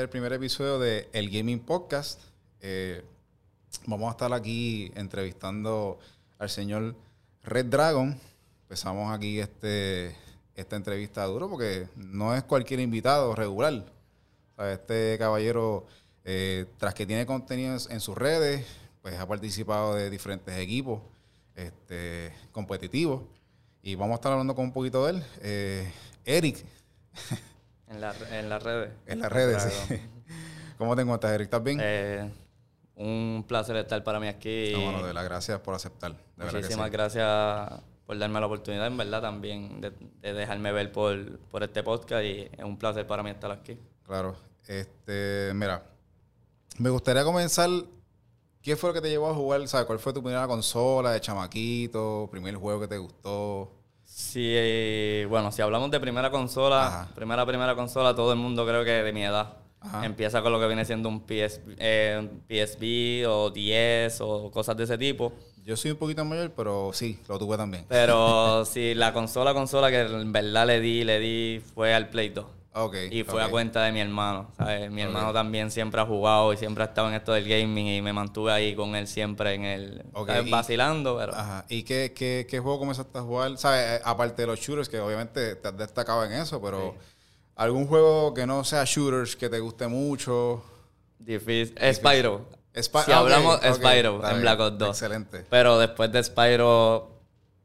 El 0.00 0.08
primer 0.08 0.32
episodio 0.32 0.78
de 0.78 1.10
El 1.12 1.28
Gaming 1.28 1.60
Podcast. 1.60 2.22
Eh, 2.62 3.04
vamos 3.86 4.08
a 4.08 4.12
estar 4.12 4.32
aquí 4.32 4.90
entrevistando 4.94 5.98
al 6.38 6.48
señor 6.48 6.96
Red 7.42 7.66
Dragon. 7.66 8.18
Empezamos 8.62 9.14
aquí 9.14 9.40
este, 9.40 10.16
esta 10.54 10.76
entrevista 10.76 11.26
duro 11.26 11.50
porque 11.50 11.86
no 11.96 12.34
es 12.34 12.42
cualquier 12.44 12.80
invitado 12.80 13.34
regular. 13.34 13.84
Este 14.72 15.18
caballero, 15.18 15.86
eh, 16.24 16.64
tras 16.78 16.94
que 16.94 17.04
tiene 17.04 17.26
contenidos 17.26 17.90
en 17.90 18.00
sus 18.00 18.16
redes, 18.16 18.64
pues 19.02 19.18
ha 19.18 19.28
participado 19.28 19.94
de 19.94 20.08
diferentes 20.08 20.56
equipos 20.56 21.02
este, 21.54 22.32
competitivos. 22.52 23.24
Y 23.82 23.96
vamos 23.96 24.12
a 24.12 24.16
estar 24.16 24.32
hablando 24.32 24.54
con 24.54 24.64
un 24.64 24.72
poquito 24.72 25.04
de 25.04 25.10
él. 25.12 25.24
Eh, 25.42 25.92
Eric. 26.24 26.64
En, 27.90 28.00
la- 28.00 28.14
en 28.30 28.48
las 28.48 28.62
redes. 28.62 28.90
En 29.06 29.20
las 29.20 29.32
redes, 29.32 29.56
Claro. 29.64 29.70
sí. 29.88 30.00
¿Cómo 30.78 30.96
te 30.96 31.02
encuentras, 31.02 31.32
Eric? 31.32 31.44
¿Estás 31.46 31.62
bien? 31.62 31.78
Eh, 31.82 32.30
un 32.96 33.44
placer 33.46 33.76
estar 33.76 34.02
para 34.04 34.20
mí 34.20 34.28
aquí. 34.28 34.72
No, 34.72 34.84
bueno, 34.84 35.06
de 35.06 35.12
las 35.12 35.24
gracias 35.24 35.60
por 35.60 35.74
aceptar. 35.74 36.14
De 36.36 36.44
Muchísimas 36.46 36.86
sí. 36.86 36.92
gracias 36.92 37.80
por 38.06 38.18
darme 38.18 38.40
la 38.40 38.46
oportunidad, 38.46 38.86
en 38.86 38.96
verdad, 38.96 39.20
también 39.20 39.80
de, 39.80 39.90
de 40.20 40.32
dejarme 40.32 40.72
ver 40.72 40.90
por, 40.92 41.38
por 41.50 41.62
este 41.62 41.82
podcast 41.82 42.24
y 42.24 42.48
es 42.56 42.64
un 42.64 42.76
placer 42.78 43.06
para 43.06 43.22
mí 43.22 43.30
estar 43.30 43.50
aquí. 43.50 43.78
Claro. 44.06 44.36
Este, 44.66 45.52
mira, 45.54 45.82
me 46.78 46.90
gustaría 46.90 47.24
comenzar. 47.24 47.68
¿Qué 48.62 48.76
fue 48.76 48.90
lo 48.90 48.94
que 48.94 49.00
te 49.00 49.08
llevó 49.08 49.30
a 49.30 49.34
jugar? 49.34 49.66
¿Sabes? 49.68 49.86
¿Cuál 49.86 49.98
fue 49.98 50.12
tu 50.12 50.22
primera 50.22 50.46
consola 50.46 51.12
de 51.12 51.20
chamaquito? 51.20 52.28
¿Primer 52.30 52.54
juego 52.56 52.80
que 52.80 52.88
te 52.88 52.98
gustó? 52.98 53.72
Sí, 54.20 54.44
eh, 54.44 55.26
bueno, 55.28 55.50
si 55.50 55.62
hablamos 55.62 55.90
de 55.90 55.98
primera 55.98 56.30
consola, 56.30 56.86
Ajá. 56.86 57.08
primera, 57.14 57.44
primera 57.46 57.74
consola, 57.74 58.14
todo 58.14 58.32
el 58.32 58.38
mundo 58.38 58.66
creo 58.66 58.84
que 58.84 58.90
de 58.90 59.12
mi 59.12 59.24
edad. 59.24 59.56
Ajá. 59.80 60.04
Empieza 60.04 60.42
con 60.42 60.52
lo 60.52 60.60
que 60.60 60.66
viene 60.66 60.84
siendo 60.84 61.08
un 61.08 61.20
PS, 61.26 61.62
eh, 61.78 62.28
PSP 62.46 63.26
o 63.26 63.50
10 63.50 64.20
o 64.20 64.50
cosas 64.50 64.76
de 64.76 64.84
ese 64.84 64.98
tipo. 64.98 65.32
Yo 65.64 65.74
soy 65.76 65.92
un 65.92 65.96
poquito 65.96 66.24
mayor, 66.24 66.52
pero 66.54 66.90
sí, 66.92 67.18
lo 67.28 67.38
tuve 67.38 67.56
también. 67.56 67.86
Pero 67.88 68.64
sí, 68.66 68.94
la 68.94 69.12
consola, 69.14 69.54
consola 69.54 69.90
que 69.90 70.02
en 70.02 70.32
verdad 70.32 70.66
le 70.66 70.80
di, 70.80 71.02
le 71.02 71.18
di 71.18 71.62
fue 71.74 71.94
al 71.94 72.10
Play 72.10 72.28
2. 72.28 72.44
Ok. 72.72 72.94
Y 73.10 73.24
fue 73.24 73.42
a 73.42 73.48
cuenta 73.48 73.82
de 73.82 73.90
mi 73.92 74.00
hermano, 74.00 74.50
¿sabes? 74.56 74.90
Mi 74.90 75.02
hermano 75.02 75.32
también 75.32 75.70
siempre 75.72 76.00
ha 76.00 76.06
jugado 76.06 76.52
y 76.52 76.56
siempre 76.56 76.84
ha 76.84 76.86
estado 76.86 77.08
en 77.08 77.14
esto 77.14 77.32
del 77.32 77.48
gaming 77.48 77.86
y 77.88 78.00
me 78.02 78.12
mantuve 78.12 78.52
ahí 78.52 78.76
con 78.76 78.94
él 78.94 79.08
siempre 79.08 79.54
en 79.54 79.64
el... 79.64 80.04
¿sabes? 80.14 80.46
y- 80.46 80.50
Vacilando, 80.50 81.16
pero... 81.18 81.34
Ajá. 81.34 81.64
¿Y 81.68 81.82
qué, 81.82 82.12
qué, 82.14 82.46
qué 82.48 82.60
juego 82.60 82.78
comenzaste 82.78 83.18
a 83.18 83.22
jugar? 83.22 83.58
¿Sabes? 83.58 83.98
Eh, 83.98 84.02
Aparte 84.04 84.42
de 84.42 84.46
los 84.46 84.60
shooters, 84.60 84.88
que 84.88 85.00
obviamente 85.00 85.56
te 85.56 85.68
has 85.68 85.76
destacado 85.76 86.24
en 86.24 86.32
eso, 86.32 86.62
pero 86.62 86.94
algún 87.56 87.86
juego 87.88 88.32
que 88.34 88.46
no 88.46 88.62
sea 88.62 88.84
shooters 88.86 89.34
que 89.34 89.48
te 89.48 89.58
guste 89.58 89.88
mucho. 89.88 90.62
Difícil. 91.18 91.76
Spyro. 91.92 92.46
Spy- 92.72 93.04
si 93.04 93.10
ah, 93.10 93.20
ok, 93.20 93.24
hablamos 93.24 93.56
ok, 93.56 93.74
Spyro 93.74 94.30
en. 94.30 94.40
Black 94.42 94.60
Ops 94.60 94.78
2. 94.78 94.88
Excelente. 94.90 95.44
Pero 95.50 95.76
después 95.78 96.12
de 96.12 96.22
Spyro, 96.22 97.19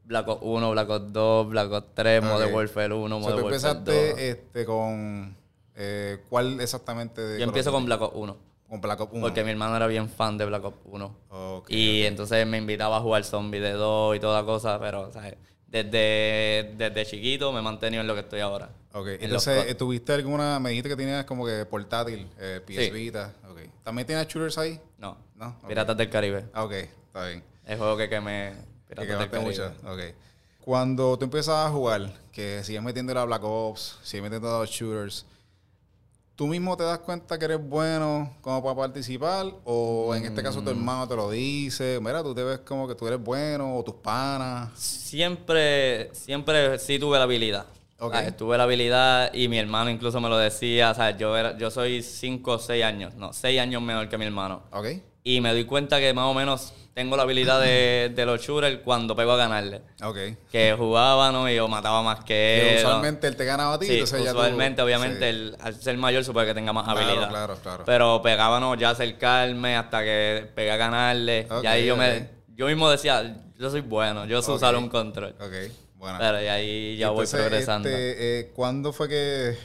Black 0.05 0.27
Ops 0.27 0.41
1, 0.43 0.71
Black 0.71 0.89
Ops 0.89 1.13
2, 1.13 1.49
Black 1.49 1.71
Ops 1.71 1.87
3, 1.95 2.23
Modern 2.23 2.49
Ok. 2.51 2.55
Warfare 2.55 2.93
1, 2.93 3.03
O 3.03 3.07
sea, 3.09 3.29
Modern 3.29 3.39
tú 3.41 3.45
Warfare 3.47 3.73
2. 3.73 3.77
empezaste 3.77 4.29
este, 4.29 4.65
con... 4.65 5.35
eh, 5.75 6.19
¿Cuál 6.29 6.59
exactamente? 6.61 7.21
de 7.21 7.39
Yo 7.39 7.45
empiezo 7.45 7.71
con 7.71 7.85
Black 7.85 8.01
Ops 8.01 8.15
1. 8.15 8.37
Con 8.69 8.81
Black 8.81 8.99
Ops 9.01 9.13
1. 9.13 9.21
Porque 9.21 9.43
mi 9.43 9.51
hermano 9.51 9.75
era 9.75 9.87
bien 9.87 10.09
fan 10.09 10.37
de 10.37 10.45
Black 10.45 10.63
Ops 10.65 10.77
1. 10.85 11.15
Ok, 11.29 11.69
y 11.71 12.01
ok. 12.03 12.07
entonces 12.07 12.45
me 12.47 12.57
invitaba 12.57 12.97
a 12.97 13.01
jugar 13.01 13.23
zombie 13.23 13.59
de 13.59 13.71
2 13.71 14.15
y 14.15 14.19
toda 14.19 14.43
cosa, 14.45 14.79
pero 14.79 15.11
¿sabes? 15.11 15.35
Desde, 15.67 16.73
desde 16.77 17.05
chiquito 17.05 17.51
me 17.51 17.59
he 17.59 17.61
mantenido 17.61 18.01
en 18.01 18.07
lo 18.07 18.13
que 18.13 18.21
estoy 18.21 18.39
ahora. 18.39 18.69
Ok, 18.93 19.07
En 19.07 19.23
entonces, 19.25 19.65
eh, 19.67 19.75
¿tuviste 19.75 20.13
alguna... 20.13 20.57
Me 20.59 20.69
dijiste 20.69 20.87
que 20.89 20.95
tenías 20.95 21.25
como 21.25 21.45
que 21.45 21.65
portátil, 21.65 22.29
eh, 22.39 22.61
PS 22.65 22.75
Sí. 22.85 22.91
Vita. 22.91 23.33
Ok. 23.49 23.59
¿También 23.83 24.05
tienes 24.07 24.25
shooters 24.27 24.57
ahí? 24.57 24.79
No, 24.97 25.17
No. 25.35 25.57
Piratas 25.67 25.97
del 25.97 26.09
Caribe. 26.09 26.45
Ah, 26.53 26.63
Ok, 26.63 26.71
está 26.71 27.27
bien. 27.27 27.43
El 27.65 27.77
juego 27.77 27.97
que. 27.97 28.07
Que 28.07 28.15
Piratas 28.21 28.55
mucho. 29.41 29.71
Ok. 29.85 29.99
Cuando 30.65 31.17
tú 31.17 31.25
empiezas 31.25 31.67
a 31.67 31.69
jugar, 31.69 32.11
que 32.31 32.63
sigues 32.63 32.81
metiendo 32.81 33.17
a 33.19 33.25
Black 33.25 33.43
Ops, 33.43 33.99
sigues 34.01 34.23
metiendo 34.23 34.55
a 34.55 34.59
los 34.61 34.69
shooters, 34.69 35.25
¿tú 36.35 36.47
mismo 36.47 36.75
te 36.75 36.83
das 36.83 36.99
cuenta 36.99 37.37
que 37.37 37.45
eres 37.45 37.61
bueno 37.61 38.35
como 38.41 38.63
para 38.63 38.75
participar? 38.75 39.45
¿O 39.63 40.15
en 40.15 40.25
este 40.25 40.41
caso 40.41 40.63
tu 40.63 40.71
hermano 40.71 41.07
te 41.07 41.15
lo 41.15 41.29
dice? 41.29 41.99
Mira, 42.01 42.23
tú 42.23 42.33
te 42.33 42.43
ves 42.43 42.59
como 42.59 42.87
que 42.87 42.95
tú 42.95 43.07
eres 43.07 43.21
bueno, 43.21 43.77
o 43.77 43.83
tus 43.83 43.93
panas. 43.95 44.71
Siempre, 44.79 46.13
siempre 46.15 46.79
sí 46.79 46.97
tuve 46.97 47.17
la 47.19 47.25
habilidad. 47.25 47.67
Ok. 47.99 48.13
¿sabes? 48.13 48.35
Tuve 48.35 48.57
la 48.57 48.63
habilidad 48.63 49.33
y 49.33 49.47
mi 49.47 49.59
hermano 49.59 49.89
incluso 49.91 50.19
me 50.19 50.29
lo 50.29 50.37
decía. 50.37 50.95
¿sabes? 50.95 51.15
Yo, 51.17 51.37
era, 51.37 51.57
yo 51.57 51.69
soy 51.69 52.01
5 52.01 52.51
o 52.51 52.57
6 52.57 52.83
años, 52.83 53.13
no, 53.15 53.33
6 53.33 53.59
años 53.59 53.81
menor 53.81 54.09
que 54.09 54.17
mi 54.17 54.25
hermano. 54.25 54.63
¿Ok? 54.71 54.87
Y 55.23 55.41
me 55.41 55.51
doy 55.51 55.65
cuenta 55.65 55.99
que 55.99 56.13
más 56.13 56.25
o 56.25 56.33
menos 56.33 56.73
tengo 56.95 57.17
la 57.17 57.23
habilidad 57.23 57.59
de, 57.59 58.09
de 58.15 58.25
los 58.25 58.39
shooters 58.41 58.79
cuando 58.81 59.17
pego 59.17 59.33
a 59.33 59.35
ganarle. 59.35 59.81
Ok. 60.01 60.17
Que 60.49 60.73
jugábamos 60.77 61.49
y 61.49 61.55
yo 61.55 61.67
mataba 61.67 62.01
más 62.01 62.23
que 62.23 62.69
él. 62.77 62.83
¿no? 62.83 62.87
usualmente 62.87 63.27
él 63.27 63.35
te 63.35 63.43
ganaba 63.43 63.73
a 63.73 63.79
ti, 63.79 63.87
Sí, 63.87 63.93
entonces 63.95 64.23
ya 64.23 64.31
tú- 64.31 64.37
usualmente, 64.37 64.81
obviamente, 64.81 65.19
sí. 65.19 65.25
el- 65.25 65.57
al 65.59 65.75
ser 65.75 65.97
mayor 65.97 66.23
supongo 66.23 66.47
que 66.47 66.53
tenga 66.53 66.71
más 66.71 66.85
Claro, 66.85 66.99
habilidad. 67.01 67.29
claro, 67.29 67.57
claro. 67.61 67.83
Pero 67.85 68.21
pegábamos 68.21 68.77
ya 68.79 68.87
a 68.89 68.91
acercarme 68.91 69.75
hasta 69.75 70.03
que 70.05 70.49
pegué 70.55 70.71
a 70.71 70.77
ganarle. 70.77 71.47
Ok, 71.51 71.63
y 71.65 71.67
ahí 71.67 71.85
yo 71.85 71.97
me 71.97 72.29
yo 72.55 72.67
mismo 72.67 72.89
decía, 72.89 73.43
yo 73.59 73.69
soy 73.69 73.81
bueno, 73.81 74.25
yo 74.25 74.41
sé 74.41 74.51
usar 74.51 74.77
un 74.77 74.87
control. 74.87 75.35
Ok, 75.41 75.53
bueno. 75.97 76.17
Pero 76.17 76.41
y 76.41 76.47
ahí 76.47 76.95
ya 76.97 77.09
voy 77.09 77.27
progresando. 77.27 77.89
este, 77.89 78.39
eh, 78.39 78.51
¿Cuándo 78.55 78.93
fue 78.93 79.09
que, 79.09 79.57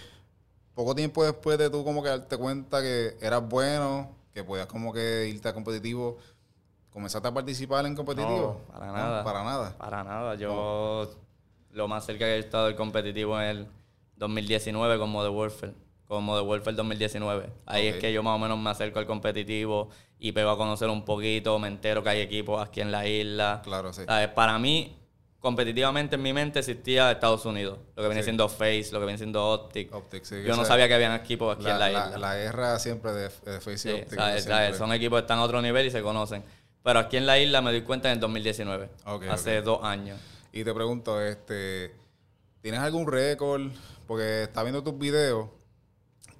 poco 0.75 0.97
tiempo 0.97 1.23
después 1.25 1.57
de 1.59 1.71
tú 1.71 1.85
como 1.85 2.03
que 2.03 2.09
darte 2.09 2.37
cuenta 2.37 2.83
que 2.83 3.17
eras 3.21 3.49
bueno, 3.49 4.17
que 4.35 4.43
podías 4.43 4.67
como 4.67 4.93
que 4.93 5.29
irte 5.29 5.49
a 5.49 5.53
competitivo, 5.53 6.19
comenzaste 6.93 7.29
a 7.29 7.33
participar 7.35 7.87
en 7.87 7.95
competitivo? 7.95 8.61
No, 8.69 8.73
para 8.79 8.93
nada. 8.93 9.25
Para 9.25 9.45
nada. 9.45 9.75
Para 9.79 10.05
nada. 10.05 10.35
Yo 10.35 11.11
lo 11.73 11.89
más 11.89 12.05
cerca 12.05 12.25
que 12.25 12.37
he 12.37 12.39
estado 12.39 12.67
del 12.67 12.77
competitivo 12.77 13.41
en 13.41 13.47
el 13.49 13.67
2019 14.17 14.99
con 14.99 15.11
Modern 15.11 15.35
Warfare. 15.35 15.75
Con 16.07 16.25
Modern 16.25 16.49
Warfare 16.49 16.77
2019. 16.77 17.51
Ahí 17.67 17.87
es 17.87 17.97
que 17.97 18.13
yo 18.13 18.23
más 18.23 18.35
o 18.35 18.39
menos 18.39 18.59
me 18.59 18.71
acerco 18.71 18.99
al 18.99 19.07
competitivo 19.07 19.89
y 20.19 20.33
pego 20.33 20.51
a 20.51 20.57
conocer 20.57 20.89
un 20.91 21.05
poquito, 21.05 21.59
me 21.59 21.69
entero 21.69 22.03
que 22.03 22.11
hay 22.11 22.21
equipos 22.21 22.61
aquí 22.67 22.81
en 22.81 22.91
la 22.91 23.07
isla. 23.07 23.61
Claro, 23.63 23.93
sí. 23.93 24.03
¿Sabes? 24.07 24.29
Para 24.29 24.59
mí, 24.59 24.97
competitivamente 25.39 26.17
en 26.17 26.23
mi 26.23 26.33
mente 26.33 26.59
existía 26.59 27.11
Estados 27.13 27.47
Unidos. 27.47 27.79
Lo 27.97 28.03
que 28.03 28.09
viene 28.09 28.21
Sí. 28.23 28.25
siendo 28.27 28.49
Face, 28.49 28.89
lo 28.93 28.99
que 28.99 29.07
viene 29.07 29.17
siendo 29.19 29.49
Optic. 29.49 29.95
Optic, 29.95 30.25
sí, 30.25 30.43
yo 30.45 30.57
no 30.57 30.65
sabía 30.67 30.89
que 30.89 30.95
habían 30.95 31.15
equipos 31.15 31.55
aquí 31.55 31.65
La, 31.65 31.71
en 31.75 31.79
la, 31.79 31.89
la- 31.91 32.07
isla. 32.07 32.19
la 32.19 32.35
guerra 32.37 32.79
siempre 32.81 33.13
de, 33.13 33.23
de 33.23 33.61
Face 33.61 33.73
y 33.73 33.79
Sí, 33.79 33.91
Optic, 33.93 34.19
¿sabes? 34.19 34.43
siempre. 34.43 34.65
¿sabes? 34.67 34.77
Son 34.77 34.93
equipos 34.93 35.17
que 35.19 35.21
están 35.23 35.39
a 35.39 35.43
otro 35.45 35.63
nivel 35.63 35.87
y 35.87 35.91
se 35.91 36.03
conocen. 36.03 36.43
Pero 36.83 36.99
aquí 36.99 37.17
en 37.17 37.27
la 37.27 37.39
isla 37.39 37.61
me 37.61 37.71
doy 37.73 37.83
cuenta 37.83 38.09
en 38.09 38.15
el 38.15 38.21
2019. 38.21 38.91
Ok, 39.07 39.25
hace 39.29 39.61
dos 39.63 39.83
años. 39.83 40.19
Y 40.53 40.65
te 40.65 40.73
pregunto, 40.75 41.21
este, 41.21 41.95
¿tienes 42.63 42.81
algún 42.81 43.07
récord? 43.11 43.71
Porque 44.07 44.45
está 44.45 44.63
viendo 44.63 44.83
tus 44.83 44.99
videos 44.99 45.49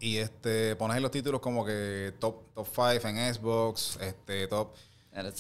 y 0.01 0.17
este 0.17 0.75
pones 0.77 0.97
en 0.97 1.03
los 1.03 1.11
títulos 1.13 1.41
como 1.41 1.65
que 1.65 2.15
top 2.19 2.55
top 2.55 2.67
5 2.67 3.09
en 3.09 3.35
Xbox, 3.35 3.99
este 4.01 4.47
top. 4.49 4.69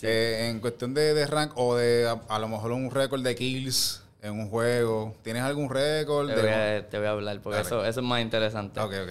Eh, 0.03 0.49
en 0.51 0.61
cuestión 0.61 0.93
de, 0.95 1.15
de 1.15 1.27
rank 1.27 1.53
o 1.57 1.77
de 1.77 2.07
a, 2.09 2.21
a 2.29 2.39
lo 2.39 2.49
mejor 2.49 2.73
un 2.73 2.91
récord 2.91 3.23
de 3.23 3.35
kills 3.35 4.03
en 4.21 4.33
un 4.33 4.51
juego, 4.51 5.15
¿tienes 5.23 5.43
algún 5.43 5.71
récord? 5.71 6.29
Te 6.29 6.35
de- 6.37 6.43
voy, 6.43 6.51
a, 6.51 6.89
te 6.89 6.99
voy 6.99 7.07
a 7.07 7.11
hablar 7.11 7.41
porque 7.41 7.61
eso, 7.61 7.85
eso 7.85 8.01
es 8.01 8.07
más 8.07 8.21
interesante. 8.21 8.81
Ok, 8.81 8.93
ok. 9.03 9.11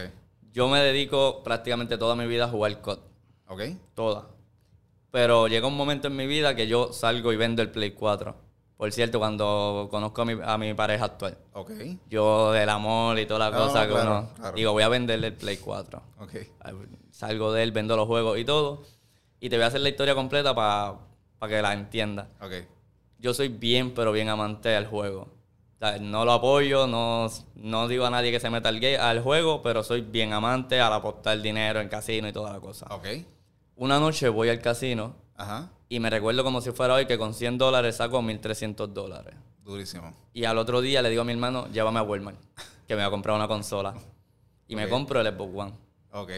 Yo 0.54 0.68
me 0.68 0.80
dedico 0.82 1.44
prácticamente 1.44 1.98
toda 1.98 2.16
mi 2.16 2.28
vida 2.28 2.46
a 2.46 2.48
jugar 2.50 2.80
COD. 2.82 3.00
Ok. 3.48 3.62
Toda. 3.96 4.28
Pero 5.12 5.48
llega 5.48 5.68
un 5.68 5.76
momento 5.76 6.08
en 6.08 6.16
mi 6.16 6.28
vida 6.28 6.56
que 6.56 6.68
yo 6.68 6.94
salgo 6.94 7.34
y 7.34 7.36
vendo 7.38 7.62
el 7.62 7.72
Play 7.72 7.92
4. 7.92 8.36
Por 8.78 8.92
cierto, 8.94 9.20
cuando 9.20 9.88
conozco 9.92 10.22
a 10.22 10.26
mi, 10.26 10.34
a 10.42 10.58
mi 10.58 10.74
pareja 10.74 11.06
actual. 11.06 11.38
Ok. 11.54 11.72
Yo 12.10 12.52
del 12.54 12.70
amor 12.70 13.20
y 13.20 13.26
toda 13.26 13.50
la 13.50 13.58
No, 13.58 13.66
cosa 13.66 13.86
que 13.88 13.94
claro, 13.94 14.12
uno... 14.12 14.30
claro. 14.36 14.56
Digo, 14.56 14.72
voy 14.72 14.84
a 14.84 14.88
venderle 14.90 15.28
el 15.28 15.34
Play 15.34 15.58
4. 15.58 16.02
Ok. 16.20 16.34
Salgo 17.12 17.52
de 17.52 17.64
él, 17.64 17.72
vendo 17.72 17.98
los 17.98 18.08
juegos 18.08 18.38
y 18.38 18.46
todo. 18.46 18.84
Y 19.42 19.50
te 19.50 19.58
voy 19.58 19.64
a 19.66 19.68
hacer 19.68 19.82
la 19.82 19.90
historia 19.90 20.16
completa 20.16 20.56
para 20.56 20.98
que 21.48 21.62
la 21.62 21.74
entiendas. 21.74 22.28
Ok. 22.42 22.54
yo 23.18 23.34
soy 23.34 23.50
bien, 23.50 23.94
pero 23.94 24.12
bien 24.14 24.30
amante 24.30 24.74
al 24.76 24.88
juego. 24.88 25.28
O 25.76 25.80
sea, 25.80 25.98
no 25.98 26.24
lo 26.26 26.34
apoyo, 26.34 26.88
no, 26.88 27.28
no 27.56 27.88
digo 27.88 28.06
a 28.06 28.10
nadie 28.10 28.32
que 28.32 28.40
se 28.40 28.50
meta 28.50 28.70
al, 28.70 28.84
al 29.00 29.22
juego, 29.22 29.62
pero 29.62 29.82
soy 29.84 30.02
bien 30.02 30.34
amante 30.34 30.80
al 30.80 30.92
apostar 30.94 31.42
dinero 31.42 31.80
en 31.82 31.88
casino 31.90 32.28
y 32.28 32.34
toda 32.34 32.54
la 32.54 32.60
cosa. 32.60 32.86
Ok. 32.92 33.08
Una 33.80 33.98
noche 33.98 34.28
voy 34.28 34.50
al 34.50 34.60
casino 34.60 35.16
Ajá. 35.38 35.70
y 35.88 36.02
me 36.02 36.10
recuerdo 36.10 36.44
como 36.44 36.60
si 36.60 36.72
fuera 36.72 36.96
hoy 36.96 37.06
que 37.06 37.18
con 37.18 37.34
100 37.34 37.58
dólares 37.58 37.96
saco 37.96 38.22
1.300 38.22 38.88
dólares. 38.88 39.36
Durísimo. 39.64 40.14
Y 40.34 40.44
al 40.44 40.58
otro 40.58 40.82
día 40.82 41.02
le 41.02 41.10
digo 41.10 41.22
a 41.22 41.26
mi 41.26 41.32
hermano, 41.32 41.66
llévame 41.72 41.98
a 41.98 42.04
Walmart, 42.04 42.38
que 42.86 42.96
me 42.98 43.04
va 43.04 43.08
a 43.08 43.10
comprar 43.10 43.38
una 43.38 43.48
consola. 43.48 43.96
Y 44.68 44.76
me 44.76 44.90
compro 44.90 45.22
el 45.22 45.28
Xbox 45.34 45.52
One. 45.56 45.74
Ok. 46.12 46.32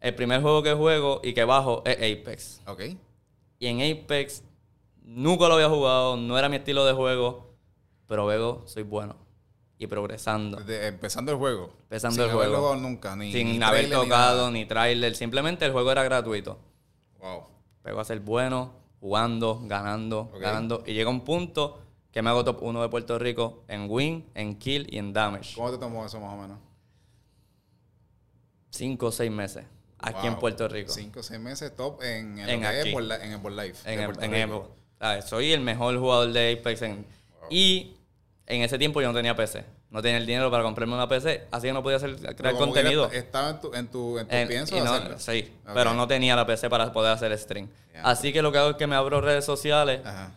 El 0.00 0.14
primer 0.14 0.40
juego 0.40 0.62
que 0.62 0.72
juego 0.72 1.20
y 1.22 1.34
que 1.34 1.44
bajo 1.44 1.82
es 1.84 1.96
Apex. 1.96 2.62
Ok. 2.66 2.80
Y 3.58 3.66
en 3.66 3.82
Apex 3.82 4.42
nunca 5.02 5.48
lo 5.48 5.56
había 5.56 5.68
jugado, 5.68 6.16
no 6.16 6.38
era 6.38 6.48
mi 6.48 6.56
estilo 6.56 6.86
de 6.86 6.94
juego, 6.94 7.56
pero 8.06 8.24
veo, 8.24 8.62
soy 8.64 8.84
bueno. 8.84 9.16
Y 9.80 9.86
progresando. 9.86 10.58
Desde- 10.58 10.86
empezando 10.88 11.32
el 11.32 11.38
juego. 11.38 11.72
Empezando 11.84 12.14
Sin 12.16 12.24
el 12.24 12.30
juego. 12.36 12.56
jugado 12.58 12.76
nunca. 12.76 13.16
Ni, 13.16 13.32
sin 13.32 13.58
ni 13.58 13.64
haber 13.64 13.86
ni 13.86 13.90
tocado 13.90 14.36
nada. 14.38 14.50
ni 14.50 14.66
trailer. 14.66 15.16
Simplemente 15.16 15.64
el 15.64 15.72
juego 15.72 15.90
era 15.90 16.04
gratuito. 16.04 16.58
Wow. 17.18 17.44
Pegó 17.82 18.00
a 18.00 18.04
ser 18.04 18.20
bueno, 18.20 18.72
jugando, 19.00 19.60
ganando, 19.64 20.30
ganando. 20.38 20.84
Y 20.86 20.92
llega 20.92 21.08
un 21.08 21.22
punto 21.22 21.80
que 22.12 22.20
me 22.20 22.28
hago 22.28 22.44
top 22.44 22.62
1 22.62 22.82
de 22.82 22.88
Puerto 22.90 23.18
Rico 23.18 23.64
en 23.68 23.86
win, 23.90 24.26
en 24.34 24.56
kill 24.56 24.86
y 24.90 24.98
en 24.98 25.12
damage. 25.14 25.54
¿Cómo 25.54 25.70
te 25.70 25.78
tomó 25.78 26.04
eso 26.04 26.20
más 26.20 26.34
o 26.34 26.36
menos? 26.36 26.58
Cinco 28.70 29.06
o 29.06 29.12
seis 29.12 29.30
meses. 29.30 29.64
Aquí 29.98 30.26
en. 30.26 30.36
Puerto 30.38 30.68
Rico. 30.68 30.92
Cinco 30.92 31.20
o 31.20 31.22
seis 31.22 31.40
meses 31.40 31.74
top 31.74 32.02
en, 32.02 32.38
en, 32.38 32.48
En 32.48 32.64
aquí. 32.64 32.92
la- 33.00 33.24
en 33.24 33.42
World 33.42 33.60
Life. 33.60 33.92
En, 33.92 34.00
el- 34.00 34.34
en. 34.34 34.62
¿Sabes? 34.98 35.24
Soy 35.24 35.52
el 35.52 35.60
mejor 35.60 35.98
jugador 35.98 36.32
de 36.32 36.52
Apex. 36.60 36.82
en- 36.82 37.06
Y 37.50 37.96
en 38.54 38.62
ese 38.62 38.78
tiempo 38.78 39.00
yo 39.00 39.08
no 39.08 39.14
tenía 39.14 39.34
PC. 39.36 39.64
No 39.90 40.02
tenía 40.02 40.18
el 40.18 40.26
dinero 40.26 40.50
para 40.50 40.62
comprarme 40.62 40.94
una 40.94 41.08
PC. 41.08 41.46
Así 41.50 41.68
que 41.68 41.72
no 41.72 41.82
podía 41.82 41.96
hacer, 41.98 42.16
crear 42.36 42.54
contenido. 42.54 43.10
Estaba 43.10 43.50
en 43.50 43.60
tu, 43.60 43.72
en 43.74 43.86
tu, 43.88 44.18
en 44.18 44.26
tu 44.28 44.34
En- 44.34 44.48
pienso 44.48 44.84
no- 44.84 45.18
sí, 45.18 45.52
pero 45.74 45.94
no 45.94 46.06
tenía 46.08 46.34
la 46.36 46.46
PC 46.46 46.68
para 46.68 46.92
poder 46.92 47.12
hacer 47.12 47.36
stream. 47.38 47.68
Así 48.02 48.32
que 48.32 48.42
lo 48.42 48.50
que 48.52 48.58
hago 48.58 48.70
es 48.70 48.76
que 48.76 48.86
me 48.86 48.96
abro 48.96 49.20
redes 49.20 49.44
sociales 49.44 50.00
Ajá. 50.04 50.32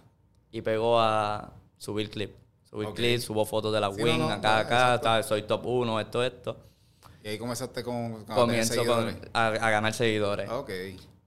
y 0.51 0.61
pego 0.61 0.99
a 0.99 1.53
subir 1.77 2.09
clip. 2.09 2.35
Subir 2.69 2.87
Ok. 2.89 2.95
clip, 2.95 3.19
subo 3.21 3.45
fotos 3.45 3.71
de 3.73 3.79
la 3.79 3.91
Sí, 3.93 4.01
win, 4.01 4.17
no, 4.19 4.27
no, 4.29 4.33
acá, 4.33 4.59
acá, 4.59 4.99
tal, 5.01 5.23
soy 5.23 5.43
top 5.43 5.65
1, 5.65 5.99
esto, 5.99 6.23
esto. 6.23 6.57
Y 7.23 7.29
ahí 7.29 7.37
comenzaste 7.37 7.83
con, 7.83 8.25
Comienzo 8.25 8.83
con, 8.85 9.15
a, 9.33 9.47
a 9.47 9.69
ganar 9.69 9.93
seguidores. 9.93 10.49
Ok. 10.49 10.71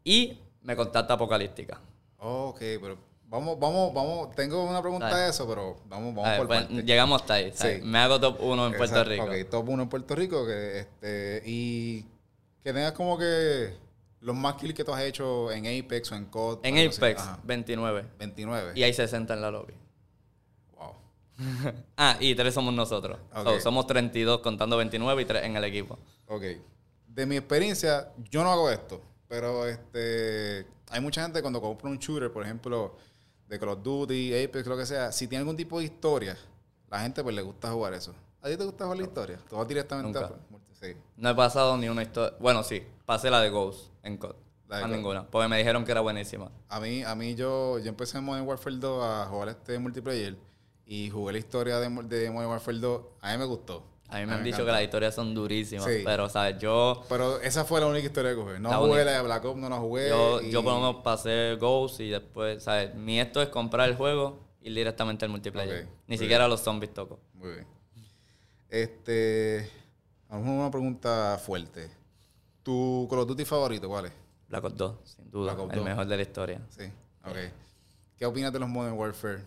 Y 0.04 0.38
me 0.62 0.76
contacta 0.76 1.14
Apocalíptica. 1.14 1.80
Ok, 2.18 2.58
pero 2.58 2.98
vamos, 3.36 3.58
vamos, 3.60 3.94
vamos. 3.94 4.34
Tengo 4.34 4.64
una 4.64 4.80
pregunta 4.80 5.14
de 5.16 5.30
eso, 5.30 5.46
pero 5.46 5.76
vamos, 5.88 6.14
vamos 6.14 6.30
ver, 6.30 6.38
por 6.38 6.46
pues, 6.46 6.68
llegamos 6.84 7.20
hasta 7.20 7.34
ahí. 7.34 7.52
Me 7.82 7.98
hago 7.98 8.18
top 8.18 8.40
1 8.40 8.66
en 8.66 8.76
Puerto 8.76 9.04
Rico. 9.04 9.24
Ok, 9.24 9.50
top 9.50 9.68
1 9.68 9.82
en 9.82 9.88
Puerto 9.88 10.14
Rico. 10.14 10.46
Que, 10.46 10.80
este, 10.80 11.42
y 11.44 12.02
que 12.62 12.72
tengas 12.72 12.92
como 12.92 13.18
que 13.18 13.74
los 14.20 14.34
más 14.34 14.54
kills 14.54 14.74
que 14.74 14.84
tú 14.84 14.92
has 14.92 15.02
hecho 15.02 15.50
en 15.52 15.66
Apex 15.66 16.12
o 16.12 16.16
en 16.16 16.24
COD. 16.26 16.60
En 16.62 16.76
así. 16.76 16.96
Apex, 16.98 17.20
Ajá. 17.20 17.38
29. 17.44 18.06
29. 18.18 18.72
Y 18.74 18.82
hay 18.82 18.92
60 18.92 19.34
en 19.34 19.40
la 19.40 19.50
lobby. 19.50 19.74
Wow. 20.76 20.94
Ah, 21.96 22.16
y 22.20 22.34
tres 22.34 22.54
somos 22.54 22.74
nosotros. 22.74 23.18
So, 23.34 23.60
somos 23.60 23.86
32 23.86 24.40
contando 24.40 24.76
29 24.76 25.22
y 25.22 25.24
3 25.24 25.44
en 25.44 25.56
el 25.56 25.64
equipo. 25.64 25.98
Ok. 26.28 26.42
De 27.08 27.26
mi 27.26 27.36
experiencia, 27.36 28.12
yo 28.30 28.42
no 28.42 28.50
hago 28.50 28.70
esto. 28.70 29.00
Pero 29.28 29.66
este 29.66 30.66
hay 30.90 31.00
mucha 31.00 31.22
gente 31.22 31.40
cuando 31.42 31.60
compra 31.60 31.90
un 31.90 31.98
shooter, 31.98 32.32
por 32.32 32.44
ejemplo, 32.44 32.96
de 33.48 33.58
Call 33.58 33.68
of 33.70 33.82
Duty, 33.82 34.44
Apex, 34.44 34.66
lo 34.66 34.76
que 34.76 34.86
sea, 34.86 35.12
si 35.12 35.28
tiene 35.28 35.40
algún 35.40 35.56
tipo 35.56 35.78
de 35.78 35.84
historia, 35.84 36.36
la 36.90 37.00
gente 37.00 37.22
pues 37.22 37.34
le 37.34 37.42
gusta 37.42 37.70
jugar 37.70 37.94
eso. 37.94 38.14
¿A 38.42 38.48
ti 38.48 38.56
te 38.56 38.64
gusta 38.64 38.84
jugar 38.84 38.98
la 38.98 39.04
historia? 39.04 39.38
Tú 39.48 39.56
vas 39.56 39.66
directamente 39.68 40.20
Nunca. 40.20 40.34
a... 40.34 40.56
Sí. 40.80 40.94
No 41.16 41.30
he 41.30 41.34
pasado 41.34 41.76
ni 41.78 41.88
una 41.88 42.02
historia. 42.02 42.36
Bueno, 42.38 42.62
sí, 42.62 42.82
pasé 43.06 43.30
la 43.30 43.40
de 43.40 43.48
Ghost 43.50 43.90
en 44.02 44.18
COD. 44.18 44.34
A 44.68 44.86
ninguna. 44.88 45.26
Porque 45.26 45.48
me 45.48 45.58
dijeron 45.58 45.84
que 45.84 45.92
era 45.92 46.00
buenísima. 46.00 46.50
A 46.68 46.80
mí, 46.80 47.02
a 47.02 47.14
mí 47.14 47.34
yo, 47.34 47.78
yo 47.78 47.88
empecé 47.88 48.18
en 48.18 48.24
Modern 48.24 48.46
Warfare 48.46 48.76
2 48.76 49.04
a 49.04 49.26
jugar 49.26 49.48
este 49.48 49.78
multiplayer 49.78 50.36
y 50.84 51.08
jugué 51.08 51.32
la 51.34 51.38
historia 51.38 51.78
de, 51.78 51.88
de 51.88 52.30
Modern 52.30 52.50
Warfare 52.50 52.78
2. 52.78 53.02
A 53.20 53.32
mí 53.32 53.38
me 53.38 53.44
gustó. 53.44 53.84
A 54.08 54.18
mí 54.20 54.26
me 54.26 54.34
han 54.34 54.44
dicho 54.44 54.64
que 54.64 54.70
las 54.70 54.82
historias 54.82 55.14
son 55.14 55.34
durísimas. 55.34 55.84
Sí. 55.84 56.02
Pero, 56.04 56.28
¿sabes? 56.28 56.58
Yo, 56.58 57.02
Pero 57.08 57.40
esa 57.40 57.64
fue 57.64 57.80
la 57.80 57.86
única 57.86 58.06
historia 58.06 58.30
que 58.34 58.40
jugué. 58.40 58.60
No 58.60 58.70
La 58.70 58.76
jugué 58.76 58.90
única. 58.92 59.04
la 59.04 59.12
de 59.12 59.22
Black 59.22 59.44
Ops, 59.44 59.60
no 59.60 59.68
la 59.68 59.76
jugué. 59.78 60.08
yo, 60.08 60.40
y- 60.40 60.50
yo 60.50 60.62
por 60.62 60.72
lo 60.74 60.78
menos 60.80 61.02
pasé 61.02 61.56
Ghost 61.60 62.00
y 62.00 62.10
después, 62.10 62.62
¿sabes? 62.62 62.94
Mi 62.94 63.18
esto 63.20 63.42
es 63.42 63.48
comprar 63.48 63.88
el 63.88 63.96
juego 63.96 64.38
y 64.60 64.68
ir 64.68 64.74
directamente 64.74 65.24
al 65.24 65.30
multiplayer. 65.30 65.84
Ni 66.06 66.16
muy 66.16 66.18
siquiera 66.18 66.46
los 66.48 66.60
zombies 66.60 66.94
toco. 66.94 67.18
Muy 67.34 67.50
bien. 67.50 67.66
Este. 68.68 69.70
Vamos 70.28 70.48
a 70.48 70.50
una 70.52 70.70
pregunta 70.70 71.38
fuerte. 71.44 71.90
¿Tu 72.62 73.06
Call 73.08 73.20
of 73.20 73.28
Duty 73.28 73.44
favorito 73.44 73.88
cuál 73.88 74.06
es? 74.06 74.12
Black 74.48 74.64
Ops 74.64 74.76
2, 74.76 74.94
sin 75.04 75.30
duda. 75.30 75.52
Black 75.54 75.64
Ops 75.64 75.72
el 75.72 75.78
2. 75.80 75.84
mejor 75.88 76.06
de 76.06 76.16
la 76.16 76.22
historia. 76.22 76.60
Sí. 76.70 76.84
Ok. 77.24 77.36
¿Qué 78.16 78.26
opinas 78.26 78.52
de 78.52 78.58
los 78.58 78.68
Modern 78.68 78.96
Warfare? 78.96 79.42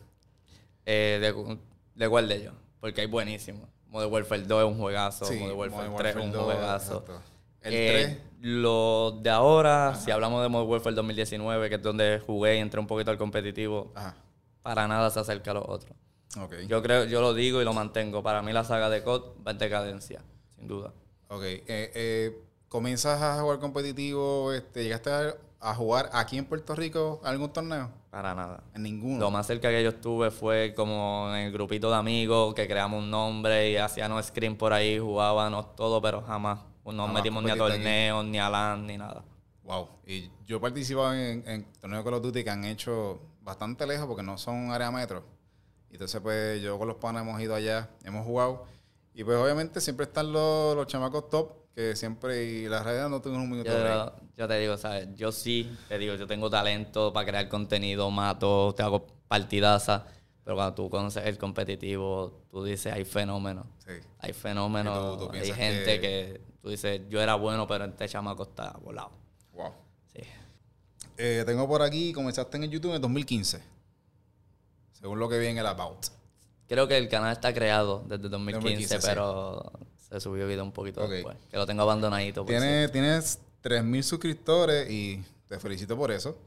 Eh, 0.85 1.17
de, 1.21 1.57
¿De 1.95 2.09
cuál 2.09 2.27
de 2.29 2.35
ellos? 2.35 2.53
Porque 2.79 3.01
hay 3.01 3.07
buenísimos. 3.07 3.67
Modern 3.89 4.11
Warfare 4.13 4.41
2 4.43 4.63
es 4.63 4.71
un 4.73 4.79
juegazo. 4.79 5.25
Sí, 5.25 5.35
Modern 5.39 5.57
Warfare 5.59 5.89
Modern 5.89 5.97
3 5.97 6.15
es 6.15 6.23
un 6.23 6.31
2, 6.31 6.43
juegazo. 6.43 6.93
exacto. 6.99 7.21
El 7.61 7.73
Eh, 7.73 8.03
3. 8.05 8.17
Los 8.41 9.21
de 9.21 9.29
ahora, 9.29 9.93
si 9.95 10.11
hablamos 10.11 10.41
de 10.41 10.47
Modern 10.49 10.69
Warfare 10.71 10.95
2019, 10.95 11.69
que 11.69 11.75
es 11.75 11.81
donde 11.81 12.21
jugué 12.25 12.55
y 12.55 12.59
entré 12.59 12.79
un 12.79 12.87
poquito 12.87 13.11
al 13.11 13.17
competitivo, 13.17 13.91
Ajá. 13.95 14.15
para 14.61 14.87
nada 14.87 15.09
se 15.09 15.19
acerca 15.19 15.51
a 15.51 15.55
los 15.55 15.65
otros. 15.67 15.91
Ok. 16.39 16.53
Yo 16.67 16.81
creo, 16.81 17.03
yo 17.05 17.19
lo 17.21 17.33
digo 17.33 17.61
y 17.61 17.65
lo 17.65 17.73
mantengo. 17.73 18.23
Para 18.23 18.41
mí 18.41 18.53
la 18.53 18.63
saga 18.63 18.89
de 18.89 19.03
COD 19.03 19.23
va 19.45 19.51
en 19.51 19.57
decadencia, 19.57 20.21
sin 20.55 20.67
duda. 20.67 20.93
Ok. 21.27 21.41
Eh, 21.43 21.65
eh, 21.67 22.43
¿Comienzas 22.69 23.21
a 23.21 23.41
jugar 23.41 23.59
competitivo? 23.59 24.53
Este, 24.53 24.83
¿Llegaste 24.83 25.09
a, 25.11 25.35
a 25.59 25.73
jugar 25.75 26.09
aquí 26.13 26.37
en 26.37 26.45
Puerto 26.45 26.75
Rico 26.75 27.19
algún 27.23 27.51
torneo? 27.51 27.89
Para 28.09 28.33
nada. 28.33 28.63
En 28.73 28.83
ninguno. 28.83 29.19
Lo 29.19 29.31
más 29.31 29.45
cerca 29.45 29.69
que 29.69 29.83
yo 29.83 29.89
estuve 29.89 30.31
fue 30.31 30.73
como 30.75 31.29
en 31.33 31.41
el 31.41 31.51
grupito 31.51 31.89
de 31.89 31.95
amigos 31.95 32.55
que 32.55 32.67
creamos 32.67 33.03
un 33.03 33.11
nombre 33.11 33.71
y 33.71 33.77
hacíamos 33.77 34.25
screen 34.25 34.57
por 34.57 34.73
ahí, 34.73 34.97
jugábamos 34.97 35.75
todo, 35.75 36.01
pero 36.01 36.21
jamás 36.21 36.59
Jamás 36.97 37.13
metimos 37.13 37.43
ni 37.43 37.51
a 37.51 37.57
torneos, 37.57 38.25
ni 38.25 38.39
a 38.39 38.49
LAN, 38.49 38.87
ni 38.87 38.97
nada. 38.97 39.23
Wow. 39.63 39.87
Y 40.05 40.29
yo 40.45 40.57
he 40.57 40.59
participado 40.59 41.13
en, 41.13 41.43
en 41.47 41.63
torneos 41.79 42.03
de 42.03 42.09
Call 42.09 42.13
of 42.15 42.23
Duty 42.23 42.43
que 42.43 42.49
han 42.49 42.65
hecho 42.65 43.21
bastante 43.41 43.85
lejos 43.85 44.07
porque 44.07 44.23
no 44.23 44.37
son 44.37 44.71
área 44.71 44.89
metro. 44.91 45.23
Y 45.91 45.93
entonces, 45.93 46.19
pues, 46.21 46.61
yo 46.61 46.77
con 46.77 46.87
los 46.87 46.97
panas 46.97 47.23
hemos 47.23 47.39
ido 47.41 47.55
allá, 47.55 47.89
hemos 48.03 48.25
jugado. 48.25 48.65
Y 49.13 49.23
pues, 49.23 49.37
obviamente, 49.37 49.81
siempre 49.81 50.05
están 50.05 50.31
los, 50.31 50.75
los 50.75 50.87
chamacos 50.87 51.29
top, 51.29 51.51
que 51.79 51.95
siempre, 51.95 52.43
y 52.43 52.67
la 52.67 52.83
realidad 52.83 53.07
no 53.07 53.21
tengo 53.21 53.37
un 53.37 53.49
minuto 53.49 53.71
break. 53.71 53.85
Yo, 53.87 54.13
yo 54.37 54.47
te 54.49 54.59
digo, 54.59 54.75
¿sabes? 54.75 55.07
Yo 55.15 55.31
sí, 55.31 55.77
te 55.87 55.97
digo, 55.97 56.15
yo 56.15 56.27
tengo 56.27 56.49
talento 56.49 57.13
para 57.13 57.25
crear 57.25 57.47
contenido, 57.47 58.11
mato, 58.11 58.73
te 58.75 58.83
hago 58.83 59.07
partidazas, 59.29 60.03
pero 60.43 60.57
cuando 60.57 60.73
tú 60.75 60.89
conoces 60.89 61.25
el 61.25 61.37
competitivo, 61.37 62.43
tú 62.51 62.65
dices, 62.65 62.91
hay 62.91 63.05
fenómenos. 63.05 63.65
Sí. 63.87 63.93
Hay 64.19 64.33
fenómenos, 64.33 65.15
Y 65.15 65.19
tú- 65.19 65.27
tú 65.27 65.31
hay 65.33 65.53
gente 65.53 66.01
que- 66.01 66.01
que... 66.01 66.41
tú 66.61 66.69
dices, 66.69 67.01
yo 67.09 67.21
era 67.21 67.35
bueno, 67.35 67.65
pero 67.65 67.85
este 67.85 68.09
chamaco 68.09 68.43
está 68.43 68.71
volado. 68.83 69.11
Wow. 69.53 69.71
Sí. 70.13 70.19
Eh, 71.17 71.43
tengo 71.45 71.65
por 71.65 71.81
aquí, 71.81 72.11
comenzaste 72.11 72.57
en 72.57 72.63
el 72.65 72.71
YouTube 72.71 72.93
en 72.95 73.01
2015. 73.01 73.61
Según 74.91 75.17
lo 75.17 75.29
que 75.29 75.39
vi 75.39 75.47
en 75.47 75.57
el 75.57 75.65
About. 75.65 76.07
Creo 76.67 76.89
que 76.89 76.97
el 76.97 77.07
canal 77.07 77.31
está 77.31 77.53
creado 77.53 78.03
desde 78.05 78.27
2015, 78.27 78.95
2015, 78.95 79.01
sí. 79.79 79.85
Se 80.09 80.19
subió 80.19 80.47
video 80.47 80.63
un 80.63 80.71
poquito 80.71 81.03
Ok. 81.03 81.09
después. 81.09 81.37
Que 81.51 81.57
lo 81.57 81.65
tengo 81.65 81.83
abandonadito. 81.83 82.41
por 82.45 82.49
Tiene, 82.49 82.87
tienes 82.89 83.39
3.000 83.63 84.01
suscriptores 84.03 84.89
y 84.89 85.23
te 85.47 85.59
felicito 85.59 85.95
por 85.97 86.11
eso. 86.11 86.37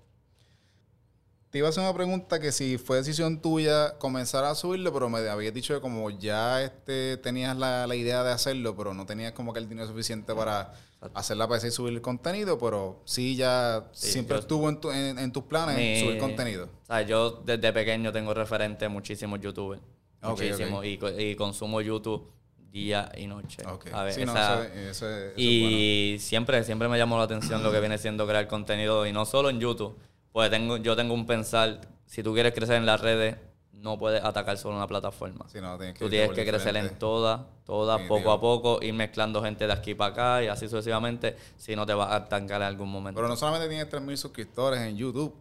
Te 1.51 1.59
iba 1.59 1.67
a 1.67 1.71
hacer 1.71 1.83
una 1.85 1.93
pregunta 1.93 2.41
que 2.41 2.51
si 2.51 2.79
fue 2.79 2.97
decisión 2.97 3.39
tuya 3.43 3.99
comenzar 3.99 4.43
a 4.45 4.55
subirlo, 4.55 4.91
pero 4.91 5.11
me 5.11 5.19
habías 5.29 5.53
dicho 5.53 5.75
que 5.75 5.83
como 5.83 6.09
ya 6.09 6.63
este, 6.63 7.19
tenías 7.19 7.55
la, 7.59 7.87
la 7.87 7.95
idea 7.95 8.23
de 8.25 8.33
hacerlo, 8.33 8.75
pero 8.75 8.95
no 8.95 9.05
tenías 9.05 9.33
como 9.33 9.53
que 9.53 9.59
el 9.59 9.69
dinero 9.69 9.87
suficiente 9.87 10.35
para 10.35 10.73
hacer 11.13 11.37
la 11.37 11.47
PC 11.47 11.69
y 11.69 11.71
subir 11.71 11.93
el 11.93 12.01
contenido, 12.01 12.59
pero 12.59 13.03
sí 13.05 13.37
ya 13.37 13.85
Sí, 13.93 14.13
siempre 14.13 14.39
estuvo 14.39 14.67
en, 14.71 14.81
tu- 14.81 14.91
en- 14.93 15.19
en 15.19 15.31
tus 15.31 15.43
planes 15.45 15.77
Mi- 15.77 16.01
subir 16.01 16.19
contenido. 16.19 16.71
¿Sabes? 16.87 17.07
Yo 17.09 17.43
desde 17.45 17.71
pequeño 17.71 18.13
tengo 18.13 18.33
referente 18.33 18.89
muchísimos 18.89 19.39
youtubers. 19.41 19.83
Muchísimos. 20.23 20.87
Y, 20.87 20.99
y 21.19 21.35
consumo 21.37 21.83
YouTube 21.83 22.31
día 22.73 23.13
y 23.17 23.27
noche. 23.27 23.63
Ok. 23.67 23.89
¿sabes? 23.91 24.15
Sí, 24.15 24.25
no, 24.25 24.33
Esa- 24.33 24.65
eso, 24.65 24.73
eso- 24.73 24.89
eso 24.91 25.07
es 25.09 25.33
bueno. 25.35 25.43
y 25.45 26.17
siempre, 26.19 26.65
siempre 26.65 26.89
me 26.89 26.99
llamó 26.99 27.19
la 27.19 27.25
atención 27.25 27.63
lo 27.63 27.71
que 27.71 27.79
viene 27.81 27.99
siendo 27.99 28.27
crear 28.27 28.49
contenido. 28.49 29.07
Y 29.07 29.13
no 29.13 29.25
solo 29.27 29.51
en 29.51 29.61
YouTube. 29.61 29.97
Pues 30.33 30.51
tengo, 30.51 30.79
yo 30.79 30.97
tengo 30.97 31.13
un 31.13 31.27
pensar, 31.27 31.83
si 32.07 32.23
tú 32.23 32.33
quieres 32.33 32.55
crecer 32.55 32.77
en 32.77 32.87
las 32.87 33.01
redes, 33.01 33.37
no 33.73 33.99
puedes 33.99 34.25
atacar 34.25 34.57
solo 34.57 34.77
una 34.77 34.87
plataforma. 34.87 35.45
Sí, 35.53 35.61
no, 35.61 35.77
tienes 35.77 35.95
que 35.99 36.05
Tú 36.05 36.09
tienes 36.09 36.31
que 36.31 36.47
crecer 36.47 36.75
en 36.77 36.97
todas, 36.99 37.41
todas, 37.67 38.01
poco 38.09 38.31
a 38.33 38.41
poco, 38.41 38.79
ir 38.81 38.95
mezclando 38.95 39.43
gente 39.43 39.67
de 39.67 39.73
aquí 39.73 39.95
para 39.95 40.13
acá 40.13 40.43
y 40.45 40.47
así 40.47 40.69
sucesivamente, 40.69 41.37
si 41.59 41.75
no 41.77 41.85
te 41.85 41.93
vas 41.93 42.11
a 42.13 42.19
estancar 42.19 42.63
en 42.63 42.69
algún 42.69 42.89
momento. 42.91 43.19
Pero 43.19 43.29
no 43.29 43.37
solamente 43.37 43.69
tienes 43.69 43.89
3.000 43.91 44.17
suscriptores 44.17 44.81
en 44.81 44.97
YouTube. 44.97 45.35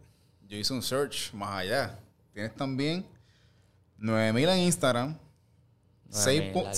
Yo 0.48 0.58
hice 0.58 0.74
un 0.74 0.82
search 0.82 1.32
más 1.34 1.52
allá. 1.60 2.00
Tienes 2.34 2.54
también 2.56 3.06
9.000 4.00 4.50
en 4.50 4.60
Instagram. 4.60 5.18
9.000 6.12 6.58
algo. 6.58 6.72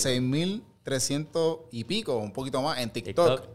6.300 0.86 1.60
y 1.72 1.84
pico, 1.84 2.18
un 2.18 2.32
poquito 2.34 2.62
más 2.62 2.80
en 2.80 2.90
TikTok. 2.92 3.42
TikTok. 3.42 3.50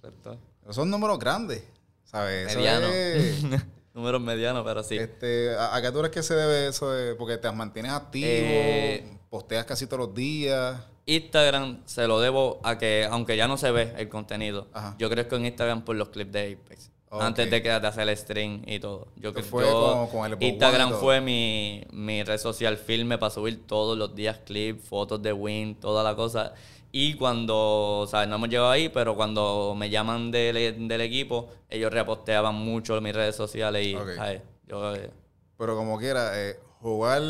Correcto. 0.00 0.38
Son 0.70 0.90
números 0.90 1.18
grandes. 1.18 1.62
¿Sabes? 2.04 2.48
Eso 2.48 2.58
Mediano. 2.58 2.86
es- 2.88 3.44
Números 3.94 4.22
medianos, 4.22 4.64
pero 4.64 4.82
sí. 4.82 4.96
este, 4.96 5.54
¿a, 5.54 5.76
a 5.76 5.82
qué 5.82 5.92
tú 5.92 5.98
crees 5.98 6.12
que 6.12 6.22
se 6.22 6.34
debe 6.34 6.66
eso? 6.68 6.90
de- 6.90 7.14
porque 7.14 7.36
te 7.36 7.50
mantienes 7.52 7.92
activo, 7.92 8.26
Eh, 8.26 9.18
posteas 9.28 9.66
casi 9.66 9.86
todos 9.86 10.06
los 10.06 10.14
días. 10.14 10.80
Instagram 11.04 11.82
se 11.84 12.06
lo 12.06 12.18
debo 12.20 12.60
a 12.64 12.78
que, 12.78 13.06
aunque 13.10 13.36
ya 13.36 13.48
no 13.48 13.56
se 13.58 13.70
ve 13.70 13.92
el 13.98 14.08
contenido, 14.08 14.68
Ajá. 14.72 14.94
yo 14.98 15.10
crezco 15.10 15.36
en 15.36 15.44
Instagram 15.46 15.84
por 15.84 15.96
los 15.96 16.08
clips 16.10 16.32
de 16.32 16.52
Apex. 16.64 16.90
Antes 17.20 17.50
de, 17.50 17.62
que, 17.62 17.68
de 17.68 17.74
hacer 17.86 18.08
el 18.08 18.16
stream 18.16 18.62
y 18.66 18.78
todo. 18.80 19.08
Yo, 19.16 19.32
fue 19.34 19.64
yo- 19.64 20.08
con- 20.08 20.08
con 20.08 20.24
el 20.26 20.32
Xbox 20.32 20.44
Instagram 20.44 20.92
fue 20.94 21.20
mi, 21.20 21.84
mi 21.92 22.22
red 22.22 22.38
social 22.38 22.76
firme 22.78 23.18
para 23.18 23.30
subir 23.30 23.66
todos 23.66 23.98
los 23.98 24.14
días 24.14 24.38
clips, 24.46 24.82
fotos 24.88 25.20
de 25.22 25.32
Win, 25.32 25.74
toda 25.74 26.02
la 26.02 26.14
cosa. 26.16 26.54
Y 26.90 27.14
cuando, 27.14 28.06
¿sabes? 28.08 28.28
No 28.28 28.36
hemos 28.36 28.48
llegado 28.48 28.70
ahí, 28.70 28.88
pero 28.88 29.14
cuando 29.16 29.74
me 29.76 29.88
llaman 29.90 30.30
del, 30.30 30.88
del 30.88 31.00
equipo, 31.00 31.48
ellos 31.70 31.92
reposteaban 31.92 32.54
mucho 32.54 32.96
en 32.98 33.04
mis 33.04 33.14
redes 33.14 33.34
sociales 33.36 33.86
y, 33.86 33.94
Ok. 33.94 34.08
¿sabes? 34.16 34.42
Yo, 34.66 34.94
eh, 34.94 35.10
Pero 35.58 35.76
como 35.76 35.98
quiera, 35.98 36.30
eh, 36.34 36.58
jugar 36.80 37.22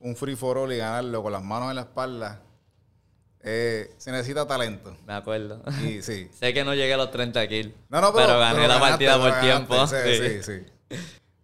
un 0.00 0.16
free 0.16 0.36
for 0.36 0.58
all 0.58 0.72
y 0.72 0.76
ganarlo 0.78 1.22
con 1.22 1.32
las 1.32 1.42
manos 1.42 1.70
en 1.70 1.76
la 1.76 1.82
espalda, 1.82 2.42
eh, 3.44 3.92
se 3.98 4.10
necesita 4.10 4.46
talento. 4.46 4.96
me 5.06 5.12
acuerdo. 5.12 5.62
Y 5.86 6.02
sí. 6.02 6.28
sé 6.38 6.54
que 6.54 6.64
no 6.64 6.74
llegué 6.74 6.94
a 6.94 6.96
los 6.96 7.10
30 7.10 7.46
kills. 7.46 7.74
No, 7.90 8.00
no, 8.00 8.12
pero, 8.12 8.38
gané 8.38 8.54
pero 8.54 8.68
la 8.68 8.74
ganaste, 8.78 8.90
partida 9.06 9.18
por 9.18 9.30
ganaste. 9.30 9.46
tiempo. 9.46 9.86
Sí, 9.86 10.42
sí, 10.42 10.62
sí. 10.88 10.98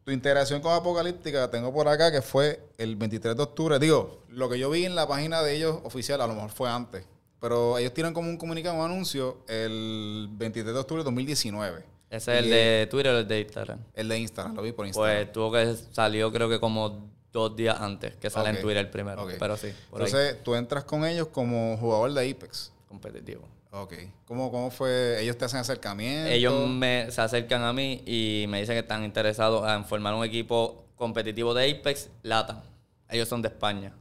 Tu 0.05 0.13
interacción 0.13 0.63
con 0.63 0.73
Apocalíptica 0.73 1.51
tengo 1.51 1.73
por 1.73 1.87
acá 1.87 2.11
que 2.11 2.23
fue 2.23 2.61
el 2.79 2.97
23 2.97 3.37
de 3.37 3.43
octubre. 3.43 3.79
Digo, 3.79 4.25
lo 4.29 4.49
que 4.49 4.59
yo 4.59 4.71
vi 4.71 4.87
en 4.87 4.95
la 4.95 5.07
página 5.07 5.43
de 5.43 5.55
ellos 5.55 5.79
oficial, 5.85 6.21
a 6.23 6.27
lo 6.27 6.35
mejor 6.35 6.51
fue 6.51 6.71
antes. 6.71 7.05
Pero 7.39 7.79
ellos 7.79 7.93
tienen 7.95 8.13
como 8.13 8.29
un 8.29 8.37
comunicado, 8.37 8.77
un 8.77 8.85
anuncio, 8.85 9.45
el 9.49 10.29
23 10.33 10.75
de 10.75 10.81
octubre 10.81 11.01
de 11.03 11.05
2019. 11.05 11.85
Ese 12.11 12.33
es 12.33 12.45
el 12.45 12.51
de 12.51 12.89
Twitter 12.91 13.15
o 13.15 13.19
el 13.19 13.29
de 13.29 13.41
Instagram. 13.41 13.79
El 13.95 14.09
de 14.09 14.19
Instagram, 14.19 14.57
lo 14.57 14.63
vi 14.63 14.73
por 14.73 14.87
Instagram. 14.87 15.17
Pues 15.17 15.33
tuvo 15.33 15.53
que 15.53 15.77
salió 15.93 16.33
creo 16.33 16.49
que 16.49 16.59
como 16.59 17.09
dos 17.33 17.55
días 17.57 17.81
antes 17.81 18.15
que 18.17 18.31
sale 18.31 18.51
Ok. 18.51 18.57
en 18.57 18.63
Twitter 18.63 18.91
primero. 18.91 19.23
Ok. 19.25 19.33
Pero 19.39 19.57
sí, 19.57 19.73
por 19.91 20.01
ahí. 20.01 20.07
Entonces, 20.07 20.43
tú 20.43 20.55
entras 20.55 20.85
con 20.85 21.05
ellos 21.07 21.29
como 21.29 21.77
jugador 21.77 22.13
de 22.13 22.31
Apex. 22.31 22.73
Competitivo. 22.89 23.49
Ok. 23.73 23.95
¿Cómo, 24.25 24.51
¿Cómo 24.51 24.71
fue? 24.71 25.23
¿Ellos 25.23 25.39
te 25.39 25.45
hacen 25.45 25.61
acercamiento? 25.61 26.29
Ellos 26.31 26.69
me, 26.69 27.11
se 27.11 27.21
acercan 27.21 27.63
a 27.63 27.73
mí 27.73 28.03
y 28.05 28.47
me 28.49 28.61
dicen 28.61 28.75
que 28.75 28.81
están 28.81 29.05
interesados 29.05 29.69
en 29.71 29.85
formar 29.85 30.15
un 30.15 30.25
equipo 30.25 30.85
competitivo 30.97 31.55
de 31.55 31.71
Apex 31.71 32.11
Latam. 32.23 32.63
Ellos 33.09 33.29
son 33.29 33.43
de 33.43 33.49
España. 33.49 33.93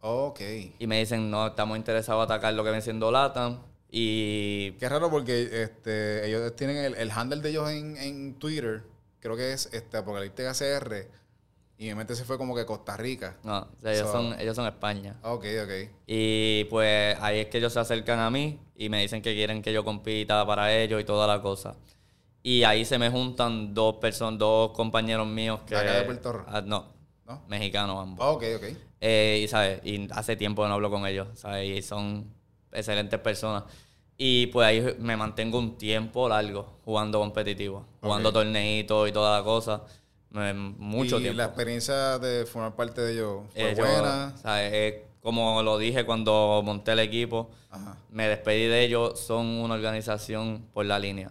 Ok. 0.00 0.40
Y 0.78 0.86
me 0.86 0.98
dicen, 0.98 1.30
no, 1.30 1.46
estamos 1.46 1.78
interesados 1.78 2.20
en 2.26 2.32
atacar 2.32 2.52
lo 2.52 2.62
que 2.64 2.70
viene 2.70 2.82
siendo 2.82 3.10
Latam. 3.10 3.60
Y 3.90 4.72
Qué 4.72 4.88
raro 4.88 5.08
porque 5.10 5.62
este, 5.62 6.26
ellos 6.28 6.54
tienen 6.56 6.76
el, 6.76 6.94
el 6.96 7.10
handle 7.10 7.40
de 7.40 7.48
ellos 7.48 7.70
en, 7.70 7.96
en 7.96 8.34
Twitter. 8.34 8.82
Creo 9.20 9.36
que 9.36 9.52
es 9.52 9.70
este 9.72 9.96
Apocalíptica 9.96 10.52
CR. 10.52 11.06
Y 11.76 11.86
mi 11.86 11.94
mente 11.96 12.14
se 12.14 12.24
fue 12.24 12.38
como 12.38 12.54
que 12.54 12.64
Costa 12.64 12.96
Rica. 12.96 13.36
no, 13.42 13.58
o 13.58 13.80
sea, 13.80 13.92
ellos, 13.92 14.06
So- 14.06 14.12
son, 14.12 14.40
ellos 14.40 14.54
son 14.54 14.66
España. 14.66 15.16
Ok, 15.22 15.44
ok. 15.64 15.90
Y 16.06 16.64
pues 16.64 17.16
ahí 17.20 17.40
es 17.40 17.46
que 17.46 17.58
ellos 17.58 17.72
se 17.72 17.80
acercan 17.80 18.20
a 18.20 18.30
mí 18.30 18.58
y 18.76 18.88
me 18.88 19.00
dicen 19.02 19.20
que 19.22 19.34
quieren 19.34 19.60
que 19.60 19.72
yo 19.72 19.84
compita 19.84 20.46
para 20.46 20.72
ellos 20.74 21.00
y 21.00 21.04
toda 21.04 21.26
la 21.26 21.42
cosa. 21.42 21.74
Y 22.42 22.62
ahí 22.62 22.84
se 22.84 22.98
me 22.98 23.10
juntan 23.10 23.74
dos 23.74 23.96
personas, 23.96 24.38
dos 24.38 24.70
compañeros 24.72 25.26
míos 25.26 25.60
que... 25.66 25.74
¿De 25.74 25.80
acá 25.80 25.94
de 25.94 26.04
Puerto 26.04 26.32
Rico? 26.32 26.44
Ah, 26.48 26.60
no, 26.60 26.92
¿No? 27.26 27.42
mexicanos 27.48 27.98
ambos. 28.00 28.24
Ok, 28.36 28.44
ok. 28.56 28.64
Eh, 29.00 29.40
y, 29.44 29.48
¿sabes? 29.48 29.80
Y 29.84 30.08
hace 30.12 30.36
tiempo 30.36 30.62
que 30.62 30.68
no 30.68 30.74
hablo 30.74 30.90
con 30.90 31.06
ellos, 31.06 31.28
¿sabes? 31.34 31.68
Y 31.78 31.82
son 31.82 32.32
excelentes 32.70 33.18
personas. 33.20 33.64
Y 34.16 34.46
pues 34.48 34.66
ahí 34.66 34.94
me 35.00 35.16
mantengo 35.16 35.58
un 35.58 35.76
tiempo 35.76 36.28
largo 36.28 36.78
jugando 36.84 37.18
competitivo, 37.18 37.84
jugando 38.00 38.32
torneitos 38.32 39.08
y 39.08 39.12
toda 39.12 39.38
la 39.38 39.44
cosa. 39.44 39.82
Me- 40.34 40.52
mucho 40.52 41.18
y 41.18 41.22
tiempo. 41.22 41.38
la 41.38 41.44
experiencia 41.46 42.18
de 42.18 42.44
formar 42.44 42.74
parte 42.74 43.00
de 43.00 43.12
ellos 43.14 43.42
fue 43.52 43.70
Eh, 43.70 43.74
yo, 43.76 43.84
buena. 43.84 44.36
¿sabes? 44.36 44.70
Eh, 44.74 45.04
como 45.22 45.62
lo 45.62 45.78
dije 45.78 46.04
cuando 46.04 46.60
monté 46.64 46.92
el 46.92 46.98
equipo, 46.98 47.50
Ajá. 47.70 47.96
me 48.10 48.28
despedí 48.28 48.66
de 48.66 48.84
ellos, 48.84 49.18
son 49.18 49.46
una 49.46 49.74
organización 49.74 50.66
por 50.74 50.84
la 50.86 50.98
línea. 50.98 51.30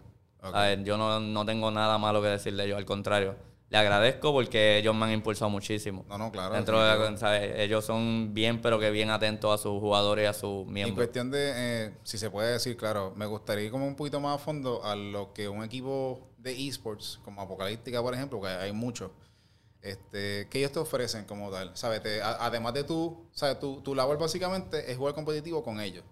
Yo 0.83 0.97
no, 0.97 1.19
no 1.19 1.45
tengo 1.45 1.69
nada 1.71 1.97
malo 1.97 2.21
que 2.21 2.27
decir 2.29 2.55
de 2.55 2.65
ellos, 2.65 2.77
al 2.77 2.85
contrario. 2.85 3.35
Le 3.73 3.79
agradezco 3.79 4.31
porque 4.31 4.77
ellos 4.77 4.93
me 4.95 5.05
han 5.05 5.13
impulsado 5.13 5.49
muchísimo. 5.49 6.05
No, 6.07 6.15
no, 6.19 6.31
claro. 6.31 6.53
Dentro 6.53 6.79
de 6.79 6.85
la- 6.85 6.91
definitivo. 6.95 7.17
¿sabes? 7.17 7.53
Ellos 7.59 7.83
son 7.83 8.31
bien, 8.31 8.61
pero 8.61 8.77
que 8.79 8.91
bien 8.91 9.09
atentos 9.09 9.51
a 9.51 9.57
sus 9.61 9.79
jugadores 9.79 10.25
y 10.25 10.27
a 10.27 10.33
sus 10.33 10.67
En 10.67 10.73
miembros. 10.73 10.95
cuestión 11.07 11.31
de, 11.31 11.53
eh, 11.87 11.93
si 12.03 12.19
se 12.19 12.29
puede 12.29 12.51
decir, 12.53 12.77
claro, 12.77 13.13
me 13.15 13.25
gustaría 13.25 13.65
ir 13.65 13.71
como 13.71 13.87
un 13.87 13.95
poquito 13.95 14.19
más 14.19 14.35
a 14.35 14.37
fondo 14.37 14.83
a 14.85 14.95
lo 14.95 15.33
que 15.33 15.49
un 15.49 15.63
equipo 15.63 16.29
de 16.37 16.51
esports, 16.67 17.19
como 17.25 17.41
Apocalíptica, 17.41 17.99
por 18.03 18.13
ejemplo, 18.13 18.39
que 18.41 18.47
hay 18.47 18.71
muchos, 18.73 19.09
este, 19.81 20.47
que 20.51 20.59
ellos 20.59 20.71
te 20.71 20.77
ofrecen 20.77 21.25
como 21.25 21.49
tal. 21.49 21.71
¿Sabes? 21.75 22.03
Te- 22.03 22.21
a- 22.21 22.45
además 22.45 22.75
de 22.75 22.83
tú, 22.83 23.27
¿sabes? 23.31 23.59
Tu, 23.59 23.81
tu 23.81 23.95
labor 23.95 24.19
básicamente 24.19 24.91
es 24.91 24.95
jugar 24.97 25.15
competitivo 25.15 25.63
con 25.63 25.79
ellos. 25.81 26.03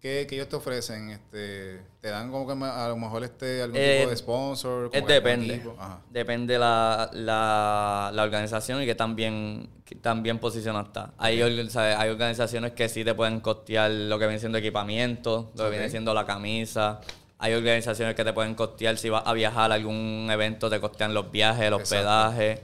¿Qué, 0.00 0.26
qué 0.28 0.36
ellos 0.36 0.48
te 0.48 0.54
ofrecen? 0.54 1.10
Este, 1.10 1.82
¿Te 2.00 2.08
dan 2.08 2.30
como 2.30 2.46
que 2.46 2.52
a 2.64 2.88
lo 2.88 2.96
mejor 2.96 3.24
este, 3.24 3.62
algún 3.62 3.80
Eh, 3.80 3.98
tipo 3.98 4.10
de 4.10 4.16
sponsor? 4.16 4.90
Es 4.92 5.02
como 5.02 5.12
algún 5.12 5.24
depende. 5.24 5.62
Depende 6.10 6.58
la, 6.58 7.10
la, 7.12 8.10
la 8.14 8.22
organización 8.22 8.80
y 8.82 8.86
que 8.86 8.94
tan 8.94 9.16
bien, 9.16 9.68
que 9.84 9.96
tan 9.96 10.22
bien 10.22 10.38
posicionada 10.38 10.84
está. 10.84 11.12
Hay, 11.18 11.40
hay 11.42 12.08
organizaciones 12.10 12.72
que 12.72 12.88
sí 12.88 13.04
te 13.04 13.14
pueden 13.14 13.40
costear 13.40 13.90
lo 13.90 14.18
que 14.20 14.26
viene 14.26 14.38
siendo 14.38 14.58
equipamiento, 14.58 15.50
lo 15.56 15.64
que 15.64 15.70
viene 15.70 15.90
siendo 15.90 16.14
la 16.14 16.24
camisa. 16.24 17.00
Hay 17.40 17.54
organizaciones 17.54 18.14
que 18.14 18.24
te 18.24 18.32
pueden 18.32 18.54
costear 18.54 18.98
si 18.98 19.08
vas 19.08 19.24
a 19.26 19.32
viajar 19.32 19.72
a 19.72 19.74
algún 19.74 20.28
evento, 20.30 20.70
te 20.70 20.80
costean 20.80 21.12
los 21.12 21.30
viajes, 21.32 21.64
el 21.66 21.72
hospedaje. 21.72 22.62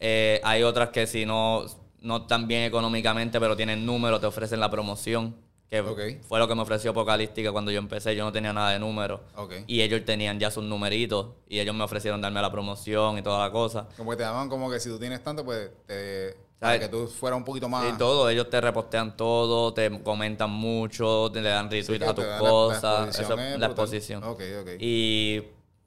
Eh, 0.00 0.40
hay 0.44 0.62
otras 0.62 0.90
que 0.90 1.06
si 1.06 1.24
no, 1.24 1.64
no 2.00 2.18
están 2.18 2.46
bien 2.46 2.64
económicamente, 2.64 3.40
pero 3.40 3.56
tienen 3.56 3.86
número, 3.86 4.20
te 4.20 4.26
ofrecen 4.26 4.60
la 4.60 4.70
promoción. 4.70 5.34
Que 5.70 6.20
fue 6.28 6.38
lo 6.38 6.46
que 6.46 6.54
me 6.54 6.62
ofreció 6.62 6.92
Apocalíptica 6.92 7.50
cuando 7.50 7.70
yo 7.72 7.78
empecé. 7.78 8.14
Yo 8.14 8.24
no 8.24 8.30
tenía 8.30 8.52
nada 8.52 8.70
de 8.70 8.78
número. 8.78 9.22
Ok. 9.34 9.54
Y 9.66 9.80
ellos 9.82 10.04
tenían 10.04 10.38
ya 10.38 10.50
sus 10.50 10.62
numeritos 10.62 11.28
y 11.48 11.58
ellos 11.58 11.74
me 11.74 11.82
ofrecieron 11.82 12.20
darme 12.20 12.40
la 12.40 12.50
promoción 12.52 13.18
y 13.18 13.22
toda 13.22 13.44
la 13.44 13.50
cosa. 13.50 13.88
Como 13.96 14.10
que 14.12 14.16
te 14.18 14.22
daban 14.22 14.48
como 14.48 14.70
que 14.70 14.78
si 14.78 14.88
tú 14.88 14.98
tienes 14.98 15.22
tanto, 15.24 15.44
pues, 15.44 15.70
te, 15.86 16.30
¿Sabes? 16.30 16.38
para 16.60 16.78
que 16.78 16.88
tú 16.88 17.08
fueras 17.08 17.38
un 17.38 17.44
poquito 17.44 17.68
más... 17.68 17.92
Y 17.92 17.98
todo, 17.98 18.28
ellos 18.30 18.48
te 18.50 18.60
repostean 18.60 19.16
todo, 19.16 19.74
te 19.74 20.00
comentan 20.02 20.50
mucho, 20.50 21.30
te 21.32 21.42
le 21.42 21.48
dan 21.48 21.68
retweet 21.68 22.02
a 22.02 22.14
tus 22.14 22.24
dan 22.24 22.30
la- 22.30 22.34
la 22.34 22.38
cosas. 22.50 23.06
exposición 23.08 23.40
es 23.40 23.58
la 23.58 23.66
exposición. 23.66 24.22
Y 24.78 25.42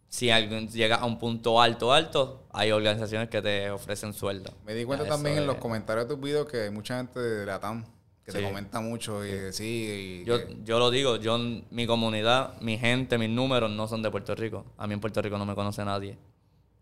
si 0.10 0.29
algún, 0.31 0.67
llegas 0.69 1.01
a 1.01 1.05
un 1.05 1.17
punto 1.17 1.62
alto, 1.62 1.93
alto, 1.93 2.43
hay 2.51 2.72
organizaciones 2.72 3.29
que 3.29 3.41
te 3.41 3.69
ofrecen 3.72 4.13
sueldo. 4.13 4.51
Me 4.65 4.74
di 4.74 4.84
cuenta 4.84 5.05
Ya, 5.05 5.12
también 5.12 5.38
en 5.38 5.48
los 5.48 5.57
comentarios 5.57 6.07
de 6.07 6.15
tus 6.15 6.22
videos 6.24 6.48
que 6.48 6.63
hay 6.63 6.72
mucha 6.72 6.98
gente 6.98 7.19
de 7.22 7.46
la 7.46 7.60
TAM 7.60 7.86
que 8.27 8.34
te 8.34 8.39
Sí. 8.39 8.43
comenta 8.43 8.81
mucho 8.81 9.25
y 9.25 9.53
sí, 9.53 10.22
y 10.24 10.25
Yo, 10.27 10.46
que- 10.46 10.57
yo 10.65 10.79
lo 10.79 10.91
digo, 10.91 11.15
yo, 11.15 11.39
mi 11.72 11.88
comunidad, 11.88 12.60
mi 12.60 12.77
gente, 12.77 13.17
mis 13.17 13.29
números 13.29 13.72
no 13.72 13.88
son 13.88 14.01
de 14.01 14.12
Puerto 14.12 14.36
Rico. 14.36 14.65
A 14.77 14.86
mí 14.86 14.96
en 14.96 15.00
Puerto 15.00 15.22
Rico 15.22 15.38
no 15.38 15.46
me 15.46 15.55
conoce 15.55 15.86
nadie. 15.86 16.17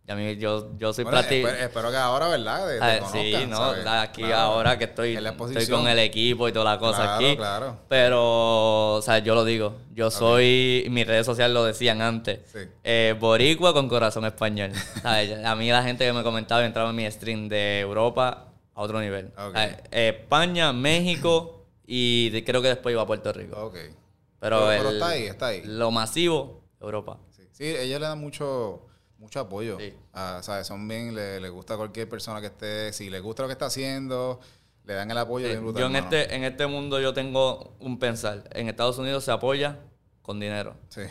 Y 0.07 0.11
a 0.11 0.15
mí, 0.15 0.37
yo, 0.37 0.75
yo 0.77 0.91
soy 0.91 1.03
Bueno, 1.03 1.19
práctico. 1.19 1.47
espero, 1.47 1.65
espero 1.67 1.91
que 1.91 1.97
ahora, 1.97 2.27
¿verdad? 2.29 2.67
Te, 2.67 2.79
te 2.79 2.83
Ah, 2.83 2.97
conozcan, 2.99 3.21
sí, 3.23 3.47
no, 3.47 3.57
¿sabes? 3.57 3.85
aquí 3.87 4.21
Claro. 4.23 4.35
ahora 4.37 4.77
que 4.79 4.83
estoy, 4.85 5.15
estoy 5.15 5.67
con 5.67 5.87
el 5.87 5.99
equipo 5.99 6.47
y 6.49 6.51
toda 6.51 6.65
la 6.73 6.79
cosa 6.79 6.97
Claro, 7.03 7.15
aquí. 7.27 7.35
claro. 7.37 7.77
Pero, 7.89 8.93
o 8.95 9.01
sea, 9.03 9.19
yo 9.19 9.35
lo 9.35 9.45
digo. 9.45 9.75
Yo 9.93 10.09
soy, 10.09 10.85
mis 10.89 11.05
redes 11.05 11.25
sociales 11.27 11.53
lo 11.53 11.63
decían 11.63 12.01
antes. 12.01 12.39
Sí. 12.51 12.59
eh, 12.83 13.15
boricua 13.19 13.71
con 13.73 13.87
corazón 13.87 14.25
español. 14.25 14.71
A 15.03 15.55
mí 15.55 15.69
la 15.69 15.83
gente 15.83 16.05
que 16.05 16.13
me 16.13 16.23
comentaba 16.23 16.65
entraba 16.65 16.89
en 16.89 16.95
mi 16.95 17.09
stream 17.11 17.47
de 17.49 17.79
Europa 17.81 18.47
a 18.75 18.81
otro 18.81 18.99
nivel. 19.01 19.27
Ok. 19.37 19.53
¿Sabes? 19.55 19.77
España, 19.91 20.71
México 20.73 21.65
y 21.87 22.29
de- 22.29 22.43
creo 22.43 22.61
que 22.61 22.67
después 22.67 22.93
iba 22.93 23.01
a 23.01 23.07
Puerto 23.07 23.31
Rico. 23.33 23.71
Pero, 23.73 23.95
Pero- 24.39 24.67
pero 24.67 24.89
el- 24.89 24.95
está 24.95 25.07
ahí, 25.09 25.23
está 25.23 25.47
ahí. 25.47 25.63
Lo 25.65 25.89
masivo, 25.91 26.61
Europa. 26.79 27.17
Sí, 27.31 27.43
sí, 27.51 27.63
ellos 27.65 27.99
le 27.99 28.05
dan 28.07 28.19
mucho, 28.19 28.81
mucho 29.17 29.39
apoyo. 29.39 29.77
Sí. 29.79 29.93
Ah, 30.13 30.39
¿sabes? 30.43 30.67
Son 30.67 30.87
bien, 30.87 31.15
le, 31.15 31.39
le 31.39 31.49
gusta 31.49 31.73
a 31.75 31.77
cualquier 31.77 32.07
persona 32.09 32.41
que 32.41 32.47
esté, 32.47 32.93
si 32.93 33.09
le 33.09 33.19
gusta 33.21 33.43
lo 33.43 33.47
que 33.47 33.53
está 33.53 33.67
haciendo, 33.67 34.39
le 34.83 34.93
dan 34.93 35.09
el 35.09 35.17
apoyo 35.17 35.47
bien 35.47 35.61
brutal, 35.63 35.81
Yo 35.81 35.87
en 35.87 35.95
este, 35.95 36.35
en 36.35 36.43
este 36.43 36.67
mundo 36.67 36.99
yo 36.99 37.13
tengo 37.13 37.73
un 37.79 37.97
pensar. 37.97 38.43
En 38.53 38.67
Estados 38.69 38.97
Unidos 38.99 39.23
se 39.23 39.31
apoya 39.31 39.79
con 40.21 40.39
dinero. 40.39 40.75
Sí, 40.89 41.01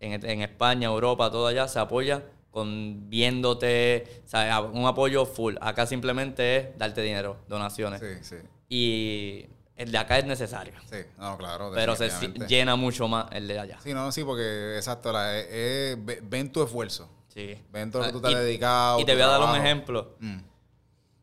en, 0.00 0.24
en 0.24 0.42
España, 0.42 0.88
Europa, 0.88 1.30
todo 1.30 1.46
allá 1.46 1.66
se 1.68 1.78
apoya 1.78 2.22
con 2.50 3.08
viéndote, 3.08 4.22
¿sabes? 4.26 4.70
Un 4.72 4.86
apoyo 4.86 5.24
full. 5.26 5.56
Acá 5.60 5.86
simplemente 5.86 6.56
es 6.56 6.78
darte 6.78 7.00
dinero, 7.02 7.36
donaciones. 7.48 8.00
sí, 8.00 8.24
sí. 8.24 8.36
Y 8.68 9.46
el 9.76 9.90
de 9.92 9.98
acá 9.98 10.18
es 10.18 10.24
necesario. 10.26 10.74
Sí, 10.90 10.98
no, 11.18 11.36
claro. 11.38 11.70
Pero 11.74 11.96
se 11.96 12.08
llena 12.48 12.76
mucho 12.76 13.08
más 13.08 13.26
el 13.32 13.48
de 13.48 13.58
allá. 13.58 13.78
Sí, 13.82 13.92
no, 13.94 14.10
sí, 14.12 14.22
porque 14.24 14.76
exacto, 14.76 15.12
la, 15.12 15.38
eh, 15.40 15.46
eh, 15.50 16.20
ven 16.22 16.52
tu 16.52 16.62
esfuerzo. 16.62 17.08
Sí. 17.28 17.56
Ven 17.72 17.90
todo 17.90 18.02
lo 18.02 18.08
que 18.08 18.12
tú 18.12 18.18
Ah, 18.18 18.22
te 18.22 18.34
has 18.36 18.42
y- 18.42 18.44
dedicado. 18.44 19.00
Y 19.00 19.04
te 19.04 19.12
voy 19.14 19.22
a 19.22 19.26
dar 19.26 19.40
un 19.42 19.56
ejemplo. 19.56 20.16
Mm, 20.20 20.38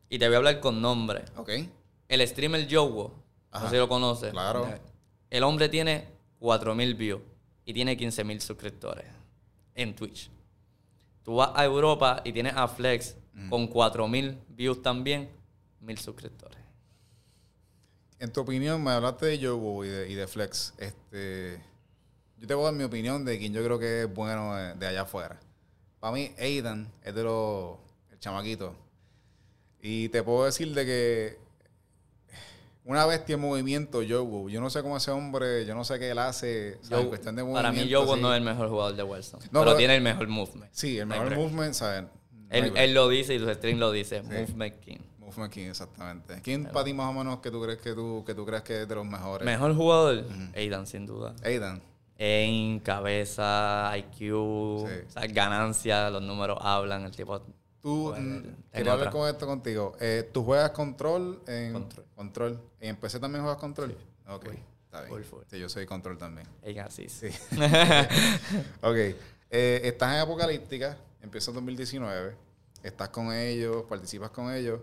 Y 0.09 0.19
te 0.19 0.25
voy 0.27 0.35
a 0.35 0.37
hablar 0.37 0.59
con 0.61 0.81
nombre. 0.81 1.25
Ok. 1.35 1.49
El 2.07 2.25
streamer 2.25 2.65
Jowo, 2.73 3.13
no 3.51 3.61
sé 3.63 3.69
si 3.71 3.75
lo 3.75 3.89
conoces. 3.89 4.31
Claro. 4.31 4.67
El 5.29 5.43
hombre 5.43 5.67
tiene 5.67 6.07
4.000 6.39 6.95
views 6.95 7.21
y 7.65 7.73
tiene 7.73 7.97
15.000 7.97 8.39
suscriptores 8.39 9.05
en 9.75 9.93
Twitch. 9.95 10.29
Tú 11.27 11.35
vas 11.35 11.51
a 11.55 11.65
Europa 11.65 12.21
y 12.23 12.31
tienes 12.31 12.53
a 12.55 12.69
Flex 12.69 13.17
con 13.49 13.69
4.000 13.69 14.37
views 14.47 14.81
también, 14.81 15.29
1.000 15.83 15.97
suscriptores. 15.97 16.57
En 18.17 18.31
tu 18.31 18.39
opinión, 18.39 18.81
me 18.81 18.91
hablaste 18.91 19.25
de 19.25 19.37
Yobo 19.37 19.83
y 19.83 19.89
de, 19.89 20.09
y 20.09 20.15
de 20.15 20.25
Flex. 20.25 20.73
Este, 20.77 21.61
yo 22.37 22.47
te 22.47 22.53
voy 22.53 22.63
a 22.63 22.65
dar 22.67 22.75
mi 22.75 22.85
opinión 22.85 23.25
de 23.25 23.37
quien 23.37 23.51
yo 23.51 23.61
creo 23.61 23.77
que 23.77 24.03
es 24.03 24.13
bueno 24.13 24.55
de, 24.55 24.75
de 24.75 24.87
allá 24.87 25.01
afuera. 25.01 25.37
para 25.99 26.13
mí, 26.13 26.31
Aidan 26.39 26.89
es 27.03 27.13
de 27.13 27.23
los. 27.23 27.77
El 28.09 28.19
chamaquito. 28.19 28.73
Y 29.81 30.07
te 30.07 30.23
puedo 30.23 30.45
decir 30.45 30.73
de 30.73 30.85
que. 30.85 31.37
Una 32.87 33.05
bestia 33.05 33.35
en 33.35 33.41
movimiento, 33.41 33.99
Joe. 34.07 34.49
Yo 34.51 34.61
no 34.61 34.69
sé 34.69 34.81
cómo 34.81 34.95
ese 34.95 35.11
hombre, 35.11 35.65
yo 35.65 35.75
no 35.75 35.83
sé 35.83 35.99
qué 35.99 36.09
él 36.11 36.19
hace. 36.19 36.77
o 36.81 36.85
sea, 36.85 36.99
en 37.01 37.07
cuestión 37.09 37.35
de 37.35 37.43
Para 37.43 37.71
mí, 37.71 37.87
Joe 37.91 38.15
sí. 38.15 38.21
no 38.21 38.31
es 38.33 38.37
el 38.37 38.43
mejor 38.45 38.69
jugador 38.69 38.95
de 38.95 39.03
Wilson. 39.03 39.41
No, 39.43 39.49
pero 39.59 39.65
pero- 39.65 39.77
tiene 39.77 39.95
el 39.97 40.01
mejor 40.01 40.27
movement. 40.29 40.71
Sí, 40.71 40.97
el 40.97 41.05
mejor 41.05 41.35
movement, 41.35 41.73
¿sabes? 41.73 42.05
Él, 42.49 42.71
él 42.77 42.93
lo 42.93 43.09
dice 43.09 43.35
y 43.35 43.39
su 43.39 43.53
stream 43.53 43.77
lo 43.77 43.91
dice. 43.91 44.21
Movement 44.21 44.79
King. 44.79 44.99
Movement 45.19 45.51
King, 45.53 45.65
exactamente. 45.67 46.41
¿Quién 46.41 46.63
para 46.67 46.85
ti 46.85 46.93
más 46.93 47.09
o 47.09 47.13
menos 47.13 47.39
que 47.39 47.51
tú 47.51 47.61
crees 47.61 47.79
que 47.79 47.93
tú, 47.93 48.23
que 48.25 48.33
tú 48.33 48.45
crees 48.45 48.63
que 48.63 48.83
es 48.83 48.87
de 48.87 48.95
los 48.95 49.05
mejores? 49.05 49.45
Mejor 49.45 49.75
jugador, 49.75 50.23
Aidan, 50.55 50.87
sin 50.87 51.05
duda. 51.05 51.35
Aidan. 51.43 51.81
En 52.17 52.79
cabeza, 52.79 53.91
IQ, 53.97 54.15
Sí. 54.17 54.25
o 54.25 55.11
sea, 55.11 55.27
ganancia, 55.27 56.09
los 56.09 56.21
números 56.23 56.57
hablan, 56.61 57.03
el 57.03 57.11
tipo. 57.11 57.41
Tú, 57.87 58.13
mm, 58.13 58.43
quería 58.73 58.91
hablar 58.91 59.11
con 59.11 59.29
esto 59.29 59.47
contigo. 59.47 59.95
Eh, 60.01 60.29
¿Tú 60.33 60.43
juegas 60.43 60.71
control 60.71 61.41
en 61.47 61.71
Control. 61.71 62.05
control? 62.15 62.61
¿Y 62.81 62.87
en 62.87 62.97
PC 62.97 63.17
también 63.17 63.45
juegas 63.45 63.61
control? 63.61 63.95
Ok, 64.27 64.43
Full. 64.43 64.55
está 64.83 65.01
bien. 65.05 65.23
Sí, 65.49 65.57
yo 65.57 65.69
soy 65.69 65.85
control 65.85 66.17
también. 66.17 66.45
En 66.63 66.79
así. 66.79 67.07
Sí. 67.07 67.27
ok. 68.81 68.95
Eh, 69.49 69.81
estás 69.85 70.15
en 70.15 70.19
Apocalíptica, 70.19 70.97
empieza 71.21 71.49
en 71.51 71.55
2019. 71.55 72.35
Estás 72.83 73.07
con 73.07 73.31
ellos, 73.31 73.85
participas 73.87 74.31
con 74.31 74.51
ellos. 74.53 74.81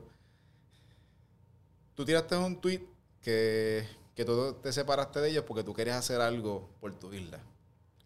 Tú 1.95 2.07
tiraste 2.07 2.39
un 2.39 2.59
tweet 2.59 2.81
que, 3.21 3.87
que 4.15 4.25
tú 4.25 4.55
te 4.63 4.73
separaste 4.73 5.21
de 5.21 5.29
ellos 5.29 5.45
porque 5.47 5.63
tú 5.63 5.75
querías 5.75 5.99
hacer 5.99 6.23
algo 6.23 6.71
por 6.81 6.95
tu 6.95 7.13
isla, 7.13 7.39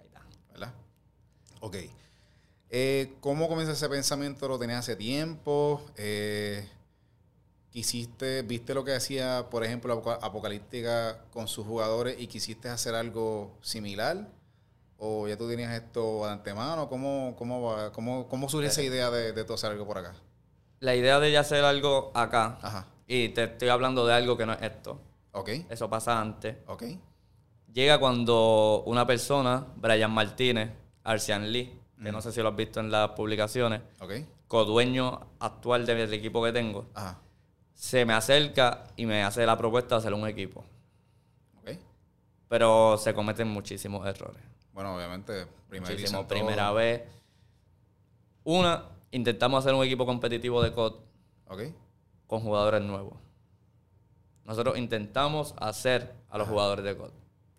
Ahí 0.00 0.07
está. 0.07 0.23
¿verdad? 0.50 0.75
Ok. 1.61 1.76
Eh, 2.71 3.15
¿Cómo 3.21 3.49
comienza 3.49 3.73
ese 3.73 3.89
pensamiento? 3.89 4.47
¿Lo 4.49 4.59
tenías 4.59 4.81
hace 4.81 4.97
tiempo? 4.97 5.83
Eh, 5.97 6.69
¿Quisiste, 7.71 8.43
viste 8.43 8.75
lo 8.75 8.85
que 8.85 8.95
hacía, 8.95 9.47
por 9.51 9.65
ejemplo, 9.65 9.93
Apoca- 9.93 10.19
Apocalíptica 10.23 11.25
con 11.33 11.49
sus 11.49 11.67
jugadores 11.67 12.17
y 12.19 12.27
quisiste 12.27 12.69
hacer 12.69 12.95
algo 12.95 13.57
similar? 13.61 14.29
¿O 14.99 15.29
ya 15.29 15.37
tú 15.37 15.49
tenías 15.49 15.73
esto 15.73 16.25
de 16.27 16.33
antemano? 16.33 16.89
¿Cómo, 16.89 17.35
cómo, 17.39 17.63
va- 17.63 17.93
cómo, 17.93 18.27
cómo 18.29 18.49
surge 18.49 18.69
esa 18.69 18.83
idea 18.83 19.11
de, 19.11 19.33
de 19.33 19.45
tú 19.45 19.55
hacer 19.55 19.71
algo 19.71 19.87
por 19.87 19.99
acá? 19.99 20.15
La 20.81 20.95
idea 20.95 21.21
de 21.21 21.31
ya 21.33 21.41
hacer 21.41 21.65
algo 21.65 22.11
acá, 22.15 22.59
Ajá. 22.63 22.87
y 23.07 23.29
te 23.31 23.45
estoy 23.45 23.69
hablando 23.69 24.07
de 24.07 24.15
algo 24.15 24.37
que 24.37 24.47
no 24.47 24.53
es 24.55 24.63
esto. 24.63 25.01
Ok, 25.33 25.51
Eso 25.69 25.89
pasa 25.89 26.21
antes. 26.21 26.57
ok, 26.67 26.85
Llega 27.73 28.01
cuando 28.01 28.83
una 28.87 29.07
persona, 29.07 29.67
Brian 29.77 30.11
Martínez, 30.11 30.71
Arcian 31.05 31.53
Lee, 31.53 31.79
que 32.02 32.12
no 32.12 32.21
sé 32.21 32.33
si 32.33 32.40
lo 32.43 32.49
has 32.49 32.57
visto 32.57 32.81
en 32.81 32.90
las 32.90 33.11
publicaciones, 33.11 33.83
ok. 34.00 34.12
codueño 34.47 35.21
actual 35.40 35.85
del 35.87 36.12
equipo 36.12 36.43
que 36.45 36.52
tengo, 36.52 36.87
Ajá. 36.95 37.19
se 37.75 38.05
me 38.05 38.12
acerca 38.12 38.85
y 38.97 39.07
me 39.07 39.23
hace 39.25 39.45
la 39.47 39.57
propuesta 39.57 39.97
de 39.97 39.99
hacer 40.00 40.14
un 40.14 40.26
equipo. 40.28 40.64
Ok. 41.61 41.71
Pero 42.49 42.97
se 42.99 43.12
cometen 43.14 43.49
muchísimos 43.49 44.07
errores. 44.07 44.43
Bueno, 44.73 44.95
obviamente, 44.97 45.47
primera 45.69 45.93
Muchísimo. 45.93 46.28
Primera 46.28 46.71
vez. 46.73 47.02
Una, 48.45 48.85
intentamos 49.11 49.59
hacer 49.64 49.75
un 49.75 49.85
equipo 49.85 50.07
competitivo 50.07 50.62
de 50.62 50.73
COD 50.73 50.95
Ok, 51.49 51.62
con 52.26 52.40
jugadores 52.40 52.83
nuevos. 52.83 53.14
Nosotros 54.45 54.78
intentamos 54.78 55.55
hacer 55.59 56.14
a 56.31 56.38
los 56.38 56.49
jugadores 56.49 56.85
de 56.85 56.97
COD. 56.97 57.11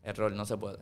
Error, 0.04 0.32
no 0.32 0.46
se 0.46 0.58
puede. 0.58 0.80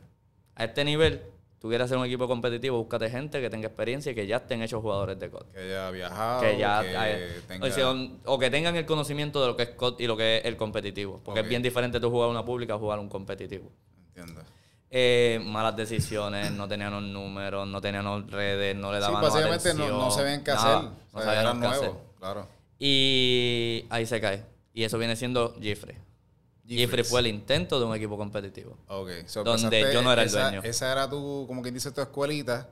A 0.55 0.65
este 0.65 0.85
nivel, 0.85 1.23
tú 1.59 1.69
quieres 1.69 1.85
hacer 1.85 1.97
un 1.97 2.05
equipo 2.05 2.27
competitivo, 2.27 2.77
búscate 2.77 3.09
gente 3.09 3.41
que 3.41 3.49
tenga 3.49 3.67
experiencia 3.67 4.11
y 4.11 4.15
que 4.15 4.27
ya 4.27 4.37
estén 4.37 4.61
hechos 4.61 4.81
jugadores 4.81 5.17
de 5.19 5.29
COD. 5.29 5.45
que 5.53 5.59
haya 5.59 5.89
viajado, 5.91 6.41
que 6.41 6.57
ya 6.57 6.81
que 6.81 6.93
eh, 6.93 7.41
tenga... 7.47 7.67
o, 7.67 7.71
sea, 7.71 7.93
o 8.25 8.39
que 8.39 8.49
tengan 8.49 8.75
el 8.75 8.85
conocimiento 8.85 9.41
de 9.41 9.47
lo 9.47 9.55
que 9.55 9.63
es 9.63 9.69
COD 9.69 9.99
y 9.99 10.07
lo 10.07 10.15
que 10.17 10.37
es 10.37 10.45
el 10.45 10.55
competitivo. 10.57 11.21
Porque 11.23 11.41
es 11.41 11.47
bien 11.49 11.61
diferente 11.61 11.99
tú 11.99 12.09
jugar 12.09 12.29
una 12.29 12.43
pública 12.45 12.75
a 12.75 12.77
jugar 12.77 12.99
un 12.99 13.09
competitivo. 13.09 13.71
Entiendo. 14.15 14.41
Eh, 14.89 15.41
malas 15.43 15.75
decisiones, 15.75 16.51
no 16.51 16.65
tenían 16.67 16.91
los 16.93 17.03
números, 17.03 17.67
no 17.67 17.81
tenían 17.81 18.05
las 18.05 18.25
redes, 18.31 18.73
no 18.75 18.91
le 18.91 18.99
Sí, 18.99 19.01
daban 19.01 19.21
básicamente 19.21 19.73
no, 19.73 19.83
atención, 19.83 19.99
no 19.99 20.11
se 20.11 20.23
ven 20.23 20.43
qué 20.43 20.51
nada, 20.51 20.77
hacer. 20.77 20.89
no 20.89 20.95
O 21.11 21.21
sea, 21.21 21.25
sabían 21.25 21.41
eran 21.43 21.59
qué 21.61 21.67
hacer. 21.67 21.81
nuevos, 21.81 21.97
claro. 22.19 22.47
Y 22.79 23.85
ahí 23.89 24.05
se 24.05 24.21
cae. 24.21 24.43
Y 24.73 24.83
eso 24.83 24.97
viene 24.97 25.15
siendo 25.15 25.55
Jeffrey. 25.61 25.97
Jeffrey 26.67 27.03
fue 27.03 27.21
el 27.21 27.27
intento 27.27 27.79
de 27.79 27.85
un 27.85 27.95
equipo 27.95 28.17
competitivo. 28.17 28.77
Ok. 28.87 29.09
So, 29.25 29.43
Donde 29.43 29.93
yo 29.93 30.01
no 30.01 30.11
era 30.11 30.23
el 30.23 30.31
dueño. 30.31 30.61
Esa 30.63 30.91
era 30.91 31.09
tu, 31.09 31.45
como 31.47 31.61
quien 31.61 31.73
dice, 31.73 31.91
tu 31.91 32.01
escuelita, 32.01 32.69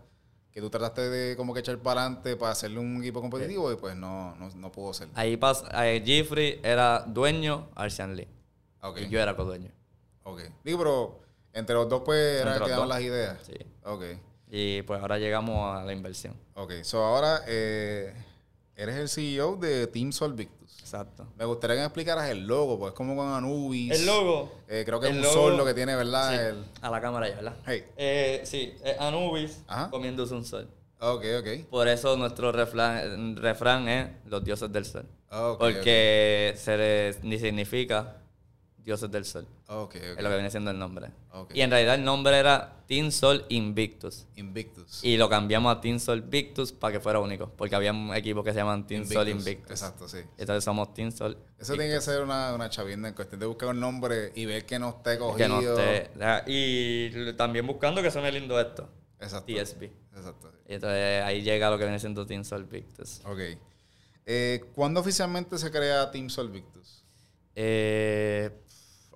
que 0.52 0.62
tú 0.62 0.70
trataste 0.70 1.10
de 1.10 1.36
como 1.36 1.54
que 1.54 1.60
echar 1.62 1.78
para 1.80 2.02
adelante 2.02 2.36
para 2.36 2.52
hacerle 2.54 2.80
un 2.80 3.02
equipo 3.02 3.22
competitivo 3.22 3.72
y 3.72 3.76
pues 3.76 3.96
no, 3.96 4.36
no, 4.36 4.50
no 4.50 4.72
pudo 4.72 4.94
ser. 4.94 5.10
Ahí 5.14 5.38
pasa, 5.38 5.68
Jeffrey 6.04 6.60
era 6.64 7.00
dueño, 7.08 7.70
Arsian 7.76 8.16
Lee. 8.16 8.28
Ok. 8.82 9.00
Y 9.02 9.10
yo 9.10 9.20
era 9.20 9.36
codueño. 9.36 9.72
Ok. 10.24 10.42
Digo, 10.64 10.78
pero 10.80 11.20
entre 11.54 11.76
los 11.76 11.90
dos 11.90 12.04
pues 12.06 12.42
era 12.42 12.54
Entre 12.54 12.60
los 12.60 12.68
que 12.68 12.72
daban 12.72 12.88
dos. 12.88 12.96
las 12.98 13.04
ideas. 13.04 13.38
Sí. 13.46 13.54
Ok. 13.84 14.04
Y 14.50 14.82
pues 14.84 15.02
ahora 15.02 15.18
llegamos 15.18 15.76
a 15.78 15.84
la 15.84 15.92
inversión. 15.94 16.36
Ok. 16.54 16.72
So 16.84 17.04
ahora 17.04 17.42
eh, 17.48 18.14
eres 18.76 18.96
el 18.96 19.10
CEO 19.10 19.56
de 19.58 19.88
Team 19.88 20.12
Solvictus. 20.12 20.65
Exacto. 20.96 21.28
Me 21.38 21.46
gustaría 21.46 21.76
que 21.76 21.80
me 21.82 21.86
explicaras 21.88 22.30
el 22.30 22.48
logo, 22.48 22.80
pues 22.80 22.92
es 22.94 22.96
como 22.96 23.16
con 23.16 23.28
Anubis. 23.28 23.92
El 23.92 24.06
logo. 24.06 24.52
Eh, 24.68 24.84
creo 24.86 25.00
que 25.00 25.08
es 25.10 25.14
un 25.16 25.22
logo- 25.22 25.34
sol 25.34 25.58
lo 25.58 25.66
que 25.66 25.74
tiene, 25.74 25.96
¿verdad? 25.96 26.30
Sí, 26.32 26.36
El- 26.38 26.66
A 26.82 26.90
la 26.90 27.02
cámara 27.02 27.28
ya, 27.30 27.36
¿verdad? 27.36 27.56
Hey. 27.66 27.86
Eh, 27.98 28.42
sí, 28.46 28.74
Anubis 29.00 29.62
Ajá. 29.68 29.90
comiéndose 29.90 30.34
un 30.34 30.46
sol. 30.46 30.70
Ok, 31.00 31.24
ok. 31.40 31.68
Por 31.70 31.88
eso 31.90 32.16
nuestro 32.16 32.52
refrán, 32.54 33.36
refrán 33.36 33.88
es 33.90 34.10
los 34.26 34.44
dioses 34.44 34.72
del 34.72 34.86
sol. 34.86 35.06
Porque 35.60 36.54
se 36.58 36.78
les 36.78 37.24
ni 37.24 37.38
significa 37.38 38.16
dioses 38.78 39.12
del 39.12 39.26
sol. 39.26 39.46
Ok, 39.68 39.96
ok. 39.96 39.96
Es 39.96 40.24
lo 40.24 40.30
que 40.30 40.36
viene 40.36 40.52
siendo 40.52 40.72
el 40.72 40.78
nombre. 40.78 41.12
Y 41.54 41.62
en 41.62 41.72
realidad 41.72 41.96
el 41.96 42.04
nombre 42.04 42.38
era 42.38 42.84
Team 42.88 43.12
Sol 43.12 43.46
Invictus. 43.50 44.28
Invictus. 44.36 45.04
Y 45.04 45.18
lo 45.18 45.28
cambiamos 45.28 45.76
a 45.76 45.82
Team 45.82 46.00
Sol 46.00 46.22
Victus 46.22 46.72
para 46.72 46.94
que 46.94 47.00
fuera 47.00 47.20
único. 47.20 47.52
Porque 47.58 47.76
había 47.76 47.92
un 47.92 48.14
equipo 48.14 48.44
que 48.44 48.52
se 48.52 48.58
llaman 48.58 48.86
Team 48.86 49.06
Sol 49.06 49.28
Invictus. 49.28 49.72
Exacto, 49.72 50.08
sí. 50.08 50.20
Entonces 50.38 50.64
somos 50.64 50.94
Team 50.94 51.12
Sol. 51.12 51.38
Eso 51.60 51.74
tiene 51.74 51.94
que 51.94 52.02
ser 52.02 52.22
una, 52.22 52.54
una 52.54 52.70
chavinda 52.70 53.08
en 53.08 53.16
cuestión 53.16 53.40
de 53.40 53.48
buscar 53.48 53.70
un 53.70 53.80
nombre 53.80 54.32
y 54.36 54.46
ver 54.46 54.66
que 54.66 54.78
no 54.78 54.90
esté 54.90 55.18
cogido. 55.18 55.38
Que 55.38 55.48
no 55.48 55.80
esté. 55.80 56.44
Y 56.48 57.34
también 57.34 57.66
buscando 57.66 58.02
que 58.02 58.12
suene 58.12 58.32
lindo 58.32 58.60
esto. 58.60 58.88
Exacto. 59.20 59.52
TSB. 59.52 59.84
Exacto. 60.16 60.52
sí. 60.52 60.58
Y 60.68 60.74
entonces 60.76 61.24
ahí 61.24 61.42
llega 61.42 61.70
lo 61.70 61.78
que 61.78 61.86
viene 61.86 62.00
siendo 62.00 62.26
Team 62.26 62.44
Sol 62.44 62.66
Victus. 62.66 63.22
Ok. 63.26 63.40
Eh, 64.26 64.66
¿Cuándo 64.74 65.00
oficialmente 65.00 65.58
se 65.58 65.72
crea 65.72 66.10
Team 66.12 66.30
Solvictus? 66.30 67.04
Eh, 67.56 68.50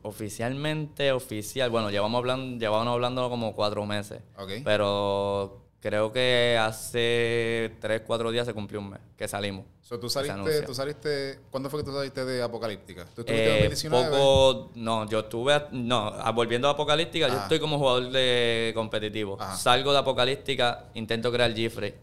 oficialmente, 0.04 1.12
oficial. 1.12 1.70
Bueno, 1.70 1.90
llevamos 1.90 2.20
hablando, 2.20 2.60
llevamos 2.60 2.88
hablando 2.94 3.30
como 3.30 3.56
cuatro 3.56 3.86
meses. 3.86 4.22
Pero 4.64 5.62
creo 5.80 6.12
que 6.12 6.58
hace 6.60 7.76
tres, 7.80 8.02
cuatro 8.06 8.32
días 8.32 8.46
se 8.46 8.54
cumplió 8.54 8.80
un 8.80 8.90
mes 8.92 9.00
que 9.18 9.28
salimos. 9.28 9.66
So, 9.82 10.00
tú 10.00 10.08
saliste, 10.08 10.62
tú 10.62 10.76
saliste, 10.76 11.40
¿cuándo 11.50 11.68
fue 11.70 11.80
que 11.80 11.86
tú 11.86 11.92
saliste 11.94 12.24
de 12.24 12.44
Apocalíptica? 12.44 13.06
¿Tú 13.16 13.22
estuviste 13.22 13.66
Eh, 13.66 13.70
2019? 13.70 14.10
poco, 14.10 14.72
no, 14.76 15.10
yo 15.10 15.20
estuve, 15.22 15.64
no, 15.72 16.14
volviendo 16.34 16.68
a 16.68 16.72
Apocalíptica, 16.72 17.28
yo 17.28 17.34
Ajá. 17.34 17.44
estoy 17.44 17.60
como 17.60 17.80
jugador 17.80 18.12
de 18.12 18.72
competitivo. 18.76 19.38
Ajá. 19.40 19.56
Salgo 19.56 19.92
de 19.92 19.98
Apocalíptica, 19.98 20.90
intento 20.94 21.32
crear 21.32 21.52
Jeffrey. 21.56 21.96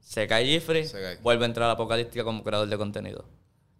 Se 0.00 0.26
cae 0.26 0.46
Jeffrey, 0.46 0.88
vuelve 1.22 1.44
a 1.44 1.46
entrar 1.46 1.68
a 1.68 1.72
Apocalíptica 1.72 2.24
como 2.24 2.42
creador 2.42 2.66
de 2.66 2.78
contenido. 2.78 3.26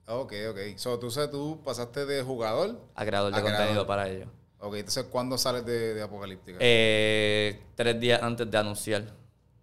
Ok, 0.08 0.32
ok. 0.50 0.58
So, 0.76 0.98
tú, 0.98 1.10
tú 1.30 1.60
pasaste 1.62 2.06
de 2.06 2.22
jugador. 2.22 2.80
A 2.94 3.04
creador 3.04 3.32
de 3.32 3.38
A 3.38 3.42
contenido 3.42 3.66
creador. 3.66 3.86
para 3.86 4.08
ellos. 4.08 4.28
Ok, 4.60 4.74
entonces, 4.76 5.04
¿cuándo 5.04 5.38
sales 5.38 5.64
de, 5.64 5.94
de 5.94 6.02
Apocalíptica? 6.02 6.58
Eh, 6.60 7.60
tres 7.74 8.00
días 8.00 8.22
antes 8.22 8.50
de 8.50 8.58
anunciar 8.58 9.02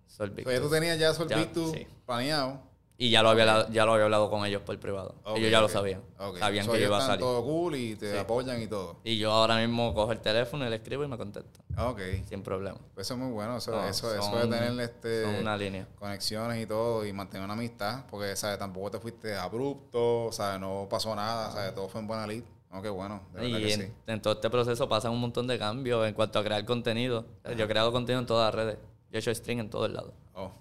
Sol 0.08 0.30
So, 0.30 0.36
Victus. 0.36 0.54
ya 0.54 0.62
tú 0.62 0.70
tenías 0.70 0.98
ya 1.00 1.14
Solvictus 1.14 1.72
sí. 1.72 1.88
planeado. 2.06 2.62
Y 2.98 3.10
ya 3.10 3.22
lo, 3.22 3.30
había, 3.30 3.68
ya 3.70 3.86
lo 3.86 3.92
había 3.94 4.06
hablado 4.06 4.30
con 4.30 4.46
ellos 4.46 4.62
por 4.62 4.80
privado. 4.80 5.16
Ellos 5.36 5.52
ya 5.52 5.60
lo 5.60 5.68
sabían. 5.68 6.02
Sabían 6.40 6.66
So, 6.66 6.72
que 6.72 6.80
yo 6.80 6.86
iba 6.86 6.98
a 6.98 7.02
salir. 7.02 7.20
todo 7.20 7.44
cool 7.44 7.76
y 7.76 7.96
te 7.98 8.18
apoyan 8.18 8.62
y 8.62 8.68
todo. 8.68 8.96
Y 9.04 9.18
yo 9.18 9.32
ahora 9.34 9.58
mismo 9.58 9.94
cojo 9.94 10.14
el 10.14 10.22
teléfono 10.22 10.66
y 10.66 10.70
le 10.70 10.78
escribo 10.78 11.04
y 11.04 11.08
me 11.10 11.18
contesta. 11.18 11.60
Ok. 11.78 12.00
Sin 12.30 12.42
problema. 12.42 12.78
Pues 12.94 13.08
eso 13.08 13.16
es 13.16 13.20
muy 13.20 13.32
bueno. 13.34 13.58
Eso, 13.58 13.72
No, 13.72 13.86
eso, 13.86 14.16
eso 14.16 14.36
de 14.38 14.48
tener 14.48 14.80
este, 14.80 15.26
una 15.42 15.58
línea. 15.58 15.88
conexiones 16.00 16.64
y 16.64 16.66
todo 16.66 17.06
y 17.06 17.12
mantener 17.12 17.44
una 17.44 17.54
amistad. 17.56 18.06
Porque, 18.10 18.34
¿sabes? 18.38 18.58
Tampoco 18.60 18.92
te 18.92 19.00
fuiste 19.00 19.36
abrupto, 19.36 20.30
¿sabes? 20.32 20.60
No 20.62 20.88
pasó 20.90 21.14
nada, 21.16 21.52
¿sabes? 21.52 21.76
Todo 21.76 21.90
fue 21.90 22.00
en 22.00 22.08
buena 22.08 22.26
lid. 22.26 22.44
No, 22.72 22.82
qué 22.82 22.90
bueno. 22.90 23.24
De 23.34 23.42
verdad 23.42 23.58
Y 23.60 23.62
que 23.64 23.74
en, 23.74 23.82
sí. 23.82 23.94
en 24.08 24.22
todo 24.22 24.34
este 24.36 24.50
proceso 24.50 24.88
pasan 24.88 25.12
un 25.12 25.20
montón 25.20 25.48
de 25.48 25.60
cambios 25.60 26.08
en 26.08 26.14
cuanto 26.14 26.40
a 26.40 26.44
crear 26.46 26.64
contenido. 26.64 27.26
Yo 27.58 27.66
he 27.66 27.68
creado 27.68 27.92
contenido 27.92 28.22
en 28.22 28.26
todas 28.26 28.54
las 28.54 28.56
redes. 28.66 28.78
Yo 29.12 29.18
he 29.18 29.20
hecho 29.20 29.34
stream 29.36 29.60
en 29.60 29.70
todos 29.70 29.90
lados. 29.92 30.14
Oh. 30.34 30.52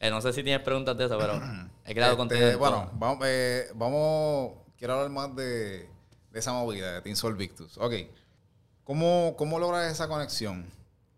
Eh, 0.00 0.10
no 0.10 0.20
sé 0.20 0.32
si 0.32 0.42
tienes 0.42 0.62
preguntas 0.62 0.96
de 0.96 1.06
eso, 1.06 1.18
pero 1.18 1.40
he 1.84 1.94
creado 1.94 2.12
Este, 2.12 2.16
contenido 2.18 2.58
Bueno, 2.58 2.90
vamos, 2.94 3.26
eh, 3.26 3.68
vamos, 3.74 4.52
quiero 4.78 4.94
hablar 4.94 5.10
más 5.10 5.34
de, 5.34 5.88
de 6.30 6.38
esa 6.38 6.52
movida 6.52 6.92
de 6.92 7.02
Team 7.02 7.16
Sol 7.16 7.34
Victus. 7.34 7.78
Ok, 7.78 7.94
¿cómo, 8.84 9.34
cómo 9.38 9.58
logras 9.58 9.90
esa 9.90 10.06
conexión 10.08 10.66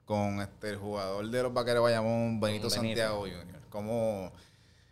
con 0.05 0.41
este, 0.41 0.71
el 0.71 0.77
jugador 0.77 1.29
de 1.29 1.43
los 1.43 1.53
Vaqueros 1.53 1.83
Bayamón, 1.83 2.41
Benito, 2.41 2.69
Benito. 2.69 2.71
Santiago 2.71 3.21
Jr.? 3.21 3.59
cómo... 3.69 4.33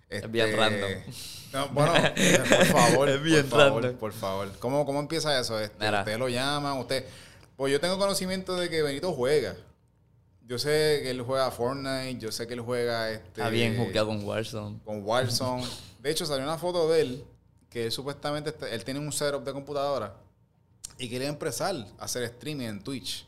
Es 0.09 0.31
bien 0.31 0.47
este, 0.47 0.57
random. 0.57 0.91
no, 1.53 1.69
bueno, 1.71 1.93
eh, 1.97 2.39
por 2.49 2.67
favor, 2.67 3.09
Es 3.17 3.23
bien 3.23 3.49
por 3.49 3.61
favor, 3.61 3.95
por 3.97 4.13
favor. 4.13 4.53
¿Cómo, 4.61 4.87
cómo 4.87 5.01
empieza 5.01 5.39
eso? 5.39 5.59
Este. 5.59 5.85
Ustedes 5.91 6.19
lo 6.19 6.29
llaman, 6.29 6.79
usted... 6.79 7.05
Pues 7.57 7.73
yo 7.73 7.81
tengo 7.81 7.99
conocimiento 7.99 8.55
de 8.57 8.69
que 8.69 8.83
Benito 8.83 9.13
juega. 9.13 9.57
Yo 10.47 10.59
sé 10.59 11.01
que 11.03 11.11
él 11.11 11.23
juega 11.23 11.51
Fortnite, 11.51 12.19
yo 12.19 12.31
sé 12.31 12.47
que 12.47 12.55
él 12.55 12.61
juega... 12.61 13.11
Este, 13.11 13.27
Está 13.29 13.49
bien 13.49 13.77
jugado 13.77 14.07
con 14.09 14.25
Warzone. 14.25 14.79
con 14.85 15.05
Warzone. 15.05 15.65
De 16.01 16.11
hecho, 16.11 16.25
salió 16.25 16.45
una 16.45 16.57
foto 16.59 16.89
de 16.89 17.01
él 17.01 17.25
que 17.69 17.87
él 17.87 17.93
supuestamente 17.93 18.51
está- 18.51 18.71
él 18.71 18.85
tiene 18.85 19.01
un 19.01 19.13
setup 19.13 19.43
de 19.45 19.53
computadora 19.53 20.15
y 20.99 21.09
quería 21.09 21.29
empezar 21.29 21.75
a 21.99 22.05
hacer 22.05 22.23
streaming 22.23 22.67
en 22.67 22.81
Twitch. 22.83 23.27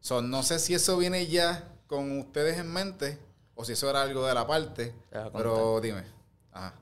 So, 0.00 0.22
no 0.22 0.42
sé 0.44 0.58
si 0.60 0.72
eso 0.74 0.96
viene 0.96 1.26
ya 1.26 1.68
con 1.88 2.18
ustedes 2.20 2.58
en 2.58 2.72
mente 2.72 3.18
o 3.56 3.64
si 3.64 3.72
eso 3.72 3.90
era 3.90 4.02
algo 4.02 4.24
de 4.26 4.34
la 4.34 4.46
parte, 4.46 4.94
pero 5.32 5.80
dime. 5.80 6.04
Ajá. 6.52 6.74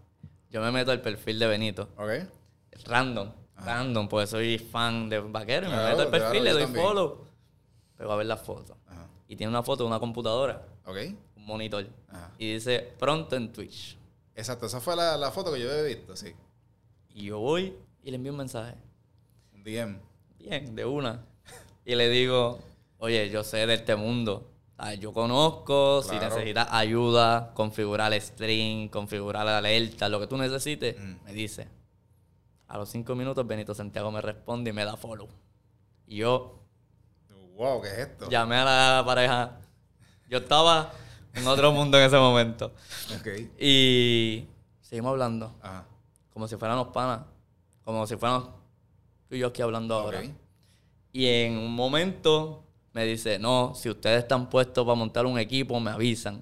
Yo 0.50 0.60
me 0.60 0.70
meto 0.72 0.90
al 0.92 1.00
perfil 1.00 1.38
de 1.38 1.46
Benito. 1.46 1.88
¿Ok? 1.96 2.10
Random. 2.84 3.30
Random, 3.56 4.08
porque 4.08 4.26
soy 4.26 4.58
fan 4.58 5.08
de 5.08 5.20
vaquero. 5.20 5.66
y 5.66 5.70
me 5.70 5.74
Claro, 5.76 5.88
meto 5.96 6.02
al 6.02 6.10
perfil, 6.10 6.30
claro, 6.42 6.44
le 6.44 6.52
doy 6.52 6.62
también. 6.62 6.84
follow. 6.84 7.24
Pero 7.96 8.12
a 8.12 8.16
ver 8.16 8.26
la 8.26 8.36
foto. 8.36 8.76
Y 9.30 9.36
tiene 9.36 9.50
una 9.50 9.62
foto 9.62 9.84
de 9.84 9.88
una 9.88 10.00
computadora, 10.00 10.66
¿Ok? 10.84 10.96
un 11.36 11.46
monitor. 11.46 11.86
Ajá. 12.08 12.32
Y 12.36 12.54
dice 12.54 12.80
pronto 12.98 13.36
en 13.36 13.52
Twitch. 13.52 13.96
Exacto, 14.34 14.66
esa 14.66 14.80
fue 14.80 14.96
la, 14.96 15.16
la 15.16 15.30
foto 15.30 15.52
que 15.52 15.60
yo 15.60 15.70
había 15.70 15.84
visto, 15.84 16.16
sí. 16.16 16.34
Y 17.14 17.26
yo 17.26 17.38
voy 17.38 17.74
y 18.02 18.10
le 18.10 18.16
envío 18.16 18.32
un 18.32 18.38
mensaje. 18.38 18.74
Un 19.54 19.62
DM. 19.62 19.98
Bien, 20.38 20.74
de 20.74 20.84
una. 20.84 21.24
Y 21.84 21.94
le 21.94 22.08
digo, 22.08 22.58
oye, 22.98 23.30
yo 23.30 23.44
sé 23.44 23.66
de 23.66 23.74
este 23.74 23.94
mundo. 23.94 24.46
Ah, 24.82 24.94
Yo 24.94 25.12
conozco, 25.12 26.02
si 26.02 26.16
necesitas 26.18 26.66
ayuda, 26.72 27.52
configurar 27.54 28.12
el 28.14 28.20
stream, 28.22 28.88
configurar 28.88 29.44
la 29.44 29.58
alerta, 29.58 30.08
lo 30.08 30.18
que 30.18 30.26
tú 30.26 30.38
necesites, 30.38 30.98
Mm. 30.98 31.24
me 31.24 31.32
dice. 31.34 31.68
A 32.66 32.78
los 32.78 32.88
cinco 32.88 33.14
minutos 33.14 33.46
Benito 33.46 33.74
Santiago 33.74 34.10
me 34.10 34.20
responde 34.22 34.70
y 34.70 34.72
me 34.72 34.84
da 34.84 34.96
follow. 34.96 35.28
Y 36.06 36.16
yo 36.16 36.59
Wow, 37.60 37.82
¿qué 37.82 37.88
es 37.88 37.98
esto? 37.98 38.30
llamé 38.30 38.56
a 38.56 38.64
la 38.64 39.02
pareja. 39.04 39.58
Yo 40.30 40.38
estaba 40.38 40.92
en 41.34 41.46
otro 41.46 41.72
mundo 41.72 41.98
en 41.98 42.04
ese 42.04 42.16
momento. 42.16 42.72
Ok. 43.18 43.26
Y 43.60 44.46
seguimos 44.80 45.10
hablando, 45.10 45.54
Ajá. 45.60 45.84
como 46.32 46.48
si 46.48 46.56
fuéramos 46.56 46.88
panas, 46.88 47.20
como 47.84 48.06
si 48.06 48.16
fuéramos 48.16 48.48
tú 49.28 49.34
y 49.34 49.40
yo 49.40 49.48
aquí 49.48 49.60
hablando 49.60 49.94
ahora. 49.94 50.20
Ok. 50.20 50.30
Y 51.12 51.26
en 51.26 51.58
un 51.58 51.74
momento 51.74 52.64
me 52.94 53.04
dice, 53.04 53.38
no, 53.38 53.74
si 53.74 53.90
ustedes 53.90 54.22
están 54.22 54.48
puestos 54.48 54.82
para 54.86 54.94
montar 54.94 55.26
un 55.26 55.38
equipo, 55.38 55.78
me 55.80 55.90
avisan. 55.90 56.40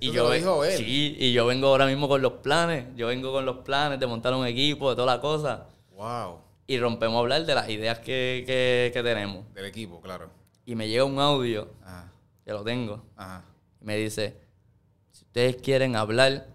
Y 0.00 0.06
¿Eso 0.08 0.12
te 0.12 0.18
lo 0.18 0.28
ve- 0.30 0.38
dijo 0.38 0.64
él? 0.64 0.76
Sí, 0.76 1.16
y 1.20 1.32
yo 1.32 1.46
vengo 1.46 1.68
ahora 1.68 1.86
mismo 1.86 2.08
con 2.08 2.20
los 2.20 2.32
planes. 2.34 2.86
Yo 2.96 3.06
vengo 3.06 3.30
con 3.32 3.44
los 3.46 3.58
planes 3.58 4.00
de 4.00 4.06
montar 4.08 4.34
un 4.34 4.44
equipo, 4.44 4.90
de 4.90 4.96
toda 4.96 5.14
la 5.14 5.20
cosa. 5.20 5.66
Wow. 5.92 6.40
Y 6.66 6.78
rompemos 6.78 7.16
a 7.16 7.20
hablar 7.20 7.44
de 7.44 7.54
las 7.54 7.68
ideas 7.68 7.98
que, 7.98 8.44
que- 8.46 8.90
que 8.92 9.02
tenemos. 9.02 9.52
Del 9.54 9.66
equipo, 9.66 10.00
claro. 10.00 10.30
Y 10.64 10.74
me 10.74 10.88
llega 10.88 11.04
un 11.04 11.18
audio, 11.18 11.70
Ajá. 11.82 12.10
que 12.44 12.52
lo 12.52 12.62
tengo, 12.64 13.04
Ajá. 13.16 13.44
y 13.80 13.84
me 13.84 13.96
dice, 13.96 14.36
si 15.12 15.24
ustedes 15.24 15.56
quieren 15.56 15.94
hablar, 15.94 16.46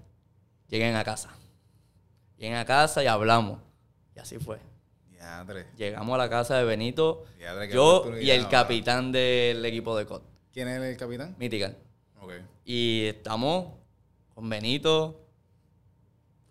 lleguen 0.68 0.96
a 0.96 1.04
casa. 1.04 1.30
Lleguen 2.38 2.56
a 2.58 2.66
casa 2.66 3.04
y 3.04 3.08
hablamos. 3.08 3.60
Y 4.16 4.20
así 4.20 4.40
fue. 4.40 4.60
Diadre. 5.12 5.68
Llegamos 5.78 6.16
a 6.16 6.18
la 6.18 6.30
casa 6.30 6.58
de 6.58 6.64
Benito, 6.64 7.26
Diadre, 7.38 7.70
yo 7.72 8.18
y 8.20 8.32
el 8.32 8.48
capitán 8.48 9.12
del 9.12 9.64
equipo 9.66 9.96
de 9.98 10.06
COD, 10.06 10.22
¿Quién 10.52 10.68
es 10.70 10.82
el 10.82 10.98
capitán? 10.98 11.36
Mythical. 11.38 11.78
Ok. 12.22 12.34
Y 12.66 13.06
estamos 13.06 13.74
con 14.34 14.50
Benito, 14.50 15.20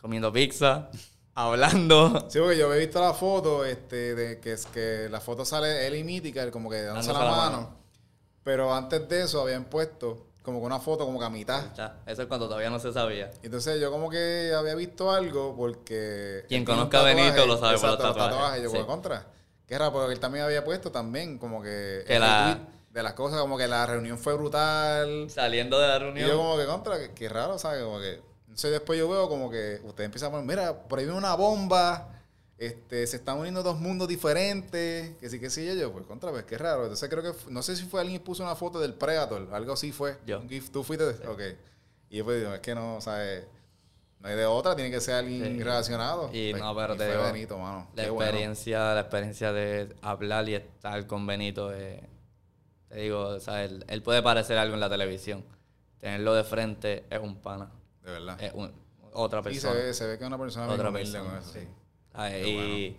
comiendo 0.01 0.33
pizza, 0.33 0.91
hablando. 1.47 2.27
Sí, 2.29 2.39
porque 2.39 2.59
yo 2.59 2.67
había 2.67 2.79
visto 2.81 3.01
la 3.01 3.15
foto, 3.15 3.65
este, 3.65 4.15
de 4.15 4.41
que 4.41 4.53
es 4.53 4.67
que 4.67 5.09
la 5.11 5.21
foto 5.21 5.45
sale 5.45 5.87
él 5.87 5.95
y 5.97 6.05
Mítica, 6.05 6.51
como 6.51 6.69
que 6.71 6.83
dándose 6.83 7.13
la, 7.13 7.19
Dándose 7.21 7.37
la 7.41 7.45
mano. 7.45 7.57
mano. 7.63 7.77
Pero 8.45 8.75
antes 8.75 9.09
de 9.09 9.23
eso 9.23 9.43
habían 9.43 9.65
puesto 9.65 10.27
como 10.43 10.61
que 10.61 10.67
una 10.67 10.79
foto 10.81 11.05
como 11.05 11.19
que 11.19 11.27
a 11.27 11.31
mitad. 11.31 11.63
Eso 12.07 12.23
es 12.23 12.29
cuando 12.29 12.47
todavía 12.49 12.71
no 12.71 12.79
se 12.79 12.93
sabía. 12.93 13.31
Entonces 13.43 13.79
yo 13.81 13.91
como 13.91 14.09
que 14.09 14.53
había 14.57 14.75
visto 14.75 15.11
algo 15.11 15.55
porque... 15.55 16.45
Quien 16.49 16.65
conozca 16.65 17.01
a 17.01 17.05
Benito 17.05 17.45
lo 17.45 17.59
sabe 17.59 17.79
por 17.79 17.91
los 17.91 17.99
exacto, 18.01 18.15
tatuajes, 18.15 18.63
Yo 18.63 18.71
sí. 18.71 18.79
contra. 18.87 19.27
Que 19.67 19.75
era 19.75 19.93
porque 19.93 20.15
él 20.15 20.21
también 20.21 20.47
había 20.47 20.65
puesto 20.65 20.91
también 20.91 21.37
como 21.39 21.61
que... 21.63 22.03
Que 22.07 22.19
la- 22.19 22.59
de 22.91 23.03
las 23.03 23.13
cosas, 23.13 23.39
como 23.41 23.59
que 23.59 23.69
la 23.69 23.85
reunión 23.85 24.19
fue 24.19 24.33
brutal. 24.35 25.29
Saliendo 25.29 25.79
de 25.79 25.87
la 25.89 25.97
Y 25.97 25.99
reunión. 25.99 26.29
yo 26.31 26.37
como 26.39 26.57
que 26.57 26.65
contra, 26.65 26.99
que, 26.99 27.13
que 27.13 27.29
raro, 27.29 27.59
¿sabes? 27.59 27.83
Como 27.85 27.99
que... 28.01 28.23
Entonces 28.59 28.73
después 28.73 28.99
yo 28.99 29.09
veo 29.09 29.29
como 29.29 29.49
que 29.49 29.81
ustedes 29.85 30.07
empiezan 30.07 30.31
a 30.31 30.33
poner, 30.33 30.45
mira, 30.47 30.83
por 30.89 30.99
ahí 30.99 31.05
viene 31.05 31.17
una 31.17 31.37
bomba, 31.37 32.09
este, 32.59 33.07
se 33.07 33.19
están 33.19 33.39
uniendo 33.39 33.63
dos 33.63 33.79
mundos 33.79 34.09
diferentes, 34.09 35.15
que 35.19 35.31
sí, 35.31 35.39
que 35.39 35.49
sí, 35.49 35.65
yo, 35.65 35.75
yo, 35.75 35.93
pues 35.93 36.05
contra, 36.07 36.33
pues 36.33 36.43
qué 36.43 36.59
raro. 36.59 36.83
Entonces 36.83 37.09
creo 37.09 37.23
que, 37.23 37.39
no 37.53 37.63
sé 37.63 37.77
si 37.77 37.85
fue 37.85 38.01
alguien 38.01 38.19
que 38.19 38.25
puso 38.25 38.43
una 38.43 38.57
foto 38.57 38.81
del 38.81 38.95
Predator, 38.95 39.47
algo 39.53 39.75
así 39.75 39.93
fue. 39.93 40.19
Yo. 40.27 40.41
Un 40.41 40.49
GIF, 40.49 40.71
¿Tú 40.71 40.83
fuiste? 40.83 41.05
Ok. 41.29 41.41
Y 42.11 42.17
yo 42.17 42.25
pues 42.25 42.41
digo, 42.41 42.53
es 42.53 42.59
que 42.59 42.75
no, 42.75 43.01
¿sabes? 43.01 43.45
No 44.19 44.29
hay 44.29 44.35
de 44.35 44.47
otra, 44.47 44.75
tiene 44.75 44.91
que 44.91 45.01
ser 45.01 45.15
alguien 45.15 45.57
Sí. 45.57 45.63
relacionado. 45.63 46.29
Y 46.33 46.51
Pues, 46.51 46.61
no, 46.61 46.75
pero 46.75 46.97
te 46.97 47.05
fue 47.05 47.13
digo, 47.13 47.23
Benito, 47.33 47.59
mano. 47.59 47.87
La 47.95 48.03
Qué 48.03 48.11
bueno. 48.11 48.25
experiencia, 48.29 48.93
la 48.93 49.01
experiencia 49.03 49.53
de 49.53 49.95
hablar 50.03 50.49
y 50.49 50.57
estar 50.57 51.07
con 51.07 51.25
Benito, 51.29 51.73
eh, 51.73 52.03
te 52.89 52.97
digo, 53.03 53.21
o 53.21 53.39
sea, 53.39 53.63
él, 53.63 53.85
él 53.87 54.03
puede 54.03 54.21
parecer 54.21 54.59
algo 54.59 54.75
en 54.75 54.81
la 54.81 54.91
televisión. 54.91 55.45
Tenerlo 56.01 56.35
de 56.35 56.43
frente 56.43 57.05
es 57.09 57.21
un 57.21 57.37
pana, 57.37 57.71
De 58.09 58.13
verdad. 58.21 58.39
un- 58.55 58.73
otra 59.13 59.41
Y 59.41 59.43
se 59.43 59.51
persona. 59.67 59.75
ve, 59.75 59.95
se 59.95 60.07
ve 60.07 60.19
que 60.19 60.25
es 60.25 60.29
una 60.29 60.39
persona 60.39 60.69
otra 60.73 60.93
persona. 60.93 61.25
con 61.25 61.39
eso, 61.39 61.53
sí. 61.53 61.61
sí. 61.61 61.69
¿Sabes? 62.13 62.33
Qué 62.45 62.49
Y 62.49 62.97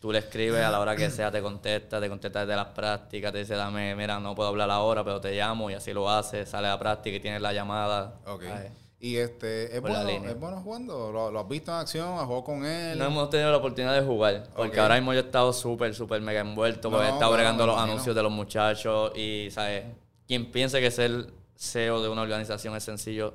tú 0.00 0.12
le 0.12 0.18
escribes 0.18 0.62
a 0.64 0.70
la 0.70 0.80
hora 0.80 0.96
que 0.96 1.10
sea, 1.10 1.30
te 1.30 1.40
contesta, 1.40 2.00
te 2.00 2.08
contesta 2.08 2.40
desde 2.40 2.56
las 2.56 2.66
prácticas, 2.68 3.32
te 3.32 3.38
dice, 3.38 3.54
dame, 3.54 3.94
mira, 3.94 4.18
no 4.20 4.34
puedo 4.34 4.48
hablar 4.48 4.70
ahora, 4.70 5.04
pero 5.04 5.20
te 5.20 5.32
llamo 5.34 5.70
y 5.70 5.74
así 5.74 5.92
lo 5.92 6.10
hace, 6.10 6.44
sale 6.44 6.66
a 6.66 6.70
la 6.72 6.78
práctica 6.78 7.16
y 7.16 7.20
tienes 7.20 7.40
la 7.40 7.52
llamada. 7.52 8.14
Ok. 8.26 8.42
¿sabes? 8.44 8.72
Y 8.98 9.16
este, 9.16 9.74
¿es 9.74 9.80
bueno. 9.80 10.08
¿es 10.08 10.38
bueno 10.38 10.60
jugando? 10.60 11.10
¿Lo, 11.10 11.30
lo 11.32 11.40
has 11.40 11.48
visto 11.48 11.72
en 11.72 11.78
acción? 11.78 12.18
¿Has 12.18 12.24
jugado 12.24 12.44
con 12.44 12.64
él? 12.64 12.96
No 12.98 13.06
hemos 13.06 13.30
tenido 13.30 13.50
la 13.50 13.56
oportunidad 13.56 13.94
de 13.94 14.02
jugar, 14.06 14.44
porque 14.54 14.78
ahora 14.78 14.94
mismo 14.94 15.12
yo 15.12 15.20
he 15.20 15.22
estado 15.24 15.52
súper, 15.52 15.92
súper 15.94 16.20
mega 16.20 16.40
envuelto, 16.40 16.88
porque 16.90 17.06
No, 17.06 17.10
he 17.10 17.14
estado 17.14 17.32
bregando 17.32 17.66
los 17.66 17.76
anuncios 17.78 18.14
de 18.14 18.22
los 18.22 18.30
muchachos 18.30 19.12
y, 19.16 19.48
¿sabes? 19.50 19.84
Quien 20.28 20.50
piense 20.52 20.80
que 20.80 20.90
ser 20.92 21.26
CEO 21.56 22.00
de 22.00 22.08
una 22.08 22.22
organización 22.22 22.76
es 22.76 22.84
sencillo, 22.84 23.34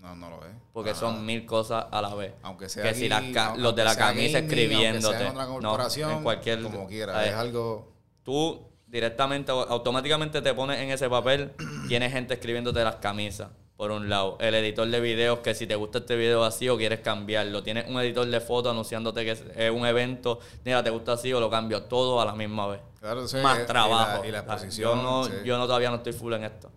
no. 0.00 0.14
No, 0.14 0.14
no 0.16 0.30
lo 0.30 0.44
es. 0.46 0.52
Porque 0.72 0.90
Ah, 0.90 0.94
son 0.94 1.24
mil 1.26 1.44
cosas 1.46 1.86
a 1.90 2.00
la 2.02 2.14
vez. 2.14 2.32
Aunque 2.42 2.68
sea 2.68 2.82
que 2.84 2.94
si 2.94 3.04
aquí, 3.04 3.08
las 3.08 3.22
ca- 3.34 3.46
aunque 3.48 3.60
los 3.62 3.76
de 3.76 3.84
la 3.84 3.96
camisa 3.96 4.38
escribiéndote. 4.38 5.18
Sea 5.18 5.26
en 5.26 5.32
otra 5.32 5.44
no, 5.46 5.52
corporación, 5.60 6.10
en 6.12 6.22
cualquier, 6.22 6.62
como 6.62 6.86
quiera. 6.86 7.12
¿sabes? 7.12 7.28
Es 7.28 7.34
algo... 7.34 7.92
Tú 8.22 8.66
directamente, 8.86 9.52
au- 9.52 9.66
automáticamente 9.68 10.42
te 10.42 10.52
pones 10.54 10.78
en 10.80 10.90
ese 10.90 11.08
papel, 11.08 11.52
tienes 11.88 12.12
gente 12.12 12.34
escribiéndote 12.34 12.82
las 12.82 12.96
camisas, 12.96 13.48
por 13.80 13.92
un 13.92 14.10
lado. 14.10 14.36
El 14.40 14.54
editor 14.56 14.86
de 14.88 15.00
videos, 15.00 15.38
que 15.38 15.54
si 15.54 15.66
te 15.66 15.74
gusta 15.74 16.00
este 16.00 16.14
video 16.14 16.44
así 16.44 16.68
o 16.68 16.76
quieres 16.76 17.00
cambiarlo. 17.00 17.62
Tienes 17.62 17.88
un 17.88 17.98
editor 17.98 18.26
de 18.26 18.38
fotos 18.38 18.72
anunciándote 18.72 19.24
que 19.24 19.30
es 19.30 19.70
un 19.70 19.86
evento, 19.86 20.38
mira, 20.66 20.84
te 20.84 20.90
gusta 20.90 21.14
así 21.14 21.32
o 21.32 21.40
lo 21.40 21.48
cambio, 21.48 21.84
todo 21.84 22.20
a 22.20 22.26
la 22.26 22.34
misma 22.34 22.66
vez. 22.66 22.80
Claro, 23.00 23.26
sí, 23.26 23.38
Más 23.38 23.56
y 23.56 23.60
la- 23.60 23.66
trabajo. 23.66 24.22
Y 24.26 24.30
la, 24.32 24.40
exposición. 24.40 24.98
Yo, 24.98 25.02
no, 25.02 25.24
sí. 25.24 25.32
yo 25.46 25.56
no 25.56 25.64
todavía 25.66 25.88
no 25.88 25.96
estoy 25.96 26.12
full 26.12 26.34
en 26.34 26.44
esto. 26.44 26.70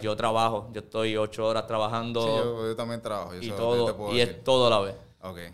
Yo 0.00 0.16
trabajo, 0.16 0.70
yo 0.72 0.80
estoy 0.80 1.14
ocho 1.18 1.46
horas 1.46 1.66
trabajando 1.66 2.22
Sí, 2.22 2.28
yo, 2.28 2.66
yo 2.68 2.74
también 2.74 3.02
trabajo. 3.02 3.34
yo 3.34 3.42
y 3.42 3.50
todo, 3.50 4.10
y 4.10 4.16
decir. 4.16 4.36
es 4.36 4.42
todo 4.42 4.66
a 4.68 4.70
la 4.70 4.80
vez. 4.80 4.94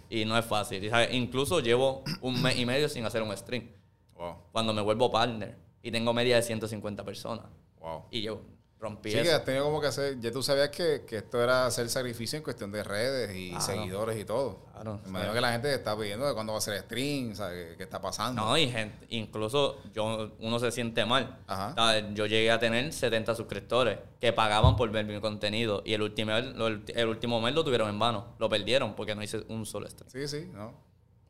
Y 0.08 0.24
no 0.24 0.38
es 0.38 0.44
fácil. 0.44 0.84
Y, 0.84 0.88
¿sabes? 0.88 1.12
Incluso 1.14 1.58
llevo 1.58 2.04
un 2.20 2.40
mes 2.40 2.56
y 2.60 2.64
medio 2.64 2.88
sin 2.88 3.04
hacer 3.04 3.22
un 3.22 3.36
stream. 3.36 3.68
wow, 4.14 4.36
Cuando 4.52 4.72
me 4.72 4.82
vuelvo 4.82 5.10
partner 5.10 5.56
y 5.82 5.90
tengo 5.90 6.12
media 6.14 6.36
de 6.36 6.42
150 6.42 7.02
personas. 7.02 7.46
wow. 7.80 8.04
Y 8.12 8.22
yo 8.22 8.38
rompí 8.78 9.10
Sí, 9.10 9.16
que 9.16 9.22
eso. 9.22 9.36
has 9.36 9.44
tenido 9.44 9.64
como 9.64 9.80
que 9.80 9.86
hacer, 9.86 10.20
ya 10.20 10.30
tú 10.30 10.42
sabías 10.42 10.68
que, 10.68 11.04
que 11.06 11.16
esto 11.16 11.42
era 11.42 11.64
hacer 11.66 11.88
sacrificio 11.88 12.36
en 12.36 12.42
cuestión 12.42 12.70
de 12.70 12.84
redes 12.84 13.34
y 13.34 13.50
Claro. 13.50 13.64
seguidores 13.64 14.20
y 14.20 14.24
todo. 14.24 14.66
Claro, 14.74 15.00
Me 15.04 15.08
imagino 15.08 15.32
que 15.32 15.40
la 15.40 15.52
gente 15.52 15.72
está 15.74 15.96
pidiendo 15.98 16.26
de 16.26 16.34
cuándo 16.34 16.52
va 16.52 16.58
a 16.58 16.60
ser 16.62 16.78
stream, 16.82 17.34
¿sabes? 17.34 17.70
¿Qué, 17.70 17.76
qué 17.78 17.82
está 17.84 18.00
pasando? 18.02 18.42
No, 18.42 18.56
y 18.58 18.68
gente, 18.68 19.06
incluso 19.08 19.78
yo, 19.94 20.32
uno 20.40 20.58
se 20.58 20.70
siente 20.72 21.04
mal. 21.06 21.38
Ajá. 21.46 22.00
Yo 22.12 22.26
llegué 22.26 22.50
a 22.50 22.58
tener 22.58 22.92
70 22.92 23.34
suscriptores 23.34 23.98
que 24.20 24.32
pagaban 24.34 24.76
por 24.76 24.90
ver 24.90 25.06
mi 25.06 25.18
contenido 25.20 25.82
y 25.84 25.94
el 25.94 26.02
último, 26.02 26.32
el, 26.32 26.82
el 26.94 27.08
último 27.08 27.40
mes 27.40 27.54
lo 27.54 27.64
tuvieron 27.64 27.88
en 27.88 27.98
vano. 27.98 28.34
Lo 28.38 28.48
perdieron 28.50 28.94
porque 28.94 29.14
no 29.14 29.22
hice 29.22 29.38
un 29.48 29.64
solo 29.64 29.88
stream. 29.88 30.10
Sí, 30.10 30.28
sí, 30.28 30.50
no. 30.52 30.74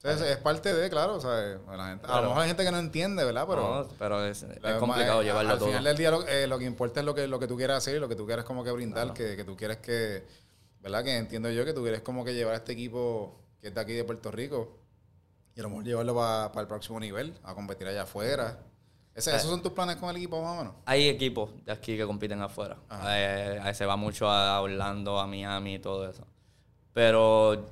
Es, 0.03 0.37
parte 0.37 0.73
de, 0.73 0.89
claro, 0.89 1.17
o 1.17 1.21
sea, 1.21 1.59
la 1.77 1.89
gente, 1.89 2.07
a 2.07 2.21
lo 2.21 2.29
mejor 2.29 2.43
hay 2.43 2.49
gente 2.49 2.65
que 2.65 2.71
no 2.71 2.79
entiende, 2.79 3.25
¿verdad? 3.25 3.45
Pero... 3.49 3.83
No, 3.83 3.89
pero 3.99 4.25
es, 4.25 4.47
complicado 4.79 5.21
eh, 5.21 5.25
llevarlo 5.25 5.53
al 5.53 5.59
todo. 5.59 5.69
final 5.69 5.83
del 5.83 5.97
día 5.97 6.11
lo, 6.13 6.27
eh, 6.29 6.47
lo 6.47 6.59
que 6.59 6.65
importa 6.65 7.01
es 7.01 7.07
lo 7.07 7.15
que, 7.15 7.27
lo 7.27 7.41
que 7.41 7.49
tú 7.49 7.57
quieras 7.57 7.79
hacer 7.79 7.97
y 7.97 7.99
lo 7.99 8.09
que 8.09 8.15
tú 8.15 8.25
quieras 8.25 8.45
como 8.45 8.63
que 8.63 8.71
brindar, 8.71 9.13
que, 9.13 9.35
que 9.35 9.43
tú 9.43 9.57
quieres 9.57 9.79
que, 9.79 10.25
¿verdad? 10.81 11.03
Que 11.03 11.17
entiendo 11.17 11.51
yo 11.51 11.65
que 11.65 11.73
tú 11.73 11.83
quieres 11.83 12.03
como 12.03 12.25
que 12.25 12.35
llevar 12.35 12.55
a 12.55 12.59
este 12.59 12.73
equipo 12.73 13.41
que 13.61 13.69
es 13.69 13.75
de 13.75 13.81
aquí 13.81 13.95
de 13.95 14.05
Puerto 14.05 14.31
Rico 14.31 14.79
y 15.57 15.61
a 15.61 15.63
lo 15.65 15.71
mejor 15.71 15.85
llevarlo 15.85 16.15
para 16.15 16.61
el 16.61 16.67
próximo 16.69 17.01
nivel, 17.01 17.35
a 17.43 17.55
competir 17.55 17.89
allá 17.89 18.03
afuera. 18.03 18.61
Ese- 19.15 19.35
¿Esos 19.35 19.51
son 19.51 19.63
tus 19.63 19.73
planes 19.73 19.97
con 19.97 20.11
el 20.11 20.17
equipo 20.17 20.41
más 20.43 20.53
o 20.53 20.57
menos? 20.59 20.75
Hay 20.85 21.09
equipos 21.09 21.51
de 21.65 21.73
aquí 21.73 21.97
que 21.97 22.07
compiten 22.07 22.41
afuera. 22.43 22.77
Eh, 23.09 23.61
eh, 23.65 23.75
se 23.75 23.87
va 23.87 23.97
mucho 23.97 24.31
a 24.31 24.61
Orlando, 24.61 25.19
a 25.19 25.27
Miami 25.27 25.77
y 25.77 25.79
todo 25.79 26.09
eso. 26.09 26.23
Pero 26.93 27.67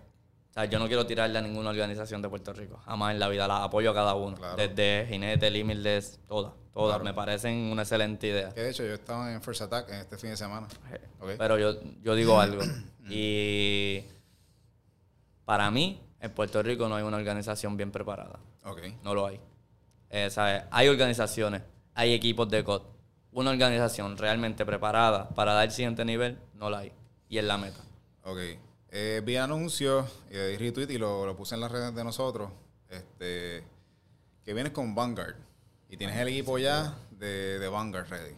o 0.54 0.60
sea, 0.60 0.66
yo 0.66 0.78
no 0.78 0.86
quiero 0.86 1.04
tirarle 1.04 1.36
a 1.36 1.42
ninguna 1.42 1.70
organización 1.70 2.22
de 2.22 2.28
Puerto 2.28 2.52
Rico. 2.52 2.80
Jamás 2.84 3.12
en 3.12 3.18
la 3.18 3.28
vida. 3.28 3.48
Las 3.48 3.62
apoyo 3.62 3.90
a 3.90 3.94
cada 3.94 4.14
uno. 4.14 4.36
Claro. 4.36 4.54
Desde 4.54 5.04
Jinete, 5.08 5.50
Limitless, 5.50 6.20
todas. 6.28 6.52
Todas. 6.72 6.90
Claro. 6.94 7.02
Me 7.02 7.12
parecen 7.12 7.54
una 7.72 7.82
excelente 7.82 8.28
idea. 8.28 8.50
Que 8.50 8.60
de 8.60 8.70
hecho 8.70 8.84
yo 8.84 8.94
estaba 8.94 9.32
en 9.32 9.42
First 9.42 9.62
Attack 9.62 9.88
en 9.88 9.96
este 9.96 10.16
fin 10.16 10.30
de 10.30 10.36
semana. 10.36 10.68
Pero 11.36 11.58
yo, 11.58 11.74
yo 12.04 12.14
digo 12.14 12.40
algo. 12.40 12.62
y 13.10 14.04
para 15.44 15.72
mí, 15.72 16.00
en 16.20 16.30
Puerto 16.30 16.62
Rico 16.62 16.88
no 16.88 16.94
hay 16.94 17.02
una 17.02 17.16
organización 17.16 17.76
bien 17.76 17.90
preparada. 17.90 18.38
Ok. 18.62 18.78
No 19.02 19.12
lo 19.12 19.26
hay. 19.26 19.40
Eh, 20.10 20.30
¿sabes? 20.30 20.62
Hay 20.70 20.86
organizaciones, 20.86 21.62
hay 21.94 22.12
equipos 22.12 22.48
de 22.48 22.62
COD. 22.62 22.82
Una 23.32 23.50
organización 23.50 24.16
realmente 24.16 24.64
preparada 24.64 25.30
para 25.30 25.52
dar 25.52 25.64
el 25.64 25.72
siguiente 25.72 26.04
nivel, 26.04 26.38
no 26.54 26.70
la 26.70 26.78
hay. 26.78 26.92
Y 27.28 27.38
es 27.38 27.44
la 27.44 27.58
meta. 27.58 27.80
Ok. 28.22 28.38
Eh, 28.96 29.22
vi 29.24 29.36
anuncios 29.36 30.06
y 30.30 30.34
di 30.36 30.56
retweet 30.56 30.88
y 30.90 30.98
lo, 30.98 31.26
lo 31.26 31.34
puse 31.36 31.56
en 31.56 31.60
las 31.60 31.72
redes 31.72 31.92
de 31.96 32.04
nosotros. 32.04 32.48
Este, 32.88 33.64
que 34.44 34.54
vienes 34.54 34.72
con 34.72 34.94
Vanguard. 34.94 35.34
Y 35.88 35.96
tienes 35.96 36.16
el 36.16 36.28
equipo 36.28 36.58
ya 36.58 36.94
de, 37.10 37.58
de 37.58 37.68
Vanguard 37.68 38.08
ready. 38.08 38.34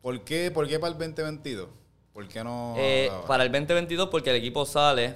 ¿Por 0.00 0.24
qué, 0.24 0.50
¿Por 0.50 0.66
qué 0.68 0.78
para 0.78 0.92
el 0.92 0.98
2022? 0.98 1.68
¿Por 2.14 2.26
qué 2.28 2.42
no? 2.42 2.74
Eh, 2.78 3.10
para 3.26 3.44
el 3.44 3.52
2022, 3.52 4.08
porque 4.08 4.30
el 4.30 4.36
equipo 4.36 4.64
sale, 4.64 5.14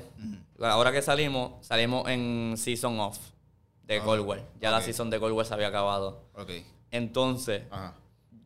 ahora 0.61 0.93
que 0.93 1.01
salimos, 1.01 1.67
salimos 1.67 2.07
en 2.09 2.55
Season 2.59 3.01
Off 3.01 3.19
de 3.85 3.99
Ah, 4.01 4.05
Cold 4.05 4.21
War. 4.27 4.43
Ya 4.61 4.71
la. 4.71 4.83
Season 4.83 5.09
de 5.09 5.19
Cold 5.19 5.35
War 5.35 5.47
se 5.47 5.55
había 5.55 5.69
acabado. 5.69 6.25
Ok. 6.35 6.51
Entonces, 6.91 7.63
Ajá. 7.71 7.95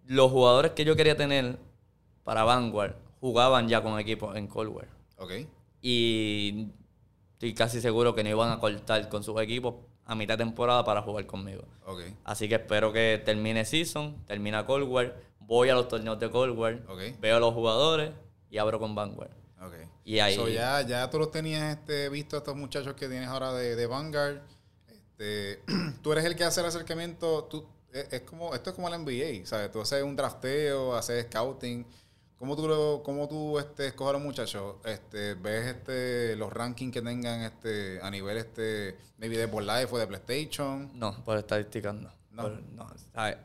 los 0.07 0.31
jugadores 0.31 0.70
que 0.72 0.85
yo 0.85 0.94
quería 0.94 1.16
tener 1.16 1.59
para 2.22 2.44
Vanguard 2.44 2.94
jugaban 3.20 3.68
ya 3.68 3.83
con 3.83 3.98
equipos 3.98 4.37
en 4.37 4.46
Cold 4.46 4.70
War. 4.70 4.88
Y 5.81 6.69
estoy 7.33 7.55
casi 7.55 7.81
seguro 7.81 8.14
que 8.14 8.23
no 8.25 8.31
iban 8.31 8.51
a 8.51 8.59
cortar 8.59 9.09
con 9.09 9.23
sus 9.23 9.41
equipos 9.41 9.75
a 10.05 10.14
mitad 10.14 10.37
de 10.38 10.45
temporada 10.45 10.85
para 10.85 11.03
jugar 11.03 11.27
conmigo. 11.27 11.64
Ok. 11.87 12.01
Así 12.25 12.49
que 12.49 12.57
espero 12.57 12.93
que 12.93 13.21
termine 13.25 13.64
Season, 13.64 14.17
termina 14.27 14.64
Cold 14.67 14.88
War, 14.88 15.17
voy 15.41 15.69
a 15.69 15.75
los 15.75 15.88
torneos 15.88 16.19
de 16.19 16.31
Cold 16.31 16.59
War, 16.59 16.83
Ok. 16.88 17.21
veo 17.21 17.37
a 17.37 17.41
los 17.41 17.53
jugadores 17.55 18.11
y 18.51 18.59
abro 18.59 18.79
con 18.79 18.95
Vanguard. 18.95 19.31
Ok. 19.61 19.75
Y 20.05 20.19
ahí- 20.21 20.35
So, 20.35 20.49
ya, 20.49 20.81
ya 20.83 21.11
tú 21.11 21.19
los 21.19 21.31
tenías 21.31 21.77
este, 21.77 22.09
visto 22.09 22.37
a 22.37 22.38
estos 22.38 22.57
muchachos 22.57 22.95
que 22.95 23.09
tienes 23.09 23.29
ahora 23.29 23.53
de, 23.53 23.77
de 23.77 23.87
Vanguard. 23.87 24.41
Este, 24.88 25.62
tú 26.03 26.12
eres 26.12 26.25
el 26.25 26.35
que 26.37 26.45
hace 26.45 26.61
el 26.61 26.67
acercamiento. 26.67 27.45
Tú, 27.45 27.67
es, 27.93 28.11
es 28.12 28.21
como, 28.23 28.55
esto 28.55 28.71
es 28.71 28.77
como 28.77 28.88
el 28.88 28.95
NBA, 29.03 29.45
¿sabes? 29.47 29.71
Tú 29.71 29.81
haces 29.81 30.03
un 30.03 30.17
drafteo, 30.17 30.95
haces 30.97 31.27
scouting. 31.27 31.87
¿Cómo 32.38 32.55
tú, 32.55 32.68
lo- 32.68 33.03
cómo 33.05 33.29
tú 33.29 33.59
este, 33.59 33.88
escoges 33.88 34.11
a 34.11 34.12
los 34.14 34.22
muchachos? 34.22 34.77
Este, 34.85 35.35
¿Ves 35.35 35.66
este, 35.77 36.37
los 36.37 36.53
rankings 36.53 36.92
que 36.92 37.03
tengan 37.03 37.40
este, 37.42 37.98
a 38.01 38.11
nivel 38.11 38.37
este, 38.37 38.96
maybe 39.18 39.37
de 39.37 39.48
por 39.48 39.62
life 39.62 39.88
o 39.90 39.98
de 39.98 40.07
PlayStation? 40.07 40.90
No, 40.94 41.12
por 41.24 41.37
estadísticas 41.37 41.94
no. 41.94 42.11
No. 42.31 42.42
Por- 42.42 42.62
no, 42.74 42.87
¿sabes? 43.12 43.38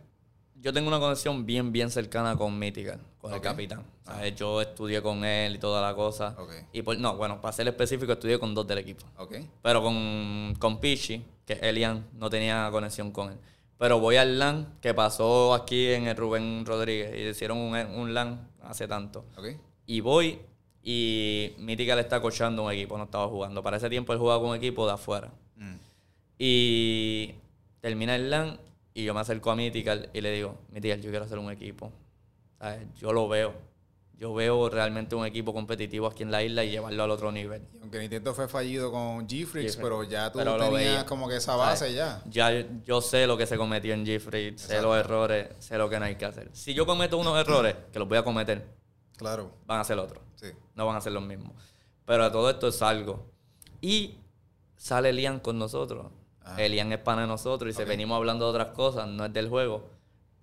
Yo 0.56 0.71
tengo 0.71 0.88
una 0.88 0.99
conexión 0.99 1.45
bien, 1.45 1.71
bien 1.73 1.89
cercana 1.89 2.38
con 2.38 2.58
Mythical, 2.58 2.99
con 3.19 3.34
el 3.34 3.41
capitán. 3.41 3.84
¿sabes? 4.06 4.34
Yo 4.36 4.62
estudié 4.62 5.01
con 5.01 5.25
él 5.25 5.56
y 5.56 5.58
toda 5.58 5.82
la 5.82 5.93
cosa. 5.95 6.36
Ok. 6.38 6.51
Y 6.71 6.82
por, 6.84 6.97
no, 6.99 7.17
bueno, 7.17 7.41
para 7.41 7.51
ser 7.51 7.67
específico, 7.67 8.13
estudié 8.13 8.39
con 8.39 8.53
dos 8.56 8.65
del 8.67 8.77
equipo. 8.77 9.03
Ok. 9.17 9.36
Pero 9.62 9.82
con, 9.82 10.56
con 10.60 10.79
Pichi, 10.79 11.25
que 11.45 11.53
Elian, 11.53 12.06
no 12.13 12.29
tenía 12.29 12.69
conexión 12.71 13.12
con 13.12 13.32
él. 13.32 13.38
Pero 13.77 13.99
voy 13.99 14.15
al 14.15 14.39
LAN 14.39 14.77
que 14.79 14.93
pasó 14.93 15.53
aquí 15.53 15.88
en 15.91 16.08
el 16.08 16.15
Rubén 16.15 16.63
Rodríguez 16.65 17.13
y 17.13 17.27
hicieron 17.29 17.58
un, 17.58 17.75
un 17.75 18.13
LAN 18.13 18.47
hace 18.63 18.88
tanto. 18.88 19.26
Y 19.86 20.02
voy 20.02 20.39
y 20.84 21.54
Mythical 21.60 21.99
está 21.99 22.21
coachando 22.21 22.65
un 22.65 22.71
equipo, 22.71 22.97
no 22.97 23.06
estaba 23.06 23.28
jugando. 23.28 23.63
Para 23.63 23.78
ese 23.78 23.89
tiempo 23.89 24.12
él 24.13 24.19
jugaba 24.19 24.41
con 24.41 24.49
un 24.49 24.56
equipo 24.56 24.86
de 24.86 24.93
afuera. 24.93 25.32
Mm. 25.56 25.76
Y 26.38 27.36
termina 27.80 28.15
el 28.15 28.30
LAN 28.30 28.60
y 28.93 29.04
yo 29.04 29.13
me 29.13 29.21
acerco 29.21 29.52
a 29.52 29.56
Mythical 29.56 30.10
y 30.13 30.21
le 30.21 30.32
digo, 30.32 30.58
Mythical, 30.71 31.02
yo 31.02 31.10
quiero 31.10 31.26
hacer 31.26 31.38
un 31.38 31.52
equipo. 31.52 31.91
¿Sabes? 32.60 32.82
Yo 32.99 33.13
lo 33.13 33.28
veo. 33.28 33.54
Yo 34.23 34.33
veo 34.33 34.69
realmente 34.69 35.15
un 35.15 35.25
equipo 35.25 35.53
competitivo 35.53 36.07
aquí 36.07 36.23
en 36.23 36.31
la 36.31 36.41
isla 36.41 36.63
y 36.63 36.69
llevarlo 36.71 37.03
al 37.03 37.12
otro 37.12 37.29
nivel. 37.29 37.67
Aunque 37.81 37.97
el 37.97 38.03
intento 38.05 38.33
fue 38.33 38.47
fallido 38.47 38.89
con 38.89 39.27
G-Freaks, 39.27 39.75
G-Freaks. 39.75 39.75
pero 39.81 40.01
ya 40.05 40.31
tú 40.31 40.39
Pero 40.39 40.55
tenías 40.57 41.03
como 41.03 41.27
que 41.27 41.36
esa 41.36 41.57
base 41.57 41.93
¿Sabes? 41.93 41.93
ya. 41.93 42.21
Ya 42.51 42.65
yo 42.86 43.01
sé 43.01 43.27
lo 43.27 43.36
que 43.36 43.45
se 43.45 43.57
cometió 43.57 43.93
en 43.93 44.05
Jeffrey, 44.05 44.57
sé 44.57 44.81
los 44.81 44.95
errores, 44.97 45.49
sé 45.59 45.77
lo 45.77 45.89
que 45.89 45.99
no 45.99 46.05
hay 46.05 46.15
que 46.15 46.23
hacer. 46.23 46.49
Si 46.53 46.73
yo 46.73 46.86
cometo 46.86 47.17
unos 47.17 47.38
errores, 47.38 47.75
que 47.91 47.99
los 47.99 48.07
voy 48.07 48.17
a 48.17 48.23
cometer, 48.23 48.65
Claro. 49.17 49.51
van 49.65 49.81
a 49.81 49.83
ser 49.83 49.99
otros. 49.99 50.23
Sí. 50.36 50.47
No 50.75 50.86
van 50.86 50.95
a 50.95 51.01
ser 51.01 51.12
los 51.12 51.23
mismos. 51.23 51.51
Pero 52.05 52.23
de 52.23 52.31
todo 52.31 52.49
esto 52.49 52.69
es 52.69 52.81
algo. 52.81 53.25
Y 53.81 54.19
sale 54.77 55.09
Elian 55.09 55.41
con 55.41 55.59
nosotros. 55.59 56.13
Ajá. 56.39 56.63
Elian 56.63 56.93
es 56.93 56.99
pana 56.99 57.23
de 57.23 57.27
nosotros 57.27 57.69
y 57.69 57.73
se 57.73 57.83
venimos 57.83 58.15
hablando 58.15 58.45
de 58.45 58.51
otras 58.57 58.73
cosas, 58.73 59.05
no 59.05 59.25
es 59.25 59.33
del 59.33 59.49
juego. 59.49 59.89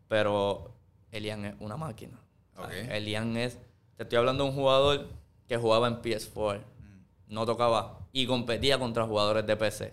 Pero 0.06 0.70
Elian 1.12 1.46
es 1.46 1.54
una 1.60 1.78
máquina. 1.78 2.20
Ok. 2.58 2.72
Elian 2.90 3.38
es. 3.38 3.58
Te 4.00 4.04
estoy 4.04 4.16
hablando 4.16 4.44
de 4.44 4.48
un 4.50 4.56
jugador 4.56 5.08
que 5.46 5.58
jugaba 5.58 5.86
en 5.86 6.00
PS4, 6.00 6.60
Mm. 6.60 7.34
no 7.34 7.44
tocaba 7.44 7.98
y 8.14 8.26
competía 8.26 8.78
contra 8.78 9.04
jugadores 9.04 9.46
de 9.46 9.54
PC 9.58 9.92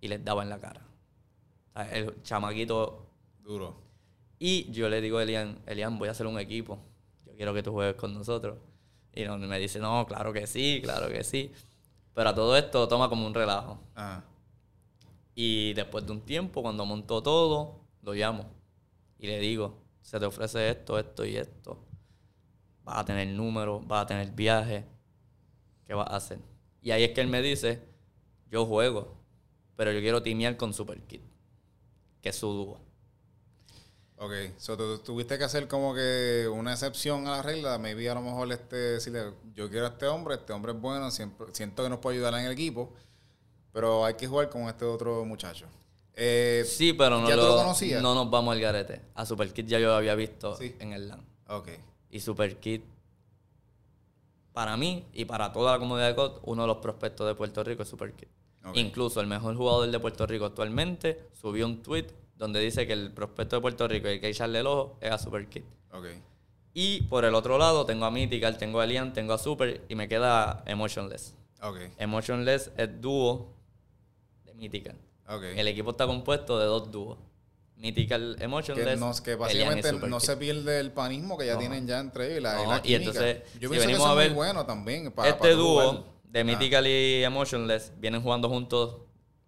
y 0.00 0.06
les 0.06 0.24
daba 0.24 0.44
en 0.44 0.48
la 0.50 0.60
cara. 0.60 0.86
O 1.70 1.72
sea, 1.72 1.90
el 1.96 2.22
chamaquito 2.22 3.06
Duro. 3.42 3.74
y 4.38 4.70
yo 4.70 4.88
le 4.88 5.00
digo 5.00 5.18
a 5.18 5.24
Elian, 5.24 5.58
Elian, 5.66 5.98
voy 5.98 6.06
a 6.06 6.12
hacer 6.12 6.28
un 6.28 6.38
equipo. 6.38 6.78
Yo 7.26 7.34
quiero 7.34 7.52
que 7.52 7.64
tú 7.64 7.72
juegues 7.72 7.96
con 7.96 8.14
nosotros. 8.14 8.56
Y 9.12 9.24
me 9.26 9.58
dice, 9.58 9.80
no, 9.80 10.06
claro 10.06 10.32
que 10.32 10.46
sí, 10.46 10.78
claro 10.80 11.08
que 11.08 11.24
sí. 11.24 11.50
Pero 12.14 12.28
a 12.30 12.34
todo 12.36 12.56
esto 12.56 12.86
toma 12.86 13.08
como 13.08 13.26
un 13.26 13.34
relajo. 13.34 13.80
Ajá. 13.96 14.22
Y 15.34 15.74
después 15.74 16.06
de 16.06 16.12
un 16.12 16.20
tiempo, 16.20 16.62
cuando 16.62 16.86
montó 16.86 17.20
todo, 17.20 17.80
lo 18.02 18.12
llamo. 18.14 18.44
Y 19.18 19.26
le 19.26 19.40
digo, 19.40 19.74
se 20.02 20.20
te 20.20 20.26
ofrece 20.26 20.70
esto, 20.70 21.00
esto 21.00 21.24
y 21.24 21.36
esto. 21.36 21.87
Vas 22.88 22.96
a 23.00 23.04
tener 23.04 23.28
números, 23.28 23.86
vas 23.86 24.04
a 24.04 24.06
tener 24.06 24.30
viaje. 24.30 24.82
¿Qué 25.86 25.92
vas 25.92 26.08
a 26.10 26.16
hacer? 26.16 26.38
Y 26.80 26.90
ahí 26.90 27.04
es 27.04 27.10
que 27.10 27.20
él 27.20 27.26
me 27.28 27.42
dice, 27.42 27.82
yo 28.50 28.64
juego, 28.64 29.14
pero 29.76 29.92
yo 29.92 30.00
quiero 30.00 30.22
timear 30.22 30.56
con 30.56 30.72
Super 30.72 30.98
Kid, 31.02 31.20
que 32.22 32.30
es 32.30 32.36
su 32.36 32.46
dúo. 32.50 32.80
Ok, 34.16 34.32
so, 34.56 34.74
tú 34.78 34.98
tuviste 35.00 35.36
que 35.36 35.44
hacer 35.44 35.68
como 35.68 35.94
que 35.94 36.48
una 36.50 36.72
excepción 36.72 37.26
a 37.28 37.32
la 37.32 37.42
regla, 37.42 37.76
maybe 37.78 38.08
a 38.08 38.14
lo 38.14 38.22
mejor 38.22 38.50
este 38.52 38.74
decirle, 38.76 39.34
yo 39.54 39.68
quiero 39.68 39.84
a 39.84 39.90
este 39.90 40.06
hombre, 40.06 40.36
este 40.36 40.54
hombre 40.54 40.72
es 40.72 40.80
bueno, 40.80 41.10
siempre, 41.10 41.48
siento 41.52 41.82
que 41.82 41.90
nos 41.90 41.98
puede 41.98 42.16
ayudar 42.16 42.32
en 42.40 42.46
el 42.46 42.52
equipo, 42.52 42.94
pero 43.70 44.06
hay 44.06 44.14
que 44.14 44.26
jugar 44.26 44.48
con 44.48 44.62
este 44.62 44.86
otro 44.86 45.26
muchacho. 45.26 45.66
Eh, 46.14 46.64
Sí, 46.66 46.94
pero 46.94 47.20
no, 47.20 47.28
¿Ya 47.28 47.34
tú 47.34 47.42
lo- 47.42 47.48
lo 47.48 47.56
conocías? 47.58 48.02
no 48.02 48.14
nos 48.14 48.30
vamos 48.30 48.52
al 48.54 48.60
garete. 48.62 49.02
A 49.14 49.26
Super 49.26 49.52
Kid 49.52 49.66
ya 49.66 49.78
yo 49.78 49.88
lo 49.88 49.94
había 49.94 50.14
visto 50.14 50.56
Sí. 50.56 50.74
en 50.80 50.94
el 50.94 51.06
LAN. 51.08 51.24
Ok, 51.48 51.68
Y 52.10 52.20
Super 52.20 52.56
Kid, 52.58 52.80
para 54.52 54.76
mí 54.76 55.04
y 55.12 55.24
para 55.24 55.52
toda 55.52 55.72
la 55.72 55.78
comunidad 55.78 56.08
de 56.08 56.14
COD, 56.14 56.40
uno 56.44 56.62
de 56.62 56.68
los 56.68 56.78
prospectos 56.78 57.26
de 57.26 57.34
Puerto 57.34 57.62
Rico 57.62 57.82
es 57.82 57.88
Super 57.88 58.12
Kid. 58.12 58.28
Incluso 58.74 59.20
el 59.20 59.26
mejor 59.26 59.56
jugador 59.56 59.90
de 59.90 59.98
Puerto 60.00 60.26
Rico 60.26 60.44
actualmente 60.44 61.28
subió 61.32 61.64
un 61.66 61.82
tweet 61.82 62.06
donde 62.36 62.60
dice 62.60 62.86
que 62.86 62.92
el 62.92 63.10
prospecto 63.12 63.56
de 63.56 63.62
Puerto 63.62 63.88
Rico 63.88 64.08
y 64.08 64.12
el 64.12 64.20
que 64.20 64.28
echarle 64.28 64.58
el 64.60 64.66
ojo 64.66 64.96
es 65.00 65.10
a 65.10 65.18
Super 65.18 65.46
Kid. 65.48 65.62
Y 66.74 67.02
por 67.02 67.24
el 67.24 67.34
otro 67.34 67.56
lado 67.58 67.86
tengo 67.86 68.04
a 68.04 68.10
Mythical, 68.10 68.58
tengo 68.58 68.80
a 68.80 68.84
Elian, 68.84 69.12
tengo 69.12 69.32
a 69.32 69.38
Super 69.38 69.82
y 69.88 69.94
me 69.94 70.06
queda 70.08 70.62
Emotionless. 70.66 71.34
Emotionless 71.98 72.70
es 72.76 73.00
dúo 73.00 73.48
de 74.44 74.54
Mythical. 74.54 74.96
El 75.58 75.68
equipo 75.68 75.90
está 75.90 76.06
compuesto 76.06 76.58
de 76.58 76.66
dos 76.66 76.90
dúos. 76.90 77.18
Mythical 77.78 78.34
Que, 78.38 78.44
Emotionless. 78.44 78.98
no- 78.98 79.12
que 79.22 79.34
básicamente 79.36 79.92
no 79.92 80.20
se 80.20 80.36
pierde 80.36 80.80
el 80.80 80.90
panismo 80.92 81.38
que 81.38 81.46
ya 81.46 81.54
No. 81.54 81.60
tienen 81.60 81.86
ya 81.86 82.00
entre 82.00 82.26
ellos 82.26 82.38
y 82.38 82.42
la, 82.42 82.60
y 82.60 82.64
No, 82.64 82.70
la 82.72 82.78
y 82.78 82.80
química. 82.82 82.98
entonces, 83.10 83.42
Yo 83.60 83.68
si 83.68 83.74
que 83.74 83.80
venimos 83.80 84.00
eso 84.02 84.06
a 84.08 84.14
ver, 84.14 84.28
muy 84.30 84.36
bueno 84.36 84.66
también. 84.66 85.12
para- 85.12 85.28
este 85.28 85.40
para 85.40 85.52
dúo 85.54 86.04
de 86.24 86.40
Ah. 86.40 86.44
Mythical 86.44 86.86
y 86.86 87.22
Emotionless 87.24 87.92
vienen 87.98 88.20
jugando 88.22 88.48
juntos 88.48 88.96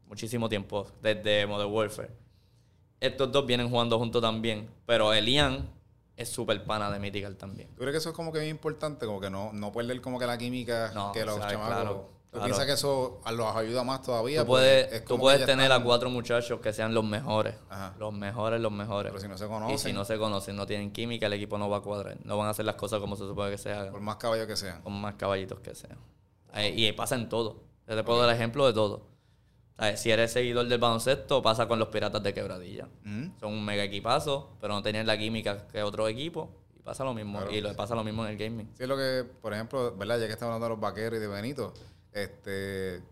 muchísimo 0.07 0.49
tiempo, 0.49 0.87
desde 1.03 1.47
Modern 1.47 1.71
Warfare. 1.73 2.11
Estos 3.01 3.33
dos 3.33 3.47
vienen 3.47 3.69
jugando 3.71 3.99
juntos 3.99 4.21
también, 4.23 4.69
pero 4.87 5.13
Elian 5.13 5.69
es 6.17 6.29
súper 6.29 6.63
pana 6.65 6.91
de 6.91 6.99
Mythical 6.99 7.37
también. 7.37 7.69
¿Tú 7.71 7.77
crees 7.79 7.93
que 7.93 7.99
eso 7.99 8.11
es 8.11 8.15
como 8.15 8.31
que 8.33 8.39
bien 8.41 8.51
importante? 8.51 9.07
Como 9.07 9.21
que 9.21 9.31
no, 9.31 9.53
no 9.53 9.73
perder 9.73 10.01
como 10.03 10.19
que 10.19 10.27
la 10.27 10.37
química 10.37 10.91
No, 10.95 11.11
que 11.13 11.25
los 11.25 11.37
sea, 11.37 11.49
chamacos... 11.49 11.75
claro, 11.75 12.11
¿Tú 12.31 12.39
claro. 12.39 12.45
piensas 12.47 12.67
que 12.67 12.73
eso 12.75 13.21
los 13.33 13.57
ayuda 13.57 13.83
más 13.83 14.03
todavía? 14.03 14.43
Tú 14.43 14.47
Porque 14.47 14.87
puedes, 14.89 15.05
tú 15.05 15.47
tener 15.47 15.65
están- 15.65 15.81
a 15.81 15.85
cuatro 15.85 16.11
muchachos 16.11 16.61
que 16.61 16.73
sean 16.73 16.95
los 16.95 17.05
mejores. 17.05 17.57
Ajá. 17.69 17.95
Los 17.99 18.13
mejores, 18.13 18.61
los 18.61 18.71
mejores. 18.71 19.11
Pero 19.11 19.21
si 19.21 19.27
no 19.29 19.37
se 19.37 19.47
y 19.47 19.49
conocen, 19.49 19.79
si 19.79 19.93
no 19.93 20.05
se 20.05 20.17
conocen, 20.17 20.55
no 20.55 20.65
tienen 20.65 20.93
química, 20.93 21.27
el 21.27 21.33
equipo 21.33 21.59
no 21.59 21.69
va 21.69 21.79
a 21.79 21.81
cuadrar. 21.81 22.17
No 22.25 22.37
van 22.37 22.47
a 22.47 22.51
hacer 22.51 22.65
las 22.65 22.77
cosas 22.77 23.01
como 23.01 23.17
se 23.17 23.25
supone 23.25 23.51
que 23.51 23.59
se 23.59 23.73
hagan. 23.73 23.91
por 23.91 24.01
más 24.01 24.15
caballos 24.17 24.47
que 24.47 24.55
sean. 24.57 24.81
con 24.83 24.93
más 25.01 25.15
caballitos 25.17 25.59
que 25.59 25.75
sean. 25.75 25.99
Eh, 26.55 26.73
y 26.77 26.93
pasa 26.93 27.17
en 27.17 27.29
todo. 27.29 27.65
Yo 27.89 27.97
te 27.97 28.05
puedo 28.05 28.21
dar 28.25 28.33
ejemplo 28.35 28.65
de 28.67 28.73
todo. 28.75 29.09
Si 29.97 30.11
eres 30.11 30.31
seguidor 30.33 30.69
del 30.69 30.79
baloncesto, 30.79 31.43
pasa 31.43 31.67
con 31.67 31.79
los 31.79 31.89
Piratas 31.89 32.23
de 32.23 32.33
Quebradilla. 32.35 32.85
Ujú. 33.05 33.33
Son 33.41 33.53
un 33.55 33.65
mega 33.65 33.83
equipazo, 33.83 34.57
pero 34.61 34.75
no 34.75 34.83
tienen 34.83 35.07
la 35.07 35.17
química 35.19 35.67
que 35.67 35.83
otro 35.83 36.07
equipo. 36.07 36.51
Y 36.79 36.83
pasa 36.83 37.03
lo 37.03 37.13
mismo. 37.15 37.39
Claro. 37.39 37.53
Y 37.53 37.61
lo 37.63 37.75
pasa 37.75 37.95
lo 37.97 38.05
mismo 38.05 38.25
en 38.27 38.31
el 38.33 38.37
gaming. 38.37 38.67
Sí, 38.77 38.83
es 38.85 38.89
lo 38.89 38.97
que, 38.97 39.25
por 39.41 39.53
ejemplo, 39.55 39.97
¿verdad? 39.97 40.21
Ya 40.21 40.27
que 40.27 40.35
estamos 40.35 40.53
hablando 40.55 40.67
de 40.67 40.71
los 40.71 40.81
vaqueros 40.81 41.17
y 41.19 41.21
de 41.21 41.29
Benito, 41.29 41.73
este, 42.13 43.03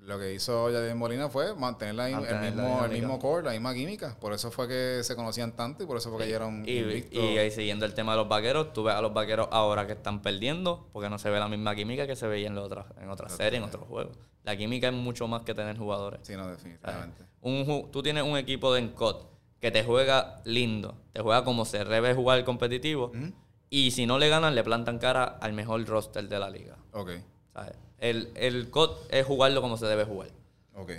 lo 0.00 0.18
que 0.18 0.32
hizo 0.32 0.70
Yadier 0.70 0.94
Molina 0.94 1.28
fue 1.28 1.54
mantener 1.54 1.94
la- 1.96 2.08
Mantener 2.08 2.44
el, 2.44 2.54
mismo, 2.54 2.84
el 2.84 2.90
mismo 2.92 3.18
core, 3.18 3.44
la 3.44 3.50
misma 3.52 3.74
química. 3.74 4.16
Por 4.20 4.32
eso 4.32 4.50
fue 4.50 4.66
que 4.68 5.00
se 5.02 5.14
conocían 5.16 5.52
tanto 5.52 5.82
y 5.82 5.86
por 5.86 5.96
eso 5.96 6.10
fue 6.10 6.20
que 6.20 6.26
llegaron 6.26 6.64
Y, 6.66 6.78
invictos. 6.78 7.22
y 7.22 7.38
ahí 7.38 7.50
siguiendo 7.50 7.84
el 7.84 7.94
tema 7.94 8.12
de 8.12 8.18
los 8.18 8.28
vaqueros, 8.28 8.72
tú 8.72 8.84
ves 8.84 8.94
a 8.94 9.02
los 9.02 9.12
vaqueros 9.12 9.48
ahora 9.50 9.86
que 9.86 9.92
están 9.94 10.22
perdiendo 10.22 10.88
porque 10.92 11.10
no 11.10 11.18
se 11.18 11.28
ve 11.30 11.38
la 11.38 11.48
misma 11.48 11.74
química 11.74 12.06
que 12.06 12.16
se 12.16 12.26
veía 12.26 12.46
en, 12.46 12.56
otras 12.58 12.86
en 13.00 13.10
otras 13.10 13.32
series, 13.32 13.60
en 13.62 13.68
otros 13.68 13.86
juegos. 13.88 14.16
La 14.44 14.56
química 14.56 14.88
es 14.88 14.94
mucho 14.94 15.28
más 15.28 15.42
que 15.42 15.52
tener 15.54 15.76
jugadores. 15.76 16.20
Sí, 16.22 16.34
no, 16.36 16.46
definitivamente. 16.48 17.24
Un, 17.42 17.90
tú 17.90 18.02
tienes 18.02 18.22
un 18.22 18.36
equipo 18.38 18.72
de 18.72 18.80
encot 18.80 19.28
que 19.60 19.70
te 19.70 19.82
juega 19.84 20.40
lindo, 20.44 20.94
te 21.12 21.20
juega 21.20 21.44
como 21.44 21.64
se 21.64 21.84
debe 21.84 22.14
jugar 22.14 22.42
competitivo 22.44 23.06
Ujú. 23.06 23.32
y 23.68 23.90
si 23.90 24.06
no 24.06 24.18
le 24.18 24.28
ganan 24.28 24.54
le 24.54 24.62
plantan 24.64 24.98
cara 24.98 25.24
al 25.24 25.52
mejor 25.52 25.84
roster 25.86 26.28
de 26.28 26.38
la 26.38 26.48
liga. 26.48 26.76
Ok, 26.92 27.10
¿sabes? 27.52 27.74
El, 27.98 28.30
el 28.34 28.70
COD 28.70 28.96
es 29.10 29.26
jugarlo 29.26 29.60
como 29.60 29.76
se 29.76 29.86
debe 29.86 30.04
jugar. 30.04 30.30
ok. 30.74 30.92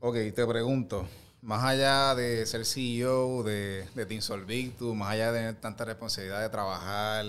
Ok, 0.00 0.14
te 0.32 0.46
pregunto, 0.46 1.08
más 1.42 1.64
allá 1.64 2.14
de 2.14 2.46
ser 2.46 2.64
CEO 2.64 3.42
de, 3.42 3.84
de 3.96 4.06
Team 4.06 4.20
Solvictus, 4.22 4.94
más 4.94 5.10
allá 5.10 5.32
de 5.32 5.38
tener 5.40 5.54
tanta 5.56 5.84
responsabilidad 5.84 6.40
de 6.40 6.48
trabajar, 6.50 7.26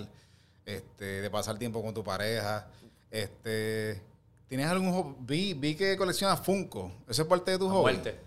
este, 0.67 1.03
de 1.21 1.29
pasar 1.31 1.57
tiempo 1.57 1.81
con 1.81 1.95
tu 1.95 2.03
pareja, 2.03 2.67
este, 3.09 3.99
¿tienes 4.47 4.67
algún 4.67 4.93
hobby? 4.93 5.15
Vi, 5.21 5.53
vi 5.55 5.75
que 5.75 5.97
coleccionas 5.97 6.39
Funko. 6.41 6.91
¿Eso 7.07 7.23
es 7.23 7.27
parte 7.27 7.49
de 7.49 7.57
tu 7.57 7.67
A 7.69 7.71
hobby? 7.73 7.81
muerte. 7.93 8.19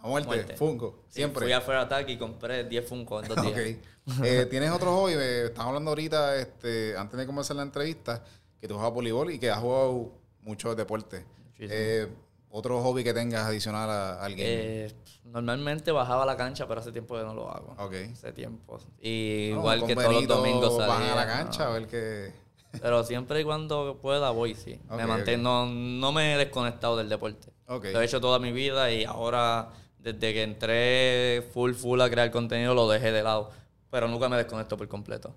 A 0.00 0.06
muerte, 0.06 0.28
Muerte. 0.28 0.56
Funko, 0.56 0.98
Sí, 1.08 1.14
siempre. 1.16 1.44
Fui 1.46 1.52
a 1.52 1.60
Fair 1.62 1.78
Attack 1.78 2.08
y 2.10 2.18
compré 2.18 2.64
10 2.64 2.86
Funko 2.86 3.22
en 3.22 3.28
dos 3.28 3.36
días. 3.42 3.76
Ok. 4.18 4.24
Eh, 4.24 4.46
¿Tienes 4.50 4.70
otro 4.70 4.94
hobby? 4.94 5.14
Eh, 5.14 5.46
Estamos 5.46 5.68
hablando 5.68 5.90
ahorita, 5.92 6.36
este, 6.36 6.94
antes 6.94 7.18
de 7.18 7.24
comenzar 7.26 7.56
la 7.56 7.62
entrevista, 7.62 8.22
que 8.60 8.68
tú 8.68 8.74
juegas 8.74 8.92
voleibol 8.92 9.30
y 9.30 9.38
que 9.38 9.50
has 9.50 9.60
jugado 9.60 10.12
muchos 10.42 10.76
deportes. 10.76 11.24
Eh, 11.58 12.08
otro 12.50 12.80
hobby 12.82 13.04
que 13.04 13.12
tengas 13.12 13.46
adicional 13.46 13.90
a- 13.90 14.22
al 14.24 14.32
game. 14.32 14.44
Eh, 14.46 14.92
normalmente 15.24 15.92
bajaba 15.92 16.22
a 16.22 16.26
la 16.26 16.36
cancha, 16.36 16.66
pero 16.66 16.80
hace 16.80 16.92
tiempo 16.92 17.16
que 17.16 17.22
no 17.22 17.34
lo 17.34 17.50
hago. 17.50 17.74
ok. 17.78 17.94
Hace 18.12 18.32
tiempo. 18.32 18.78
Y 19.00 19.50
No, 19.52 19.58
igual 19.58 19.84
que 19.86 19.94
todos 19.94 20.12
los 20.14 20.26
domingos 20.26 20.76
salía, 20.76 21.12
a 21.12 21.16
la 21.16 21.26
¿no? 21.26 21.32
cancha 21.32 21.66
a 21.68 21.70
ver 21.70 21.86
qué. 21.86 22.32
Pero 22.80 23.02
siempre 23.04 23.40
y 23.40 23.44
cuando 23.44 23.98
pueda 24.00 24.30
voy, 24.30 24.54
sí. 24.54 24.78
Me 24.90 25.06
mantengo, 25.06 25.66
no, 25.66 26.12
me 26.12 26.34
he 26.34 26.38
desconectado 26.38 26.96
del 26.96 27.08
deporte. 27.08 27.48
Ok. 27.66 27.86
Lo 27.92 28.00
he 28.00 28.04
hecho 28.04 28.20
toda 28.20 28.38
mi 28.38 28.52
vida 28.52 28.90
y 28.92 29.04
ahora, 29.04 29.70
desde 29.98 30.32
que 30.32 30.42
entré 30.42 31.42
full, 31.52 31.72
full 31.72 32.00
a 32.00 32.08
crear 32.10 32.30
contenido, 32.30 32.74
lo 32.74 32.88
dejé 32.88 33.10
de 33.12 33.22
lado. 33.22 33.50
Pero 33.90 34.06
nunca 34.06 34.28
me 34.28 34.36
desconecto 34.36 34.76
por 34.76 34.86
completo. 34.88 35.34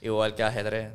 Igual 0.00 0.34
que 0.34 0.42
ajedrez. 0.42 0.92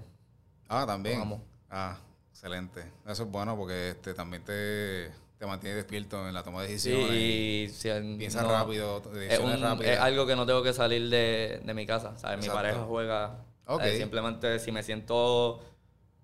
Ah, 0.69 0.85
también. 0.85 1.41
Ah, 1.69 1.97
excelente. 2.31 2.81
Eso 3.07 3.23
es 3.23 3.29
bueno 3.31 3.57
porque 3.57 3.89
este, 3.89 4.13
también 4.13 4.43
te, 4.43 5.11
te 5.37 5.45
mantiene 5.45 5.75
despierto 5.75 6.27
en 6.27 6.33
la 6.33 6.43
toma 6.43 6.61
de 6.61 6.69
decisiones. 6.69 7.09
Sí, 7.09 7.63
y 7.65 7.69
si 7.69 7.89
Piensa 8.17 8.43
no- 8.43 8.49
rápido, 8.51 8.97
Es, 9.05 9.11
decisiones 9.13 9.55
un- 9.57 9.61
rápidas. 9.63 9.93
es 9.95 9.99
algo 9.99 10.25
que 10.25 10.35
no 10.35 10.45
tengo 10.45 10.63
que 10.63 10.73
salir 10.73 11.09
de, 11.09 11.61
de 11.63 11.73
mi 11.73 11.85
casa. 11.85 12.17
¿sabes? 12.17 12.39
Mi 12.45 12.47
pareja 12.51 12.79
juega. 12.87 13.37
Ok. 13.65 13.79
¿sabes? 13.81 13.97
Simplemente 13.99 14.59
si 14.59 14.71
me 14.71 14.81
siento 14.83 15.59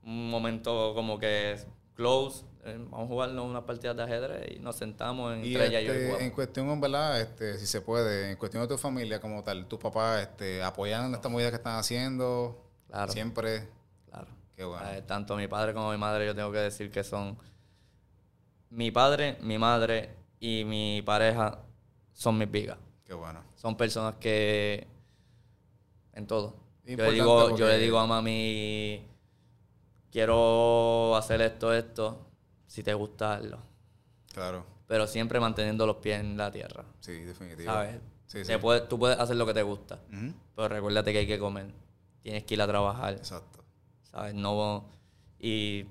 un 0.04 0.30
momento 0.30 0.94
como 0.94 1.18
que 1.20 1.58
close, 1.96 2.44
eh, 2.66 2.78
vamos 2.90 3.06
a 3.06 3.08
jugarnos 3.08 3.46
unas 3.46 3.64
partidas 3.64 3.96
de 3.98 4.04
ajedrez 4.04 4.52
y 4.56 4.60
nos 4.60 4.76
sentamos 4.76 5.34
Y 5.44 5.48
entre 5.54 5.68
ella 5.68 5.82
y 5.82 5.86
yo. 5.86 5.94
y 5.94 5.98
este, 5.98 6.24
en 6.26 6.32
cuestión, 6.32 6.82
¿verdad? 6.82 7.20
Este, 7.22 7.58
si 7.58 7.66
se 7.68 7.82
puede, 7.82 8.32
en 8.32 8.38
cuestión 8.38 8.62
de 8.64 8.68
tu 8.68 8.78
familia 8.78 9.20
como 9.20 9.44
tal, 9.44 9.66
tus 9.68 9.80
papás 9.80 10.22
este, 10.22 10.62
apoyan 10.64 11.14
esta 11.14 11.30
movida 11.30 11.50
que 11.50 11.56
están 11.58 11.78
haciendo 11.78 12.62
Claro. 12.90 13.12
siempre. 13.12 13.68
Qué 14.56 14.64
bueno. 14.64 14.90
Eh, 14.90 15.02
tanto 15.02 15.36
mi 15.36 15.48
padre 15.48 15.74
como 15.74 15.92
mi 15.92 15.98
madre, 15.98 16.26
yo 16.26 16.36
tengo 16.36 16.52
que 16.52 16.60
decir 16.60 16.92
que 16.92 17.04
son. 17.04 17.38
Mi 18.70 18.92
padre, 18.92 19.38
mi 19.42 19.58
madre 19.58 20.16
y 20.40 20.64
mi 20.66 21.02
pareja 21.02 21.60
son 22.14 22.38
mis 22.38 22.50
vigas. 22.50 22.78
Qué 23.04 23.14
bueno. 23.14 23.44
Son 23.56 23.76
personas 23.76 24.16
que. 24.16 24.88
En 26.14 26.26
todo. 26.28 26.56
Yo 26.86 26.98
le, 26.98 27.12
digo, 27.12 27.58
yo 27.58 27.68
le 27.68 27.78
digo 27.80 28.00
a 28.00 28.08
mami. 28.08 29.06
Quiero 30.12 31.16
hacer 31.18 31.42
esto, 31.42 31.74
esto. 31.74 32.26
Si 32.68 32.84
te 32.84 32.94
gusta, 32.94 33.36
hazlo. 33.36 33.60
Claro. 34.34 34.66
Pero 34.88 35.08
siempre 35.08 35.40
manteniendo 35.40 35.86
los 35.86 35.98
pies 35.98 36.20
en 36.20 36.38
la 36.38 36.52
tierra. 36.52 36.86
Sí, 37.02 37.24
definitivo. 37.24 37.72
¿Sabes? 37.72 38.00
Sí, 38.28 38.46
sí. 38.46 38.54
Tú 38.88 39.00
puedes 39.00 39.20
hacer 39.20 39.36
lo 39.36 39.46
que 39.46 39.54
te 39.54 39.64
gusta. 39.64 40.00
Pero 40.56 40.70
recuérdate 40.70 41.12
que 41.12 41.20
hay 41.20 41.28
que 41.28 41.40
comer. 41.40 41.74
Tienes 42.22 42.44
que 42.44 42.54
ir 42.54 42.62
a 42.62 42.68
trabajar. 42.68 43.14
Exacto. 43.14 43.65
¿Sabes? 44.16 44.34
No. 44.34 44.86
Y 45.40 45.86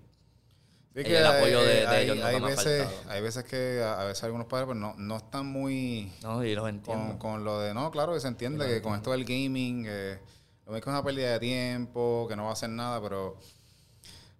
Y 0.96 1.00
el 1.12 1.26
apoyo 1.26 1.60
de- 1.60 1.74
de 1.80 1.86
hay, 1.86 2.04
ellos 2.04 2.16
no 2.16 2.24
hay 2.26 2.40
veces, 2.40 2.88
hay 3.08 3.20
veces 3.20 3.44
que 3.44 3.82
a, 3.82 4.00
a 4.00 4.04
veces 4.04 4.24
algunos 4.24 4.46
padres 4.46 4.66
pues, 4.66 4.78
no, 4.78 4.94
no 4.96 5.16
están 5.18 5.44
muy 5.46 6.10
No, 6.22 6.42
y 6.42 6.54
los 6.54 6.62
con, 6.62 6.70
entiendo. 6.74 7.18
con 7.18 7.44
lo 7.44 7.60
de, 7.60 7.74
no, 7.74 7.90
claro 7.90 8.14
que 8.14 8.20
se 8.20 8.28
entiende 8.28 8.66
que 8.66 8.80
con 8.80 8.94
esto 8.94 9.10
del 9.12 9.24
gaming, 9.26 9.84
eh, 9.86 10.18
lo 10.64 10.72
que 10.72 10.78
es 10.78 10.86
una 10.86 11.02
pérdida 11.04 11.32
de 11.32 11.40
tiempo, 11.40 12.24
que 12.28 12.34
no 12.36 12.44
va 12.44 12.50
a 12.50 12.52
hacer 12.54 12.70
nada, 12.70 13.02
pero 13.02 13.36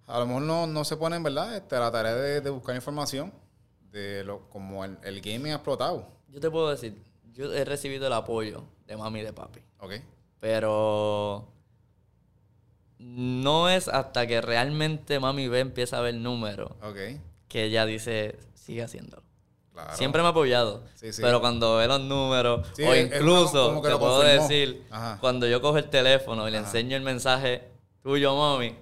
a 0.07 0.19
lo 0.21 0.27
mejor 0.27 0.43
no, 0.43 0.67
no 0.67 0.85
se 0.85 0.97
ponen, 0.97 1.23
¿verdad? 1.23 1.55
Este, 1.57 1.77
la 1.79 1.91
tarea 1.93 2.15
de, 2.15 2.41
de 2.41 2.51
buscar 2.51 2.75
información 2.75 3.33
de 3.93 4.25
lo 4.25 4.49
como 4.49 4.85
el, 4.85 4.97
el 5.03 5.21
gaming 5.21 5.53
ha 5.53 5.57
explotado, 5.57 6.09
Yo 6.29 6.41
te 6.41 6.51
puedo 6.51 6.71
decir, 6.71 6.97
yo 7.33 7.53
he 7.53 7.65
recibido 7.67 8.07
el 8.07 8.13
apoyo 8.15 8.65
de 8.87 8.97
mami 8.97 9.21
y 9.21 9.23
de 9.25 9.33
papi. 9.35 9.61
¿ok? 9.81 9.93
Pero 10.41 11.49
no 13.07 13.69
es 13.69 13.89
hasta 13.89 14.27
que 14.27 14.41
realmente 14.41 15.21
mami 15.21 15.47
ve, 15.49 15.61
empieza 15.61 15.99
a 15.99 16.01
ver 16.01 16.15
números, 16.15 16.71
Ok, 16.83 16.97
que 17.49 17.65
ella 17.65 17.85
dice, 17.87 18.39
sigue 18.55 18.83
haciéndolo. 18.83 19.23
claro. 19.73 19.95
Siempre 19.97 20.23
me 20.23 20.29
ha 20.29 20.31
apoyado. 20.31 20.83
Sí, 20.95 21.13
sí. 21.13 21.21
Pero 21.21 21.41
cuando 21.41 21.77
ve 21.77 21.87
los 21.87 22.01
números, 22.01 22.67
Sí, 22.75 22.83
o 22.83 22.95
incluso, 22.97 23.69
como 23.69 23.83
te 23.83 23.91
lo 23.91 23.99
puedo 23.99 24.17
confirmó. 24.23 24.43
decir, 24.49 24.83
Ajá. 24.91 25.19
cuando 25.21 25.47
yo 25.47 25.61
cojo 25.61 25.77
el 25.79 25.91
teléfono 25.91 26.49
y 26.49 26.51
le 26.51 26.59
Ajá. 26.59 26.67
enseño 26.67 26.97
el 26.97 27.03
mensaje 27.03 27.69
tuyo, 28.03 28.35
mami, 28.37 28.75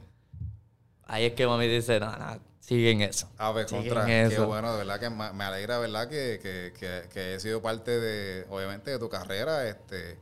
ahí 1.06 1.24
es 1.26 1.32
que 1.34 1.46
mami 1.46 1.66
dice, 1.66 1.98
no, 1.98 2.16
no, 2.16 2.38
sigue 2.60 2.92
en 2.92 3.02
eso. 3.02 3.28
A 3.38 3.50
ver, 3.52 3.68
Sigue 3.68 3.88
contra, 3.88 4.06
qué 4.06 4.22
eso. 4.22 4.46
bueno, 4.46 4.72
de 4.72 4.78
verdad 4.84 5.00
que 5.00 5.10
me 5.10 5.44
alegra, 5.44 5.78
¿verdad? 5.78 6.08
Que, 6.08 6.38
que, 6.40 6.72
que, 6.78 7.08
que 7.12 7.34
he 7.34 7.40
sido 7.40 7.60
parte 7.60 7.90
de, 7.98 8.46
obviamente, 8.50 8.90
de 8.92 8.98
tu 8.98 9.08
carrera, 9.08 9.68
este, 9.68 10.16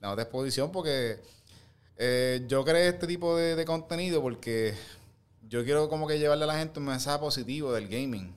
dándote 0.00 0.22
exposición, 0.22 0.70
porque 0.72 1.20
eh, 2.02 2.44
yo 2.48 2.64
creé 2.64 2.88
este 2.88 3.06
tipo 3.06 3.36
de, 3.36 3.54
de 3.56 3.64
contenido 3.66 4.22
porque 4.22 4.74
yo 5.48 5.62
quiero 5.64 5.88
como 5.90 6.06
que 6.06 6.18
llevarle 6.18 6.44
a 6.44 6.46
la 6.46 6.58
gente 6.58 6.78
un 6.80 6.86
mensaje 6.86 7.18
positivo 7.18 7.72
del 7.74 7.88
gaming. 7.88 8.34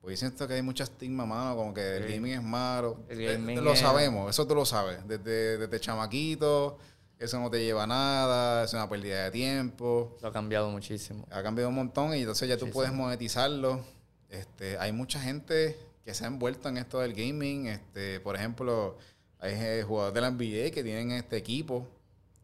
Porque 0.00 0.16
siento 0.16 0.46
que 0.48 0.54
hay 0.54 0.62
mucha 0.62 0.84
estigma, 0.84 1.24
mano, 1.26 1.56
como 1.56 1.74
que 1.74 1.96
el 1.96 2.08
gaming 2.12 2.32
es 2.34 2.42
malo. 2.42 2.98
El 3.08 3.20
Eh, 3.20 3.32
gaming 3.34 3.62
lo 3.64 3.72
es- 3.72 3.78
sabemos, 3.80 4.30
eso 4.30 4.46
tú 4.46 4.54
lo 4.54 4.64
sabes. 4.64 4.98
Desde, 5.06 5.58
desde 5.58 5.80
chamaquito, 5.80 6.78
eso 7.18 7.38
no 7.40 7.48
te 7.50 7.62
lleva 7.64 7.84
a 7.84 7.86
nada, 7.86 8.64
es 8.64 8.72
una 8.72 8.88
pérdida 8.88 9.24
de 9.24 9.30
tiempo 9.30 10.16
Lo 10.20 10.28
ha 10.28 10.32
cambiado 10.32 10.70
muchísimo. 10.70 11.24
ha 11.30 11.42
cambiado 11.42 11.68
un 11.70 11.76
montón 11.76 12.14
y 12.16 12.20
entonces 12.20 12.48
ya 12.48 12.56
tú 12.56 12.66
Muchísimo. 12.66 12.72
puedes 12.74 12.92
monetizarlo. 12.92 13.80
Este, 14.28 14.76
hay 14.78 14.92
mucha 14.92 15.20
gente 15.20 15.76
que 16.04 16.14
se 16.14 16.24
ha 16.24 16.26
envuelto 16.28 16.68
en 16.68 16.78
esto 16.78 16.98
del 17.00 17.14
gaming. 17.14 17.66
Este, 17.68 18.18
por 18.20 18.34
ejemplo, 18.34 18.96
hay 19.38 19.54
eh, 19.54 19.84
jugadores 19.86 20.14
de 20.14 20.20
la 20.20 20.30
NBA 20.32 20.70
que 20.72 20.82
tienen 20.82 21.12
este 21.12 21.36
equipo 21.36 21.86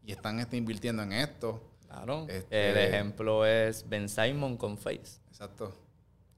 y 0.09 0.13
están 0.13 0.41
este, 0.41 0.57
invirtiendo 0.57 1.03
en 1.03 1.13
esto. 1.13 1.63
Claro. 1.87 2.27
Este- 2.29 2.71
El 2.71 2.79
ejemplo 2.79 3.45
es 3.45 3.87
Ben 3.89 4.09
Simon 4.09 4.57
con 4.57 4.79
Face. 4.79 5.21
Exacto. 5.29 5.75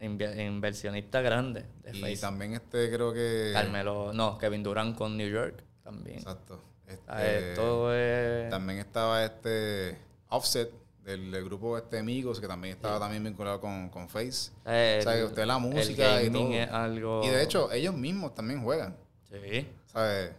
Inve- 0.01 0.45
inversionista 0.47 1.21
grande 1.21 1.67
de 1.85 1.97
Y 1.97 2.01
Face. 2.01 2.17
también 2.19 2.55
este 2.55 2.91
creo 2.91 3.13
que. 3.13 3.51
Carmelo, 3.53 4.13
no, 4.13 4.39
Kevin 4.39 4.63
Durant 4.65 4.97
con 4.97 5.17
New 5.17 5.29
York 5.29 5.63
también. 5.85 6.19
Exacto. 6.19 6.61
Este, 6.89 7.55
todo 7.55 7.95
es. 7.95 8.51
También 8.51 8.81
estaba 8.81 9.25
este 9.25 9.97
Offset 10.31 10.73
del, 11.05 11.31
del 11.31 11.45
grupo 11.45 11.79
este 11.79 11.99
Amigos 12.01 12.41
que 12.41 12.49
también 12.49 12.75
estaba 12.75 12.99
también 12.99 13.23
vinculado 13.23 13.61
con, 13.61 13.89
con 13.89 14.09
Face. 14.09 14.51
el- 14.65 14.99
o 14.99 15.03
sea, 15.03 15.15
que 15.15 15.25
usted 15.25 15.45
la 15.47 15.59
música 15.59 16.21
el 16.21 16.27
y 16.27 16.31
todo. 16.33 16.53
es 16.55 16.69
algo. 16.71 17.23
Y 17.25 17.29
de 17.29 17.43
hecho, 17.45 17.71
ellos 17.71 17.95
mismos 17.95 18.35
también 18.35 18.65
juegan. 18.65 18.97
Sí. 19.31 19.69
¿Sabes? 19.87 20.33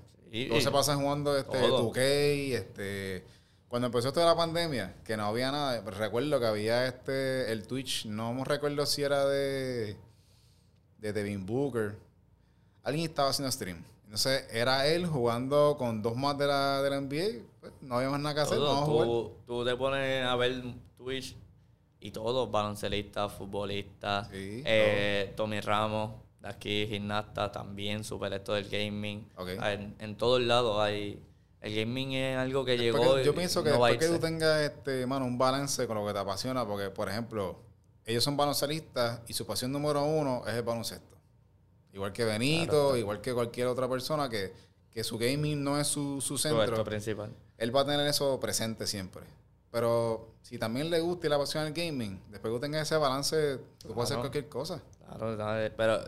Todos 0.47 0.59
y- 0.59 0.63
se 0.63 0.71
pasan 0.71 0.99
jugando 1.01 1.37
este 1.37 1.59
Todo. 1.59 1.91
2K, 1.91 2.53
este... 2.55 3.25
Cuando 3.67 3.85
empezó 3.87 4.09
esto 4.09 4.19
de 4.19 4.25
la 4.25 4.35
pandemia, 4.35 4.95
que 5.05 5.15
no 5.15 5.23
había 5.25 5.49
nada, 5.49 5.79
recuerdo 5.91 6.39
que 6.41 6.45
había 6.45 6.85
este, 6.87 7.49
el 7.53 7.65
Twitch, 7.67 8.05
no 8.05 8.33
me 8.33 8.43
recuerdo 8.43 8.85
si 8.85 9.01
era 9.01 9.25
de, 9.25 9.95
de 10.97 11.13
Devin 11.13 11.45
Booker. 11.45 11.95
Alguien 12.83 13.05
estaba 13.09 13.29
haciendo 13.29 13.49
stream. 13.49 13.81
Entonces 14.03 14.45
era 14.51 14.87
él 14.87 15.05
jugando 15.07 15.77
con 15.77 16.01
dos 16.01 16.17
más 16.17 16.37
de 16.37 16.47
la, 16.47 16.81
de 16.81 16.89
la 16.89 16.99
NBA. 16.99 17.45
Pues, 17.61 17.71
no 17.79 17.95
había 17.95 18.09
más 18.09 18.19
nada 18.19 18.35
que 18.35 18.41
hacer, 18.41 18.57
todo. 18.57 18.75
jugar. 18.85 19.07
Tú, 19.07 19.31
tú 19.47 19.63
te 19.65 19.73
pones 19.77 20.25
a 20.25 20.35
ver 20.35 20.61
Twitch 20.97 21.37
y 22.01 22.11
todo, 22.11 22.47
baloncelistas, 22.47 23.31
futbolistas, 23.31 24.27
Sí, 24.31 24.63
eh, 24.65 25.31
Tommy 25.37 25.61
Ramos, 25.61 26.11
aquí, 26.43 26.87
gimnasta, 26.87 27.51
también 27.51 28.03
super 28.03 28.31
esto 28.33 28.53
del 28.53 28.69
gaming. 28.69 29.29
En, 29.37 29.95
en 29.99 30.15
todos 30.17 30.41
lados 30.41 30.79
hay... 30.79 31.21
El 31.61 31.75
gaming 31.75 32.13
es 32.13 32.37
algo 32.37 32.65
que 32.65 32.71
Después 32.75 33.03
llegó 33.03 33.15
que- 33.17 33.23
yo 33.23 33.35
pienso 33.35 33.63
que 33.63 33.69
no 33.69 33.85
después 33.85 33.99
que 33.99 34.15
tú 34.15 34.19
tengas 34.19 34.61
este, 34.61 35.05
mano, 35.05 35.25
un 35.25 35.37
balance 35.37 35.85
con 35.85 35.95
lo 35.95 36.07
que 36.07 36.11
te 36.13 36.17
apasiona, 36.17 36.65
porque, 36.65 36.89
por 36.89 37.07
ejemplo, 37.07 37.59
ellos 38.03 38.23
son 38.23 38.35
baloncelistas 38.35 39.21
y 39.27 39.33
su 39.33 39.45
pasión 39.45 39.71
número 39.71 40.03
uno 40.03 40.41
es 40.47 40.55
el 40.55 40.63
baloncesto. 40.63 41.17
Igual 41.93 42.13
que 42.13 42.25
Benito, 42.25 42.97
igual 42.97 43.21
que 43.21 43.31
cualquier 43.33 43.67
otra 43.67 43.87
persona 43.87 44.27
que, 44.27 44.51
que 44.89 45.03
su 45.03 45.19
gaming 45.19 45.63
no 45.63 45.79
es 45.79 45.85
su, 45.87 46.19
su 46.19 46.37
centro, 46.39 46.83
principal. 46.83 47.31
él 47.57 47.75
va 47.75 47.81
a 47.81 47.85
tener 47.85 48.07
eso 48.07 48.39
presente 48.39 48.87
siempre. 48.87 49.23
Pero 49.69 50.33
si 50.41 50.57
también 50.57 50.89
le 50.89 50.99
gusta 50.99 51.27
y 51.27 51.29
le 51.29 51.35
apasiona 51.35 51.67
el 51.67 51.73
gaming, 51.73 52.19
después 52.29 52.51
que 52.51 52.57
tú 52.57 52.59
tengas 52.59 52.81
ese 52.81 52.97
balance, 52.97 53.59
tú 53.77 53.93
puedes 53.93 54.09
hacer 54.09 54.17
cualquier 54.17 54.49
cosa. 54.49 54.81
Claro, 54.97 55.37
pero 55.77 56.01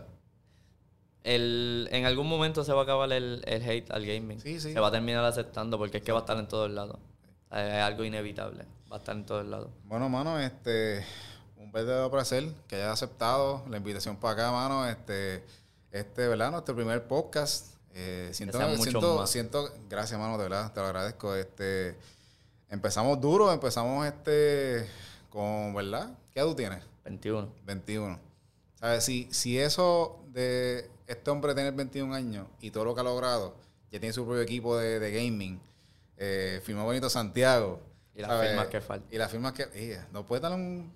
el, 1.24 1.88
en 1.90 2.04
algún 2.04 2.28
momento 2.28 2.64
se 2.64 2.72
va 2.72 2.80
a 2.80 2.84
acabar 2.84 3.10
el, 3.12 3.42
el 3.46 3.68
hate 3.68 3.90
al 3.90 4.06
gaming. 4.06 4.40
Sí, 4.40 4.60
sí. 4.60 4.72
Se 4.74 4.80
va 4.80 4.88
a 4.88 4.92
terminar 4.92 5.24
aceptando 5.24 5.78
porque 5.78 5.98
es 5.98 6.04
que 6.04 6.12
va 6.12 6.18
a 6.18 6.20
estar 6.20 6.38
en 6.38 6.46
todos 6.46 6.70
lados. 6.70 6.98
Es 7.50 7.82
algo 7.82 8.04
inevitable. 8.04 8.66
Va 8.92 8.96
a 8.96 8.98
estar 8.98 9.16
en 9.16 9.24
todos 9.24 9.46
lados. 9.46 9.70
Bueno, 9.84 10.08
mano, 10.10 10.38
este, 10.38 11.04
un 11.56 11.72
verdadero 11.72 12.10
placer 12.10 12.44
que 12.68 12.76
hayas 12.76 12.92
aceptado 12.92 13.64
la 13.70 13.78
invitación 13.78 14.16
para 14.16 14.34
acá, 14.34 14.52
mano. 14.52 14.86
Este, 14.86 15.42
este, 15.90 16.28
¿verdad? 16.28 16.50
Nuestro 16.50 16.76
primer 16.76 17.06
podcast. 17.08 17.74
Eh, 17.94 18.28
siento, 18.32 18.58
muchos 18.60 18.82
siento, 18.82 19.16
más. 19.16 19.30
siento, 19.30 19.72
gracias, 19.88 20.20
mano, 20.20 20.36
de 20.36 20.42
verdad, 20.42 20.72
te 20.72 20.80
lo 20.80 20.86
agradezco. 20.86 21.34
Este, 21.36 21.96
empezamos 22.68 23.18
duro, 23.18 23.50
empezamos 23.50 24.04
este, 24.06 24.86
con, 25.30 25.72
¿verdad? 25.74 26.10
¿Qué 26.32 26.40
edad 26.40 26.48
tú 26.48 26.54
tienes? 26.54 26.82
21. 27.04 27.48
21. 27.64 28.18
¿Sabes? 28.74 29.04
Si, 29.04 29.28
si 29.32 29.58
eso 29.58 30.20
de 30.28 30.90
este 31.06 31.30
hombre 31.30 31.54
tener 31.54 31.72
21 31.74 32.14
años 32.14 32.46
y 32.60 32.70
todo 32.70 32.84
lo 32.84 32.94
que 32.94 33.00
ha 33.00 33.04
logrado, 33.04 33.56
ya 33.90 34.00
tiene 34.00 34.12
su 34.12 34.24
propio 34.24 34.42
equipo 34.42 34.76
de, 34.76 34.98
de 35.00 35.12
gaming, 35.12 35.60
eh, 36.16 36.60
firmó 36.64 36.84
Bonito 36.84 37.08
Santiago. 37.10 37.80
Y 38.14 38.20
las 38.20 38.30
¿sabes? 38.30 38.48
firmas 38.50 38.66
que 38.68 38.80
faltan. 38.80 39.08
Y 39.12 39.18
las 39.18 39.30
firmas 39.30 39.52
que... 39.52 39.66
ella, 39.74 40.06
no 40.12 40.24
puede 40.26 40.40
dar 40.42 40.52
un... 40.52 40.92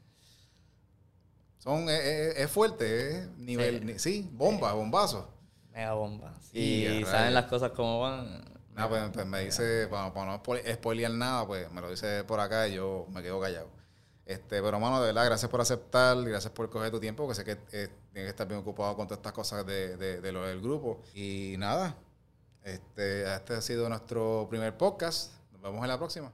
Son, 1.58 1.88
es, 1.88 2.00
es- 2.04 2.36
es 2.38 2.50
fuerte, 2.50 3.18
es 3.18 3.28
nivel... 3.36 3.98
Sí. 3.98 4.28
bomba, 4.32 4.72
bombazo. 4.72 5.28
Mega 5.72 5.92
bomba. 5.94 6.34
Sí, 6.52 6.86
Y 6.86 7.04
saben 7.04 7.34
las 7.34 7.46
cosas 7.46 7.72
como 7.72 8.00
van. 8.00 8.44
Nada, 8.74 8.88
pues, 8.88 9.02
pues 9.12 9.26
me 9.26 9.40
dice, 9.44 9.88
para, 9.88 10.12
para 10.14 10.26
no 10.32 10.42
spo- 10.42 10.74
spoilear 10.74 11.10
nada, 11.10 11.46
pues 11.46 11.70
me 11.72 11.80
lo 11.80 11.90
dice 11.90 12.22
por 12.24 12.38
acá 12.40 12.68
y 12.68 12.74
yo 12.74 13.06
me 13.10 13.22
quedo 13.22 13.40
callado. 13.40 13.68
Este, 14.28 14.60
pero 14.60 14.78
mano, 14.78 15.00
de 15.00 15.06
verdad, 15.06 15.24
gracias 15.24 15.50
por 15.50 15.62
aceptar 15.62 16.22
gracias 16.22 16.52
por 16.52 16.68
coger 16.68 16.90
tu 16.90 17.00
tiempo, 17.00 17.26
que 17.26 17.34
sé 17.34 17.46
que 17.46 17.52
eh, 17.52 17.88
tienes 18.12 18.26
que 18.26 18.28
estar 18.28 18.46
bien 18.46 18.60
ocupado 18.60 18.94
con 18.94 19.06
todas 19.06 19.20
estas 19.20 19.32
cosas 19.32 19.64
de, 19.64 19.96
de, 19.96 20.20
de 20.20 20.32
lo 20.32 20.44
del 20.44 20.60
grupo. 20.60 21.00
Y 21.14 21.54
nada, 21.56 21.96
este, 22.62 23.22
este 23.34 23.54
ha 23.54 23.62
sido 23.62 23.88
nuestro 23.88 24.46
primer 24.50 24.76
podcast. 24.76 25.32
Nos 25.52 25.62
vemos 25.62 25.82
en 25.82 25.88
la 25.88 25.96
próxima. 25.96 26.30